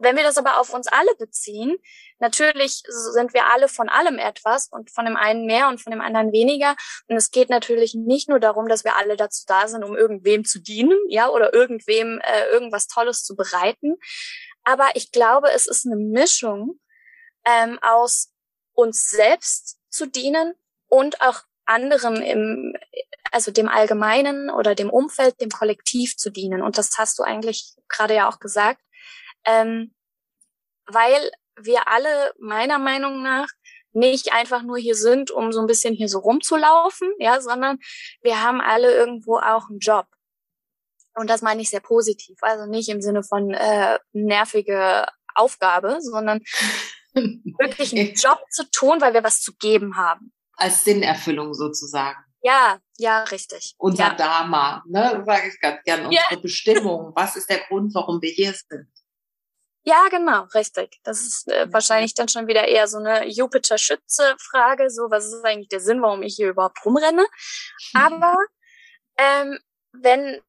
wenn 0.02 0.16
wir 0.16 0.22
das 0.22 0.38
aber 0.38 0.58
auf 0.58 0.72
uns 0.72 0.86
alle 0.88 1.14
beziehen, 1.18 1.76
natürlich 2.18 2.82
sind 2.86 3.34
wir 3.34 3.52
alle 3.52 3.68
von 3.68 3.88
allem 3.88 4.18
etwas 4.18 4.68
und 4.68 4.90
von 4.90 5.04
dem 5.04 5.16
einen 5.16 5.46
mehr 5.46 5.68
und 5.68 5.80
von 5.80 5.90
dem 5.90 6.00
anderen 6.00 6.32
weniger. 6.32 6.76
Und 7.08 7.16
es 7.16 7.30
geht 7.30 7.50
natürlich 7.50 7.94
nicht 7.94 8.28
nur 8.28 8.40
darum, 8.40 8.68
dass 8.68 8.84
wir 8.84 8.96
alle 8.96 9.16
dazu 9.16 9.44
da 9.46 9.68
sind, 9.68 9.84
um 9.84 9.96
irgendwem 9.96 10.44
zu 10.44 10.60
dienen, 10.60 10.98
ja, 11.08 11.28
oder 11.28 11.52
irgendwem 11.52 12.20
äh, 12.20 12.46
irgendwas 12.46 12.86
Tolles 12.86 13.24
zu 13.24 13.36
bereiten. 13.36 13.96
Aber 14.64 14.90
ich 14.94 15.12
glaube, 15.12 15.50
es 15.50 15.66
ist 15.66 15.86
eine 15.86 15.96
Mischung 15.96 16.78
ähm, 17.44 17.78
aus 17.82 18.32
uns 18.74 19.10
selbst 19.10 19.78
zu 19.88 20.06
dienen 20.06 20.54
und 20.88 21.20
auch 21.20 21.42
anderen 21.64 22.16
im, 22.22 22.76
also 23.30 23.50
dem 23.50 23.68
Allgemeinen 23.68 24.50
oder 24.50 24.74
dem 24.74 24.90
Umfeld, 24.90 25.40
dem 25.40 25.50
Kollektiv 25.50 26.16
zu 26.16 26.30
dienen. 26.30 26.62
Und 26.62 26.78
das 26.78 26.98
hast 26.98 27.18
du 27.18 27.22
eigentlich 27.22 27.74
gerade 27.88 28.14
ja 28.14 28.28
auch 28.28 28.40
gesagt, 28.40 28.80
ähm, 29.44 29.94
weil 30.86 31.30
wir 31.60 31.88
alle 31.88 32.32
meiner 32.38 32.78
Meinung 32.78 33.22
nach 33.22 33.48
nicht 33.92 34.32
einfach 34.32 34.62
nur 34.62 34.78
hier 34.78 34.94
sind, 34.94 35.30
um 35.30 35.52
so 35.52 35.60
ein 35.60 35.66
bisschen 35.66 35.94
hier 35.94 36.08
so 36.08 36.18
rumzulaufen, 36.18 37.12
ja, 37.18 37.40
sondern 37.40 37.78
wir 38.22 38.42
haben 38.42 38.60
alle 38.60 38.94
irgendwo 38.94 39.36
auch 39.36 39.68
einen 39.68 39.80
Job. 39.80 40.06
Und 41.14 41.28
das 41.28 41.42
meine 41.42 41.60
ich 41.60 41.68
sehr 41.68 41.80
positiv, 41.80 42.38
also 42.40 42.64
nicht 42.66 42.88
im 42.88 43.02
Sinne 43.02 43.22
von 43.22 43.52
äh, 43.52 43.98
nervige 44.12 45.06
Aufgabe, 45.34 45.98
sondern 46.00 46.40
wirklich 47.14 47.92
einen 47.92 48.14
Job 48.14 48.40
zu 48.50 48.70
tun, 48.70 49.02
weil 49.02 49.12
wir 49.12 49.22
was 49.22 49.40
zu 49.40 49.52
geben 49.56 49.96
haben 49.96 50.32
als 50.62 50.84
Sinnerfüllung 50.84 51.54
sozusagen. 51.54 52.18
Ja, 52.42 52.78
ja, 52.98 53.22
richtig. 53.24 53.74
Unser 53.78 54.08
ja. 54.08 54.14
Dharma, 54.14 54.82
ne, 54.88 55.22
sage 55.24 55.48
ich 55.48 55.60
ganz 55.60 55.82
gern, 55.84 56.06
unsere 56.06 56.34
ja. 56.34 56.40
Bestimmung. 56.40 57.12
Was 57.14 57.36
ist 57.36 57.48
der 57.48 57.60
Grund, 57.68 57.94
warum 57.94 58.20
wir 58.20 58.30
hier 58.30 58.52
sind? 58.52 58.88
Ja, 59.84 60.06
genau, 60.10 60.44
richtig. 60.54 61.00
Das 61.02 61.20
ist 61.20 61.48
äh, 61.48 61.66
wahrscheinlich 61.72 62.14
dann 62.14 62.28
schon 62.28 62.46
wieder 62.46 62.68
eher 62.68 62.86
so 62.86 62.98
eine 62.98 63.26
Jupiter-Schütze-Frage. 63.26 64.90
So, 64.90 65.10
was 65.10 65.26
ist 65.26 65.44
eigentlich 65.44 65.68
der 65.68 65.80
Sinn, 65.80 66.00
warum 66.02 66.22
ich 66.22 66.36
hier 66.36 66.50
überhaupt 66.50 66.84
rumrenne? 66.84 67.26
Aber 67.94 68.36
ähm, 69.18 69.58
wenn, 69.92 70.40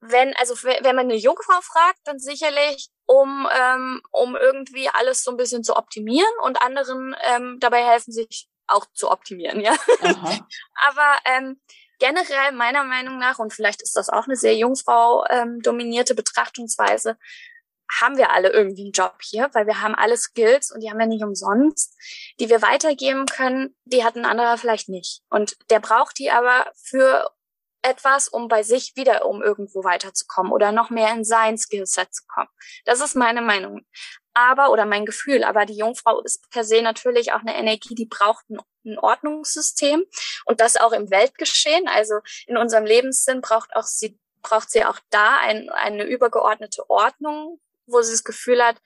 wenn, 0.00 0.36
also 0.36 0.54
wenn 0.62 0.96
man 0.96 1.06
eine 1.06 1.16
Jungfrau 1.16 1.60
fragt, 1.62 2.00
dann 2.04 2.18
sicherlich, 2.18 2.90
um, 3.06 3.48
ähm, 3.58 4.02
um 4.10 4.36
irgendwie 4.36 4.90
alles 4.90 5.22
so 5.24 5.30
ein 5.30 5.38
bisschen 5.38 5.64
zu 5.64 5.74
optimieren 5.74 6.32
und 6.42 6.60
anderen 6.60 7.16
ähm, 7.22 7.56
dabei 7.58 7.84
helfen, 7.84 8.12
sich 8.12 8.48
auch 8.66 8.86
zu 8.92 9.10
optimieren, 9.10 9.60
ja. 9.60 9.74
Aber 10.74 11.18
ähm, 11.24 11.60
generell 11.98 12.52
meiner 12.52 12.84
Meinung 12.84 13.18
nach, 13.18 13.38
und 13.38 13.52
vielleicht 13.52 13.82
ist 13.82 13.96
das 13.96 14.08
auch 14.10 14.24
eine 14.26 14.36
sehr 14.36 14.56
Jungfrau 14.56 15.24
ähm, 15.30 15.60
dominierte 15.60 16.14
Betrachtungsweise, 16.14 17.16
haben 18.00 18.16
wir 18.16 18.32
alle 18.32 18.50
irgendwie 18.50 18.84
einen 18.84 18.92
Job 18.92 19.16
hier, 19.22 19.50
weil 19.52 19.66
wir 19.66 19.82
haben 19.82 19.94
alle 19.94 20.16
Skills 20.16 20.70
und 20.72 20.80
die 20.80 20.90
haben 20.90 20.98
wir 20.98 21.06
nicht 21.06 21.24
umsonst, 21.24 21.96
die 22.40 22.48
wir 22.48 22.62
weitergeben 22.62 23.26
können, 23.26 23.76
die 23.84 24.04
hat 24.04 24.16
ein 24.16 24.24
anderer 24.24 24.58
vielleicht 24.58 24.88
nicht. 24.88 25.22
Und 25.28 25.56
der 25.70 25.80
braucht 25.80 26.18
die 26.18 26.30
aber 26.30 26.70
für 26.74 27.30
etwas, 27.84 28.28
um 28.28 28.48
bei 28.48 28.62
sich 28.62 28.96
wieder 28.96 29.26
um 29.26 29.42
irgendwo 29.42 29.84
weiterzukommen 29.84 30.52
oder 30.52 30.72
noch 30.72 30.90
mehr 30.90 31.12
in 31.12 31.24
sein 31.24 31.58
Skillset 31.58 32.14
zu 32.14 32.24
kommen. 32.26 32.48
Das 32.84 33.00
ist 33.00 33.14
meine 33.14 33.42
Meinung. 33.42 33.82
Aber, 34.32 34.70
oder 34.70 34.84
mein 34.84 35.06
Gefühl, 35.06 35.44
aber 35.44 35.64
die 35.64 35.76
Jungfrau 35.76 36.20
ist 36.22 36.50
per 36.50 36.64
se 36.64 36.82
natürlich 36.82 37.32
auch 37.32 37.40
eine 37.40 37.56
Energie, 37.56 37.94
die 37.94 38.06
braucht 38.06 38.48
ein, 38.50 38.58
ein 38.84 38.98
Ordnungssystem 38.98 40.04
und 40.46 40.60
das 40.60 40.76
auch 40.76 40.92
im 40.92 41.10
Weltgeschehen. 41.10 41.86
Also 41.86 42.14
in 42.46 42.56
unserem 42.56 42.84
Lebenssinn 42.84 43.42
braucht 43.42 43.76
auch 43.76 43.84
sie, 43.84 44.18
braucht 44.42 44.70
sie 44.70 44.84
auch 44.84 44.98
da 45.10 45.38
ein, 45.40 45.68
eine 45.68 46.04
übergeordnete 46.04 46.88
Ordnung, 46.90 47.60
wo 47.86 48.02
sie 48.02 48.12
das 48.12 48.24
Gefühl 48.24 48.62
hat, 48.62 48.80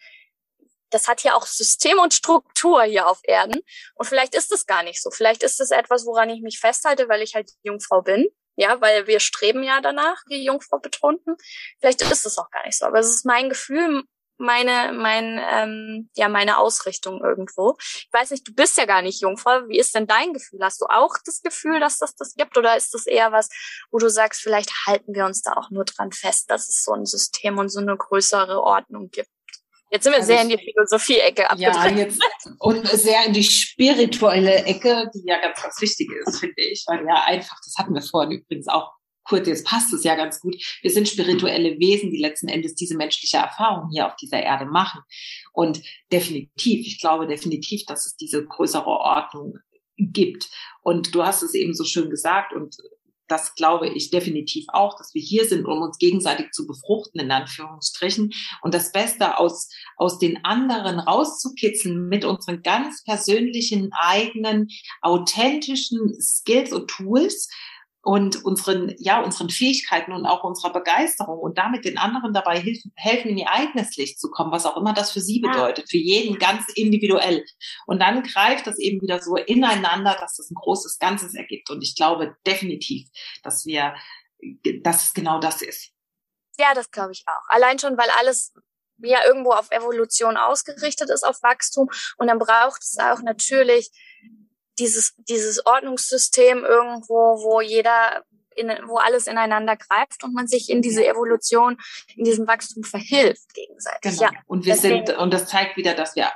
das 0.91 1.09
hat 1.09 1.23
ja 1.23 1.35
auch 1.35 1.47
System 1.47 1.99
und 1.99 2.15
Struktur 2.15 2.83
hier 2.85 3.09
auf 3.09 3.21
Erden. 3.25 3.61
Und 3.95 4.07
vielleicht 4.07 4.35
ist 4.35 4.53
es 4.53 4.67
gar 4.67 4.83
nicht 4.83 5.03
so. 5.03 5.11
Vielleicht 5.11 5.43
ist 5.43 5.61
es 5.61 5.71
etwas, 5.71 6.07
woran 6.07 6.31
ich 6.31 6.41
mich 6.41 6.59
festhalte, 6.59 7.09
weil 7.09 7.23
ich 7.23 7.35
halt 7.35 7.51
Jungfrau 7.63 8.03
bin. 8.03 8.29
Ja, 8.57 8.81
weil 8.81 9.07
wir 9.07 9.21
streben 9.21 9.63
ja 9.63 9.81
danach, 9.81 10.21
wie 10.27 10.45
Jungfrau 10.45 10.79
betonten. 10.79 11.37
Vielleicht 11.79 12.03
ist 12.03 12.27
es 12.27 12.39
auch 12.39 12.51
gar 12.51 12.65
nicht 12.67 12.77
so. 12.77 12.87
Aber 12.87 12.99
es 12.99 13.11
ist 13.11 13.25
mein 13.25 13.49
Gefühl, 13.49 14.03
meine, 14.39 14.93
mein, 14.93 15.41
ähm, 15.51 16.11
ja, 16.17 16.29
meine 16.29 16.59
Ausrichtung 16.59 17.21
irgendwo. 17.23 17.77
Ich 17.81 18.09
weiß 18.13 18.31
nicht, 18.31 18.47
du 18.47 18.55
bist 18.55 18.79
ja 18.79 18.87
gar 18.87 19.03
nicht 19.03 19.21
Jungfrau. 19.21 19.69
Wie 19.69 19.79
ist 19.79 19.95
denn 19.95 20.07
dein 20.07 20.33
Gefühl? 20.33 20.61
Hast 20.63 20.81
du 20.81 20.87
auch 20.87 21.15
das 21.25 21.43
Gefühl, 21.43 21.81
dass 21.81 21.99
das 21.99 22.15
das 22.15 22.35
gibt? 22.35 22.57
Oder 22.57 22.77
ist 22.77 22.95
das 22.95 23.07
eher 23.07 23.33
was, 23.33 23.49
wo 23.91 23.99
du 23.99 24.09
sagst, 24.09 24.41
vielleicht 24.41 24.71
halten 24.87 25.15
wir 25.15 25.25
uns 25.25 25.43
da 25.43 25.53
auch 25.55 25.71
nur 25.71 25.85
dran 25.85 26.13
fest, 26.13 26.51
dass 26.51 26.69
es 26.69 26.85
so 26.85 26.93
ein 26.93 27.05
System 27.05 27.59
und 27.59 27.69
so 27.69 27.81
eine 27.81 27.97
größere 27.97 28.63
Ordnung 28.63 29.11
gibt? 29.11 29.29
Jetzt 29.91 30.05
sind 30.05 30.13
wir 30.13 30.19
also 30.19 30.27
sehr 30.27 30.43
in 30.43 30.51
die 30.51 30.59
Philosophie-Ecke 30.59 31.51
abgedreht. 31.51 31.75
Ja, 31.75 32.05
jetzt, 32.05 32.21
und 32.59 32.87
sehr 32.87 33.25
in 33.25 33.33
die 33.33 33.45
spirituelle 33.45 34.65
Ecke, 34.65 35.11
die 35.15 35.23
ja 35.25 35.41
ganz, 35.41 35.63
ganz 35.63 35.81
wichtig 35.81 36.11
ist, 36.27 36.41
finde 36.41 36.61
ich. 36.61 36.85
Weil 36.87 37.07
ja 37.07 37.25
einfach, 37.25 37.57
das 37.65 37.75
hatten 37.79 37.95
wir 37.95 38.03
vorhin 38.03 38.33
übrigens 38.33 38.69
auch 38.69 38.98
kurz, 39.29 39.47
jetzt 39.47 39.67
passt 39.67 39.93
es 39.93 40.05
ja 40.05 40.15
ganz 40.15 40.41
gut. 40.41 40.57
Wir 40.83 40.91
sind 40.91 41.09
spirituelle 41.09 41.79
Wesen, 41.79 42.11
die 42.11 42.21
letzten 42.21 42.49
Endes 42.49 42.75
diese 42.75 42.97
menschliche 42.97 43.37
Erfahrung 43.37 43.91
hier 43.93 44.07
auf 44.07 44.17
dieser 44.17 44.43
Erde 44.43 44.67
machen. 44.67 45.03
Und 45.53 45.83
definitiv, 46.11 46.87
ich 46.87 47.01
glaube 47.01 47.27
definitiv, 47.27 47.85
dass 47.87 48.07
es 48.07 48.17
diese 48.17 48.45
größere 48.45 48.87
Ordnung 48.87 49.59
gibt. 49.97 50.49
Und 50.83 51.15
du 51.15 51.25
hast 51.25 51.43
es 51.43 51.55
eben 51.55 51.75
so 51.75 51.85
schön 51.85 52.11
gesagt 52.11 52.53
und 52.53 52.77
das 53.29 53.55
glaube 53.55 53.89
ich 53.89 54.11
definitiv 54.11 54.65
auch, 54.69 54.97
dass 54.97 55.15
wir 55.15 55.21
hier 55.21 55.45
sind, 55.45 55.67
um 55.67 55.83
uns 55.83 55.99
gegenseitig 55.99 56.51
zu 56.51 56.67
befruchten, 56.67 57.21
in 57.21 57.31
Anführungsstrichen, 57.31 58.33
und 58.63 58.75
das 58.75 58.91
Beste 58.91 59.39
aus, 59.39 59.69
aus 59.97 60.19
den 60.19 60.45
anderen 60.45 60.99
rauszukitzeln 60.99 62.09
mit 62.09 62.25
unseren 62.25 62.63
ganz 62.63 63.05
persönlichen, 63.05 63.91
eigenen, 63.93 64.69
authentischen 65.03 66.19
Skills 66.21 66.73
und 66.73 66.89
Tools, 66.89 67.49
und 68.09 68.43
unseren, 68.43 68.95
ja, 68.97 69.21
unseren 69.23 69.51
Fähigkeiten 69.51 70.15
und 70.15 70.25
auch 70.25 70.43
unserer 70.43 70.73
Begeisterung 70.73 71.39
und 71.41 71.59
damit 71.59 71.85
den 71.85 71.99
anderen 71.99 72.33
dabei 72.33 72.59
helfen, 72.59 72.91
helfen, 72.97 73.29
in 73.29 73.37
ihr 73.37 73.51
eigenes 73.51 73.99
Licht 73.99 74.19
zu 74.19 74.31
kommen, 74.31 74.51
was 74.51 74.65
auch 74.65 74.79
immer 74.79 74.95
das 74.95 75.13
für 75.13 75.21
sie 75.21 75.41
bedeutet, 75.41 75.91
für 75.91 75.99
jeden 75.99 76.39
ganz 76.39 76.65
individuell. 76.75 77.45
Und 77.85 78.01
dann 78.01 78.23
greift 78.23 78.67
das 78.67 78.79
eben 78.79 79.03
wieder 79.03 79.21
so 79.21 79.37
ineinander, 79.37 80.17
dass 80.19 80.37
das 80.37 80.51
ein 80.51 80.55
großes 80.55 80.99
Ganzes 80.99 81.35
ergibt. 81.35 81.69
Und 81.69 81.83
ich 81.83 81.97
glaube 81.97 82.35
definitiv, 82.47 83.11
dass 83.43 83.67
wir, 83.67 83.95
dass 84.81 85.05
es 85.05 85.13
genau 85.13 85.39
das 85.39 85.61
ist. 85.61 85.91
Ja, 86.59 86.73
das 86.73 86.91
glaube 86.91 87.13
ich 87.13 87.25
auch. 87.27 87.49
Allein 87.51 87.79
schon, 87.79 87.99
weil 87.99 88.09
alles 88.19 88.55
ja 89.03 89.23
irgendwo 89.27 89.51
auf 89.51 89.71
Evolution 89.71 90.39
ausgerichtet 90.39 91.11
ist, 91.11 91.27
auf 91.27 91.43
Wachstum. 91.43 91.91
Und 92.17 92.29
dann 92.29 92.39
braucht 92.39 92.83
es 92.83 92.97
auch 92.99 93.21
natürlich 93.21 93.91
dieses, 94.79 95.15
dieses 95.29 95.65
Ordnungssystem 95.65 96.65
irgendwo, 96.65 97.15
wo 97.15 97.61
jeder 97.61 98.23
in, 98.59 98.69
wo 98.87 98.97
alles 98.97 99.27
ineinander 99.27 99.77
greift 99.77 100.25
und 100.25 100.35
man 100.35 100.49
sich 100.49 100.69
in 100.69 100.83
diese 100.83 101.07
Evolution, 101.07 101.79
in 102.17 102.25
diesem 102.25 102.47
Wachstum 102.47 102.83
verhilft 102.83 103.55
gegenseitig. 103.55 104.19
Genau. 104.19 104.23
Ja. 104.23 104.31
Und 104.47 104.67
wir 104.67 104.75
Deswegen. 104.75 105.07
sind, 105.07 105.19
und 105.19 105.33
das 105.33 105.47
zeigt 105.47 105.77
wieder, 105.77 105.95
dass 105.95 106.17
wir 106.17 106.31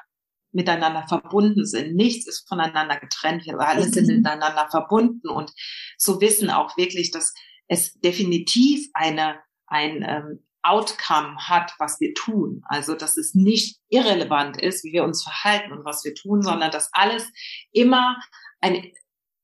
miteinander 0.52 1.04
verbunden 1.08 1.64
sind. 1.64 1.94
Nichts 1.94 2.28
ist 2.28 2.46
voneinander 2.48 2.98
getrennt. 2.98 3.44
Wir 3.46 3.58
alle 3.58 3.84
sind 3.84 4.06
mhm. 4.06 4.16
miteinander 4.16 4.68
verbunden 4.70 5.28
und 5.28 5.50
so 5.96 6.20
wissen 6.20 6.50
auch 6.50 6.76
wirklich, 6.76 7.10
dass 7.10 7.32
es 7.68 7.94
definitiv 8.00 8.88
eine, 8.92 9.40
ein 9.66 10.04
ähm, 10.06 10.46
Outcome 10.62 11.36
hat, 11.48 11.72
was 11.78 12.00
wir 12.00 12.14
tun. 12.14 12.62
Also, 12.68 12.94
dass 12.94 13.16
es 13.16 13.34
nicht 13.34 13.80
irrelevant 13.88 14.60
ist, 14.60 14.84
wie 14.84 14.92
wir 14.92 15.04
uns 15.04 15.22
verhalten 15.22 15.72
und 15.72 15.84
was 15.84 16.04
wir 16.04 16.14
tun, 16.14 16.42
sondern 16.42 16.70
dass 16.70 16.90
alles 16.92 17.28
immer 17.72 18.20
ein, 18.60 18.92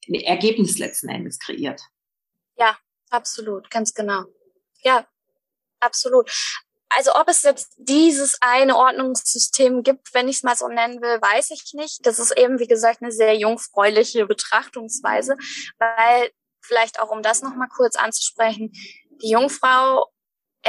ein 0.08 0.14
Ergebnis 0.14 0.78
letzten 0.78 1.08
Endes 1.08 1.38
kreiert. 1.38 1.82
Ja, 2.56 2.76
absolut, 3.10 3.70
ganz 3.70 3.94
genau. 3.94 4.24
Ja, 4.82 5.06
absolut. 5.80 6.30
Also 6.90 7.14
ob 7.14 7.28
es 7.28 7.42
jetzt 7.42 7.74
dieses 7.76 8.38
eine 8.40 8.76
Ordnungssystem 8.76 9.82
gibt, 9.82 10.14
wenn 10.14 10.28
ich 10.28 10.36
es 10.36 10.42
mal 10.42 10.56
so 10.56 10.68
nennen 10.68 11.02
will, 11.02 11.20
weiß 11.20 11.50
ich 11.50 11.74
nicht. 11.74 12.06
Das 12.06 12.18
ist 12.18 12.36
eben, 12.36 12.58
wie 12.58 12.66
gesagt, 12.66 13.02
eine 13.02 13.12
sehr 13.12 13.36
jungfräuliche 13.36 14.26
Betrachtungsweise, 14.26 15.36
weil 15.78 16.30
vielleicht 16.62 17.00
auch, 17.00 17.10
um 17.10 17.22
das 17.22 17.42
nochmal 17.42 17.68
kurz 17.68 17.96
anzusprechen, 17.96 18.72
die 19.22 19.30
Jungfrau 19.30 20.06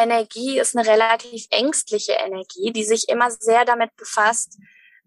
Energie 0.02 0.60
ist 0.60 0.76
eine 0.76 0.88
relativ 0.88 1.46
ängstliche 1.52 2.14
Energie, 2.14 2.72
die 2.72 2.84
sich 2.84 3.10
immer 3.10 3.30
sehr 3.32 3.66
damit 3.66 3.96
befasst, 3.96 4.58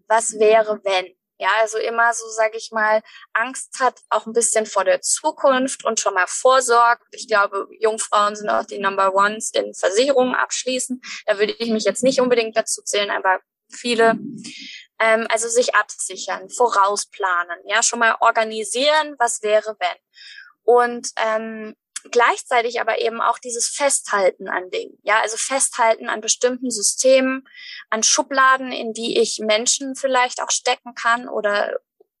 was 0.07 0.39
wäre, 0.39 0.79
wenn. 0.83 1.15
Ja, 1.39 1.49
also 1.59 1.77
immer 1.77 2.13
so, 2.13 2.27
sage 2.29 2.57
ich 2.57 2.71
mal, 2.71 3.01
Angst 3.33 3.79
hat 3.79 3.99
auch 4.09 4.25
ein 4.27 4.33
bisschen 4.33 4.65
vor 4.65 4.85
der 4.85 5.01
Zukunft 5.01 5.83
und 5.83 5.99
schon 5.99 6.13
mal 6.13 6.27
vorsorgt. 6.27 7.03
Ich 7.11 7.27
glaube, 7.27 7.67
Jungfrauen 7.79 8.35
sind 8.35 8.49
auch 8.49 8.65
die 8.65 8.79
Number 8.79 9.13
Ones 9.13 9.51
in 9.51 9.73
Versicherungen 9.73 10.35
abschließen. 10.35 11.01
Da 11.25 11.39
würde 11.39 11.53
ich 11.57 11.69
mich 11.69 11.83
jetzt 11.83 12.03
nicht 12.03 12.21
unbedingt 12.21 12.55
dazu 12.55 12.81
zählen, 12.83 13.09
aber 13.11 13.39
viele. 13.69 14.17
Ähm, 14.99 15.27
also 15.29 15.49
sich 15.49 15.75
absichern, 15.75 16.49
vorausplanen, 16.49 17.57
ja, 17.65 17.81
schon 17.81 17.99
mal 17.99 18.15
organisieren, 18.21 19.15
was 19.17 19.41
wäre, 19.41 19.75
wenn. 19.79 19.97
Und 20.63 21.09
ähm, 21.17 21.75
gleichzeitig 22.11 22.81
aber 22.81 22.99
eben 22.99 23.21
auch 23.21 23.39
dieses 23.39 23.67
Festhalten 23.69 24.47
an 24.47 24.69
Dingen. 24.69 24.97
Ja, 25.03 25.21
also 25.21 25.37
Festhalten 25.37 26.09
an 26.09 26.21
bestimmten 26.21 26.71
Systemen, 26.71 27.47
an 27.89 28.03
Schubladen, 28.03 28.71
in 28.71 28.93
die 28.93 29.19
ich 29.19 29.39
Menschen 29.39 29.95
vielleicht 29.95 30.41
auch 30.41 30.51
stecken 30.51 30.95
kann 30.95 31.27
oder 31.27 31.77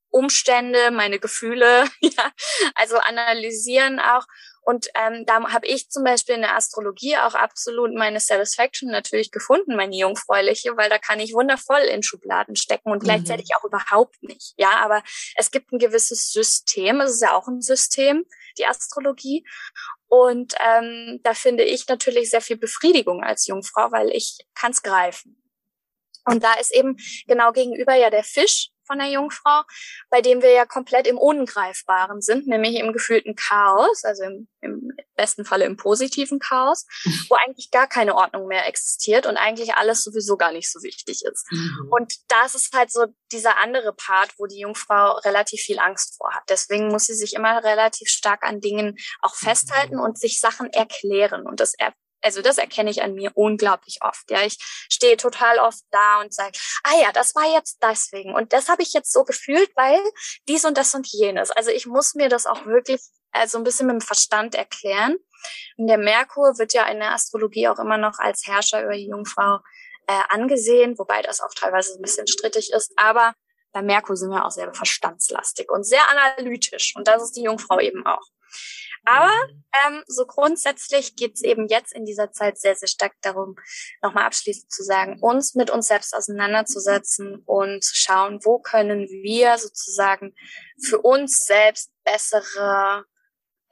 Umstände, 0.09 0.91
meine 0.91 1.19
Gefühle, 1.19 1.89
ja, 2.01 2.31
also 2.75 2.97
analysieren 2.97 3.99
auch. 3.99 4.25
Und 4.65 4.87
ähm, 4.95 5.25
da 5.25 5.51
habe 5.51 5.67
ich 5.67 5.89
zum 5.89 6.05
Beispiel 6.05 6.35
in 6.35 6.41
der 6.41 6.55
Astrologie 6.55 7.17
auch 7.17 7.33
absolut 7.33 7.93
meine 7.93 8.21
Satisfaction 8.21 8.89
natürlich 8.89 9.31
gefunden, 9.31 9.75
meine 9.75 9.95
jungfräuliche, 9.95 10.77
weil 10.77 10.89
da 10.89 10.99
kann 10.99 11.19
ich 11.19 11.33
wundervoll 11.33 11.81
in 11.81 12.01
Schubladen 12.01 12.55
stecken 12.55 12.91
und 12.91 13.01
mhm. 13.01 13.07
gleichzeitig 13.07 13.49
auch 13.57 13.65
überhaupt 13.65 14.23
nicht. 14.23 14.53
Ja, 14.57 14.79
aber 14.81 15.03
es 15.35 15.51
gibt 15.51 15.73
ein 15.73 15.79
gewisses 15.79 16.31
System, 16.31 17.01
es 17.01 17.15
ist 17.15 17.21
ja 17.21 17.35
auch 17.35 17.47
ein 17.47 17.61
System, 17.61 18.25
die 18.57 18.65
Astrologie. 18.65 19.45
Und 20.07 20.53
ähm, 20.59 21.19
da 21.23 21.33
finde 21.33 21.63
ich 21.63 21.87
natürlich 21.87 22.29
sehr 22.29 22.41
viel 22.41 22.57
Befriedigung 22.57 23.23
als 23.23 23.47
Jungfrau, 23.47 23.91
weil 23.91 24.09
ich 24.11 24.37
kann 24.55 24.71
es 24.71 24.81
greifen. 24.81 25.39
Und 26.25 26.43
da 26.43 26.53
ist 26.53 26.73
eben 26.73 26.95
genau 27.27 27.51
gegenüber 27.51 27.95
ja 27.95 28.09
der 28.09 28.23
Fisch, 28.23 28.69
von 28.85 28.99
der 28.99 29.09
Jungfrau, 29.09 29.63
bei 30.09 30.21
dem 30.21 30.41
wir 30.41 30.51
ja 30.51 30.65
komplett 30.65 31.07
im 31.07 31.17
Ungreifbaren 31.17 32.21
sind, 32.21 32.47
nämlich 32.47 32.75
im 32.75 32.93
gefühlten 32.93 33.35
Chaos, 33.35 34.03
also 34.03 34.23
im, 34.23 34.47
im 34.61 34.91
besten 35.15 35.45
Falle 35.45 35.65
im 35.65 35.77
positiven 35.77 36.39
Chaos, 36.39 36.85
wo 37.29 37.35
eigentlich 37.35 37.71
gar 37.71 37.87
keine 37.87 38.15
Ordnung 38.15 38.47
mehr 38.47 38.67
existiert 38.67 39.25
und 39.25 39.37
eigentlich 39.37 39.75
alles 39.75 40.03
sowieso 40.03 40.37
gar 40.37 40.51
nicht 40.51 40.71
so 40.71 40.81
wichtig 40.83 41.23
ist. 41.23 41.45
Mhm. 41.51 41.87
Und 41.91 42.13
das 42.29 42.55
ist 42.55 42.73
halt 42.73 42.91
so 42.91 43.05
dieser 43.31 43.57
andere 43.59 43.93
Part, 43.93 44.33
wo 44.37 44.45
die 44.45 44.59
Jungfrau 44.59 45.17
relativ 45.19 45.61
viel 45.61 45.79
Angst 45.79 46.17
vor 46.17 46.33
hat. 46.33 46.43
Deswegen 46.49 46.87
muss 46.87 47.05
sie 47.05 47.15
sich 47.15 47.33
immer 47.33 47.63
relativ 47.63 48.09
stark 48.09 48.43
an 48.43 48.59
Dingen 48.59 48.97
auch 49.21 49.35
festhalten 49.35 49.99
und 49.99 50.19
sich 50.19 50.39
Sachen 50.39 50.67
erklären. 50.71 51.45
Und 51.45 51.59
das 51.59 51.73
er 51.77 51.93
also 52.23 52.41
das 52.41 52.57
erkenne 52.57 52.89
ich 52.89 53.03
an 53.03 53.13
mir 53.13 53.31
unglaublich 53.35 53.99
oft. 54.01 54.29
Ja, 54.31 54.41
ich 54.43 54.57
stehe 54.89 55.17
total 55.17 55.59
oft 55.59 55.83
da 55.91 56.21
und 56.21 56.33
sage, 56.33 56.57
ah 56.83 56.97
ja, 56.99 57.11
das 57.11 57.35
war 57.35 57.51
jetzt 57.53 57.79
deswegen 57.83 58.33
und 58.33 58.53
das 58.53 58.69
habe 58.69 58.81
ich 58.81 58.93
jetzt 58.93 59.11
so 59.11 59.23
gefühlt, 59.23 59.69
weil 59.75 59.99
dies 60.47 60.65
und 60.65 60.77
das 60.77 60.93
und 60.95 61.07
jenes. 61.07 61.51
Also 61.51 61.69
ich 61.69 61.85
muss 61.85 62.15
mir 62.15 62.29
das 62.29 62.45
auch 62.45 62.65
wirklich 62.65 63.01
also 63.33 63.57
ein 63.57 63.63
bisschen 63.63 63.87
mit 63.87 63.95
dem 63.95 64.01
Verstand 64.01 64.55
erklären. 64.55 65.17
Und 65.77 65.87
der 65.87 65.97
Merkur 65.97 66.57
wird 66.57 66.73
ja 66.73 66.85
in 66.85 66.99
der 66.99 67.13
Astrologie 67.13 67.67
auch 67.67 67.79
immer 67.79 67.97
noch 67.97 68.19
als 68.19 68.47
Herrscher 68.47 68.83
über 68.83 68.93
die 68.93 69.07
Jungfrau 69.07 69.59
äh, 70.07 70.21
angesehen, 70.29 70.97
wobei 70.97 71.21
das 71.21 71.41
auch 71.41 71.53
teilweise 71.53 71.95
ein 71.95 72.01
bisschen 72.01 72.27
strittig 72.27 72.71
ist. 72.71 72.93
Aber 72.95 73.33
bei 73.71 73.81
Merkur 73.81 74.15
sind 74.15 74.29
wir 74.29 74.45
auch 74.45 74.51
sehr 74.51 74.73
verstandslastig 74.73 75.69
und 75.69 75.83
sehr 75.83 76.07
analytisch. 76.09 76.93
Und 76.95 77.07
das 77.07 77.23
ist 77.23 77.35
die 77.35 77.43
Jungfrau 77.43 77.79
eben 77.79 78.05
auch. 78.05 78.25
Aber 79.05 79.27
mhm. 79.27 79.63
ähm, 79.85 80.03
so 80.07 80.25
grundsätzlich 80.25 81.15
geht 81.15 81.35
es 81.35 81.43
eben 81.43 81.67
jetzt 81.67 81.93
in 81.93 82.05
dieser 82.05 82.31
Zeit 82.31 82.57
sehr, 82.57 82.75
sehr 82.75 82.87
stark 82.87 83.13
darum, 83.21 83.55
nochmal 84.01 84.25
abschließend 84.25 84.71
zu 84.71 84.83
sagen, 84.83 85.19
uns 85.21 85.55
mit 85.55 85.69
uns 85.69 85.87
selbst 85.87 86.15
auseinanderzusetzen 86.15 87.41
und 87.45 87.83
zu 87.83 87.95
schauen, 87.95 88.39
wo 88.43 88.59
können 88.59 89.07
wir 89.09 89.57
sozusagen 89.57 90.33
für 90.81 91.01
uns 91.01 91.45
selbst 91.45 91.91
bessere, 92.03 93.05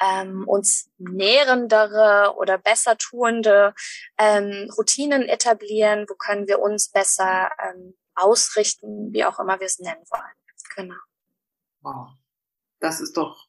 ähm, 0.02 0.48
uns 0.48 0.90
nährendere 0.98 2.36
oder 2.36 2.58
besser 2.58 2.98
tuende 2.98 3.74
ähm, 4.18 4.70
Routinen 4.78 5.24
etablieren, 5.24 6.06
wo 6.10 6.16
können 6.16 6.48
wir 6.48 6.60
uns 6.60 6.90
besser 6.90 7.52
ähm, 7.64 7.98
ausrichten, 8.16 9.14
wie 9.14 9.24
auch 9.24 9.40
immer 9.40 9.60
wir 9.60 9.68
es 9.68 9.80
nennen 9.80 10.04
wollen. 10.10 10.34
Genau. 10.76 10.96
Wow. 11.82 12.10
Das 12.80 13.00
ist 13.00 13.16
doch 13.16 13.48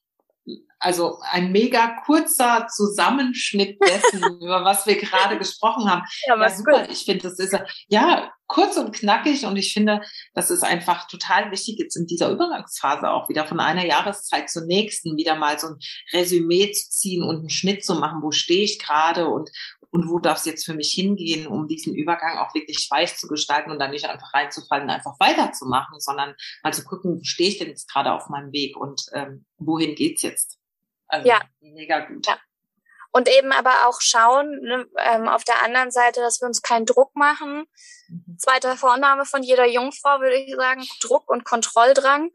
also 0.82 1.20
ein 1.22 1.52
mega 1.52 1.96
kurzer 2.04 2.66
Zusammenschnitt 2.66 3.78
dessen, 3.80 4.22
über 4.42 4.64
was 4.64 4.84
wir 4.86 4.96
gerade 4.96 5.38
gesprochen 5.38 5.88
haben. 5.88 6.02
Ja, 6.26 6.36
ja 6.36 6.50
super. 6.50 6.80
Gut. 6.80 6.90
Ich 6.90 7.04
finde, 7.04 7.22
das 7.22 7.38
ist 7.38 7.56
ja 7.86 8.32
kurz 8.48 8.76
und 8.76 8.92
knackig 8.92 9.46
und 9.46 9.56
ich 9.56 9.72
finde, 9.72 10.02
das 10.34 10.50
ist 10.50 10.64
einfach 10.64 11.06
total 11.06 11.50
wichtig, 11.52 11.78
jetzt 11.78 11.96
in 11.96 12.06
dieser 12.06 12.30
Übergangsphase 12.30 13.10
auch 13.10 13.28
wieder 13.28 13.46
von 13.46 13.60
einer 13.60 13.86
Jahreszeit 13.86 14.50
zur 14.50 14.66
nächsten 14.66 15.16
wieder 15.16 15.36
mal 15.36 15.58
so 15.58 15.68
ein 15.68 15.78
Resümee 16.12 16.70
zu 16.72 16.90
ziehen 16.90 17.22
und 17.22 17.38
einen 17.38 17.50
Schnitt 17.50 17.84
zu 17.84 17.94
machen, 17.94 18.22
wo 18.22 18.32
stehe 18.32 18.64
ich 18.64 18.78
gerade 18.78 19.28
und, 19.28 19.50
und 19.90 20.08
wo 20.10 20.18
darf 20.18 20.38
es 20.38 20.44
jetzt 20.44 20.66
für 20.66 20.74
mich 20.74 20.92
hingehen, 20.92 21.46
um 21.46 21.68
diesen 21.68 21.94
Übergang 21.94 22.38
auch 22.38 22.54
wirklich 22.54 22.88
weich 22.90 23.16
zu 23.16 23.28
gestalten 23.28 23.70
und 23.70 23.78
dann 23.78 23.92
nicht 23.92 24.06
einfach 24.06 24.34
reinzufallen 24.34 24.84
und 24.84 24.90
einfach 24.90 25.18
weiterzumachen, 25.20 26.00
sondern 26.00 26.34
mal 26.62 26.74
zu 26.74 26.84
gucken, 26.84 27.20
wo 27.20 27.24
stehe 27.24 27.50
ich 27.50 27.58
denn 27.58 27.68
jetzt 27.68 27.90
gerade 27.90 28.12
auf 28.12 28.28
meinem 28.28 28.52
Weg 28.52 28.76
und 28.76 29.06
ähm, 29.14 29.46
wohin 29.58 29.94
geht's 29.94 30.22
jetzt? 30.22 30.58
Also 31.12 31.28
ja. 31.28 31.40
mega 31.60 32.00
gut. 32.00 32.26
Ja. 32.26 32.38
Und 33.10 33.28
eben 33.28 33.52
aber 33.52 33.86
auch 33.86 34.00
schauen, 34.00 34.58
ne, 34.62 34.86
ähm, 34.96 35.28
auf 35.28 35.44
der 35.44 35.62
anderen 35.62 35.90
Seite, 35.90 36.20
dass 36.20 36.40
wir 36.40 36.46
uns 36.46 36.62
keinen 36.62 36.86
Druck 36.86 37.14
machen. 37.14 37.66
Mhm. 38.08 38.38
Zweiter 38.38 38.76
Vorname 38.78 39.26
von 39.26 39.42
jeder 39.42 39.66
Jungfrau, 39.66 40.20
würde 40.20 40.36
ich 40.36 40.54
sagen, 40.54 40.82
Druck 41.02 41.28
und 41.28 41.44
Kontrolldrang. 41.44 42.30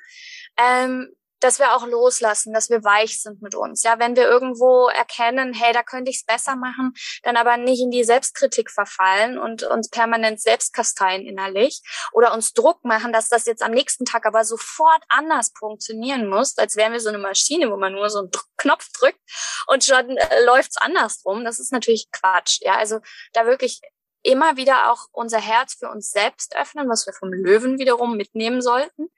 Ähm, 0.58 1.16
dass 1.40 1.60
wir 1.60 1.76
auch 1.76 1.86
loslassen, 1.86 2.54
dass 2.54 2.70
wir 2.70 2.84
weich 2.84 3.22
sind 3.22 3.42
mit 3.42 3.56
uns. 3.56 3.84
Ja, 3.84 4.00
wenn 4.00 4.16
wir 4.16 4.28
irgendwo 4.28 4.88
erkennen, 4.88 5.54
hey, 5.54 5.74
da 5.74 5.84
könnte 5.84 6.10
ich 6.10 6.18
es 6.18 6.26
besser 6.26 6.56
machen, 6.56 6.94
dann 7.24 7.38
aber 7.38 7.58
nicht 7.58 7.82
in 7.82 7.92
die 7.92 8.04
Selbstkritik 8.04 8.72
verfallen 8.72 9.38
und 9.38 9.64
uns 9.64 9.90
permanent 9.90 10.42
selbst 10.42 10.74
kasteien 10.74 11.26
innerlich 11.26 11.82
oder 12.12 12.34
uns 12.34 12.54
Druck 12.54 12.84
machen, 12.84 13.14
dass 13.14 13.30
das 13.30 13.46
jetzt 13.46 13.62
am 13.62 13.72
nächsten 13.72 14.06
Tag 14.06 14.26
aber 14.26 14.44
sofort 14.44 15.04
anders 15.10 15.52
funktionieren 15.58 16.28
muss, 16.28 16.58
als 16.58 16.76
wären 16.76 16.94
wir 16.94 17.00
so 17.00 17.10
eine 17.10 17.18
Maschine, 17.18 17.72
wo 17.72 17.78
man 17.78 17.94
nur 17.94 18.10
so 18.10 18.20
einen 18.20 18.32
Knopf 18.58 18.88
drückt 19.00 19.20
und 19.68 19.84
schon 19.84 20.18
äh, 20.18 20.44
läuft's 20.46 20.78
andersrum. 20.78 21.44
Das 21.46 21.60
ist 21.60 21.72
natürlich 21.72 22.10
Quatsch. 22.12 22.60
Ja, 22.62 22.78
also 22.78 23.00
da 23.34 23.46
wirklich 23.46 23.82
immer 24.24 24.58
wieder 24.58 24.92
auch 24.92 25.08
unser 25.12 25.40
Herz 25.40 25.76
für 25.80 25.90
uns 25.90 26.12
selbst 26.12 26.56
öffnen, 26.56 26.90
was 26.90 27.06
wir 27.06 27.14
vom 27.14 27.32
Löwen 27.32 27.80
wiederum 27.80 28.18
mitnehmen 28.18 28.62
sollten 28.62 29.10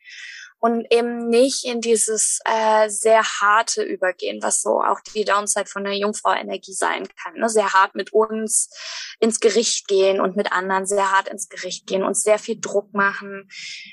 und 0.59 0.85
eben 0.91 1.29
nicht 1.29 1.63
in 1.63 1.79
dieses 1.79 2.39
äh, 2.45 2.89
sehr 2.89 3.23
harte 3.23 3.81
übergehen, 3.81 4.39
was 4.41 4.61
so 4.61 4.81
auch 4.81 4.99
die 5.13 5.23
Downside 5.23 5.67
von 5.67 5.85
der 5.85 5.97
Jungfrau-Energie 5.97 6.73
sein 6.73 7.07
kann. 7.21 7.35
Ne? 7.35 7.49
Sehr 7.49 7.73
hart 7.73 7.95
mit 7.95 8.11
uns 8.11 8.69
ins 9.19 9.39
Gericht 9.39 9.87
gehen 9.87 10.19
und 10.19 10.35
mit 10.35 10.51
anderen 10.51 10.85
sehr 10.85 11.11
hart 11.11 11.29
ins 11.29 11.47
Gericht 11.47 11.87
gehen 11.87 12.03
und 12.03 12.15
sehr 12.15 12.39
viel 12.39 12.59
Druck 12.59 12.93
machen. 12.93 13.49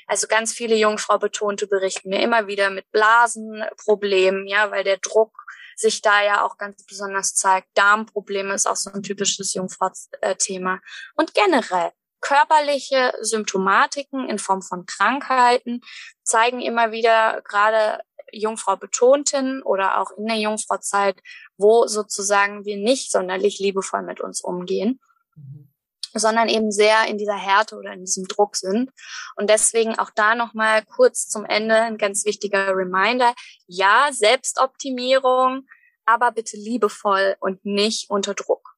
Also 0.07 0.27
ganz 0.27 0.53
viele 0.53 0.75
Jungfrau 0.75 1.17
betonte 1.17 1.67
berichten 1.67 2.09
mir 2.09 2.21
immer 2.21 2.47
wieder 2.47 2.69
mit 2.69 2.91
Blasenproblemen, 2.91 4.47
ja, 4.47 4.69
weil 4.69 4.83
der 4.83 4.97
Druck 4.97 5.31
sich 5.77 6.01
da 6.01 6.23
ja 6.23 6.43
auch 6.43 6.57
ganz 6.57 6.85
besonders 6.85 7.35
zeigt. 7.35 7.69
Darmprobleme 7.75 8.53
ist 8.53 8.67
auch 8.67 8.75
so 8.75 8.91
ein 8.91 9.03
typisches 9.03 9.53
Jungfrau-Thema. 9.53 10.81
Und 11.15 11.33
generell 11.33 11.91
körperliche 12.27 13.13
Symptomatiken 13.21 14.27
in 14.27 14.37
Form 14.37 14.61
von 14.61 14.85
Krankheiten 14.85 15.79
zeigen 16.23 16.59
immer 16.59 16.91
wieder 16.91 17.41
gerade 17.43 18.01
Jungfrau 18.33 18.75
betonten 18.75 19.63
oder 19.63 20.01
auch 20.01 20.11
in 20.11 20.25
der 20.25 20.35
Jungfrauzeit, 20.35 21.21
wo 21.55 21.87
sozusagen 21.87 22.65
wir 22.65 22.75
nicht 22.75 23.11
sonderlich 23.11 23.59
liebevoll 23.59 24.01
mit 24.01 24.19
uns 24.19 24.41
umgehen, 24.41 24.99
mhm. 25.37 25.71
sondern 26.13 26.49
eben 26.49 26.69
sehr 26.69 27.07
in 27.07 27.17
dieser 27.17 27.37
Härte 27.37 27.77
oder 27.77 27.93
in 27.93 28.01
diesem 28.01 28.27
Druck 28.27 28.57
sind. 28.57 28.91
Und 29.37 29.49
deswegen 29.49 29.97
auch 29.97 30.09
da 30.13 30.35
nochmal 30.35 30.83
kurz 30.83 31.29
zum 31.29 31.45
Ende 31.45 31.75
ein 31.75 31.97
ganz 31.97 32.25
wichtiger 32.25 32.75
Reminder. 32.75 33.33
Ja, 33.67 34.09
Selbstoptimierung, 34.11 35.65
aber 36.05 36.33
bitte 36.33 36.57
liebevoll 36.57 37.37
und 37.39 37.63
nicht 37.63 38.09
unter 38.09 38.33
Druck. 38.33 38.75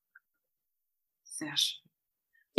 Sehr 1.24 1.58
schön. 1.58 1.79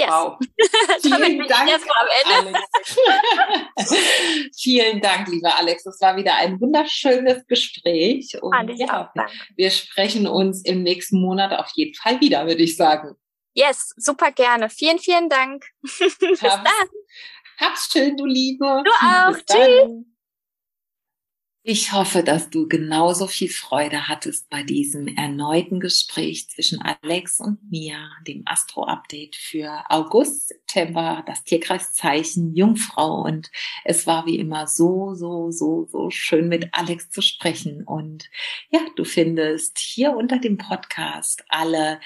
Yes. 0.00 0.08
Wow. 0.08 0.38
Vielen 1.02 1.46
Dank, 1.46 1.70
Alex. 1.94 2.58
Vielen 4.58 5.00
Dank, 5.02 5.28
lieber 5.28 5.54
Alex. 5.56 5.84
Das 5.84 6.00
war 6.00 6.16
wieder 6.16 6.36
ein 6.36 6.58
wunderschönes 6.58 7.46
Gespräch. 7.46 8.40
Und 8.40 8.70
ja, 8.78 9.12
wir 9.56 9.70
sprechen 9.70 10.26
uns 10.26 10.64
im 10.64 10.82
nächsten 10.82 11.20
Monat 11.20 11.52
auf 11.52 11.70
jeden 11.74 11.94
Fall 11.94 12.18
wieder, 12.20 12.46
würde 12.46 12.62
ich 12.62 12.76
sagen. 12.76 13.14
Yes, 13.52 13.92
super 13.96 14.32
gerne. 14.32 14.70
Vielen, 14.70 14.98
vielen 14.98 15.28
Dank. 15.28 15.66
Bis 15.82 16.40
dann. 16.40 16.64
Hab's 17.58 17.90
schön, 17.92 18.16
du 18.16 18.24
Liebe. 18.24 18.82
Du 18.84 18.90
auch. 18.90 19.36
Tschüss. 19.44 20.06
Ich 21.62 21.92
hoffe, 21.92 22.22
dass 22.22 22.48
du 22.48 22.68
genauso 22.68 23.26
viel 23.26 23.50
Freude 23.50 24.08
hattest 24.08 24.48
bei 24.48 24.62
diesem 24.62 25.06
erneuten 25.08 25.78
Gespräch 25.78 26.48
zwischen 26.48 26.80
Alex 26.80 27.38
und 27.38 27.58
mir, 27.70 27.98
dem 28.26 28.44
Astro-Update 28.46 29.36
für 29.36 29.84
August, 29.90 30.48
September, 30.48 31.22
das 31.26 31.44
Tierkreiszeichen 31.44 32.54
Jungfrau. 32.54 33.22
Und 33.24 33.50
es 33.84 34.06
war 34.06 34.24
wie 34.24 34.38
immer 34.38 34.66
so, 34.66 35.14
so, 35.14 35.50
so, 35.50 35.86
so 35.92 36.08
schön 36.08 36.48
mit 36.48 36.70
Alex 36.72 37.10
zu 37.10 37.20
sprechen. 37.20 37.84
Und 37.84 38.30
ja, 38.70 38.80
du 38.96 39.04
findest 39.04 39.78
hier 39.78 40.16
unter 40.16 40.38
dem 40.38 40.56
Podcast 40.56 41.44
alle 41.50 42.00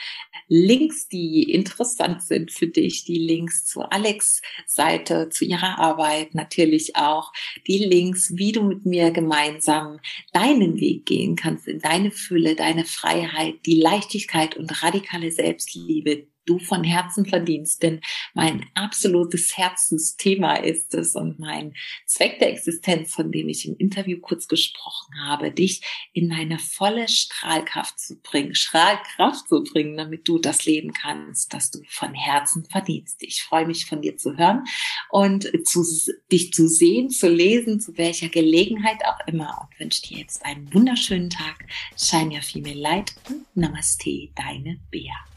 Links, 0.48 1.06
die 1.06 1.44
interessant 1.52 2.22
sind 2.22 2.50
für 2.50 2.66
dich, 2.66 3.04
die 3.04 3.18
Links 3.18 3.64
zu 3.64 3.82
Alex 3.82 4.42
Seite, 4.66 5.28
zu 5.28 5.44
ihrer 5.44 5.78
Arbeit, 5.78 6.34
natürlich 6.34 6.96
auch 6.96 7.32
die 7.68 7.78
Links, 7.78 8.32
wie 8.34 8.50
du 8.50 8.64
mit 8.64 8.84
mir 8.84 9.12
gemeinsam 9.54 10.00
deinen 10.32 10.80
Weg 10.80 11.06
gehen 11.06 11.36
kannst 11.36 11.68
in 11.68 11.80
deine 11.80 12.10
Fülle, 12.10 12.56
deine 12.56 12.84
Freiheit, 12.84 13.66
die 13.66 13.80
Leichtigkeit 13.80 14.56
und 14.56 14.82
radikale 14.82 15.30
Selbstliebe, 15.30 16.26
du 16.46 16.58
von 16.58 16.84
Herzen 16.84 17.26
verdienst. 17.26 17.82
Denn 17.82 18.00
mein 18.34 18.66
absolutes 18.74 19.56
Herzensthema 19.56 20.56
ist 20.56 20.94
es 20.94 21.14
und 21.14 21.38
mein 21.38 21.74
Zweck 22.06 22.38
der 22.38 22.50
Existenz, 22.50 23.14
von 23.14 23.32
dem 23.32 23.48
ich 23.48 23.66
im 23.66 23.76
Interview 23.76 24.18
kurz 24.20 24.48
gesprochen 24.48 25.14
habe, 25.26 25.50
dich 25.50 25.82
in 26.12 26.30
deine 26.30 26.58
volle 26.58 27.08
Strahlkraft 27.08 27.98
zu 27.98 28.20
bringen, 28.20 28.54
Strahlkraft 28.54 29.48
zu 29.48 29.62
bringen, 29.62 29.96
damit 29.96 30.28
du 30.28 30.38
das 30.38 30.64
leben 30.64 30.92
kannst, 30.92 31.52
das 31.52 31.70
du 31.70 31.80
von 31.88 32.14
Herzen 32.14 32.64
verdienst. 32.64 33.22
Ich 33.22 33.42
freue 33.42 33.66
mich 33.66 33.86
von 33.86 34.02
dir 34.02 34.16
zu 34.16 34.36
hören 34.36 34.64
und 35.10 35.50
zu, 35.66 35.84
dich 36.30 36.52
zu 36.52 36.68
sehen, 36.68 37.10
zu 37.10 37.28
lesen, 37.28 37.80
zu 37.80 37.96
welcher 37.96 38.28
Gelegenheit 38.28 39.04
auch 39.04 39.26
immer 39.26 39.68
und 39.68 39.80
wünsche 39.80 40.02
dir 40.02 40.18
jetzt 40.18 40.44
einen 40.44 40.72
wunderschönen 40.72 41.30
Tag. 41.30 41.66
Shine 41.96 42.34
your 42.34 42.42
female 42.42 42.80
light 42.80 43.14
und 43.28 43.44
Namaste, 43.54 44.30
deine 44.34 44.78
Bea. 44.90 45.33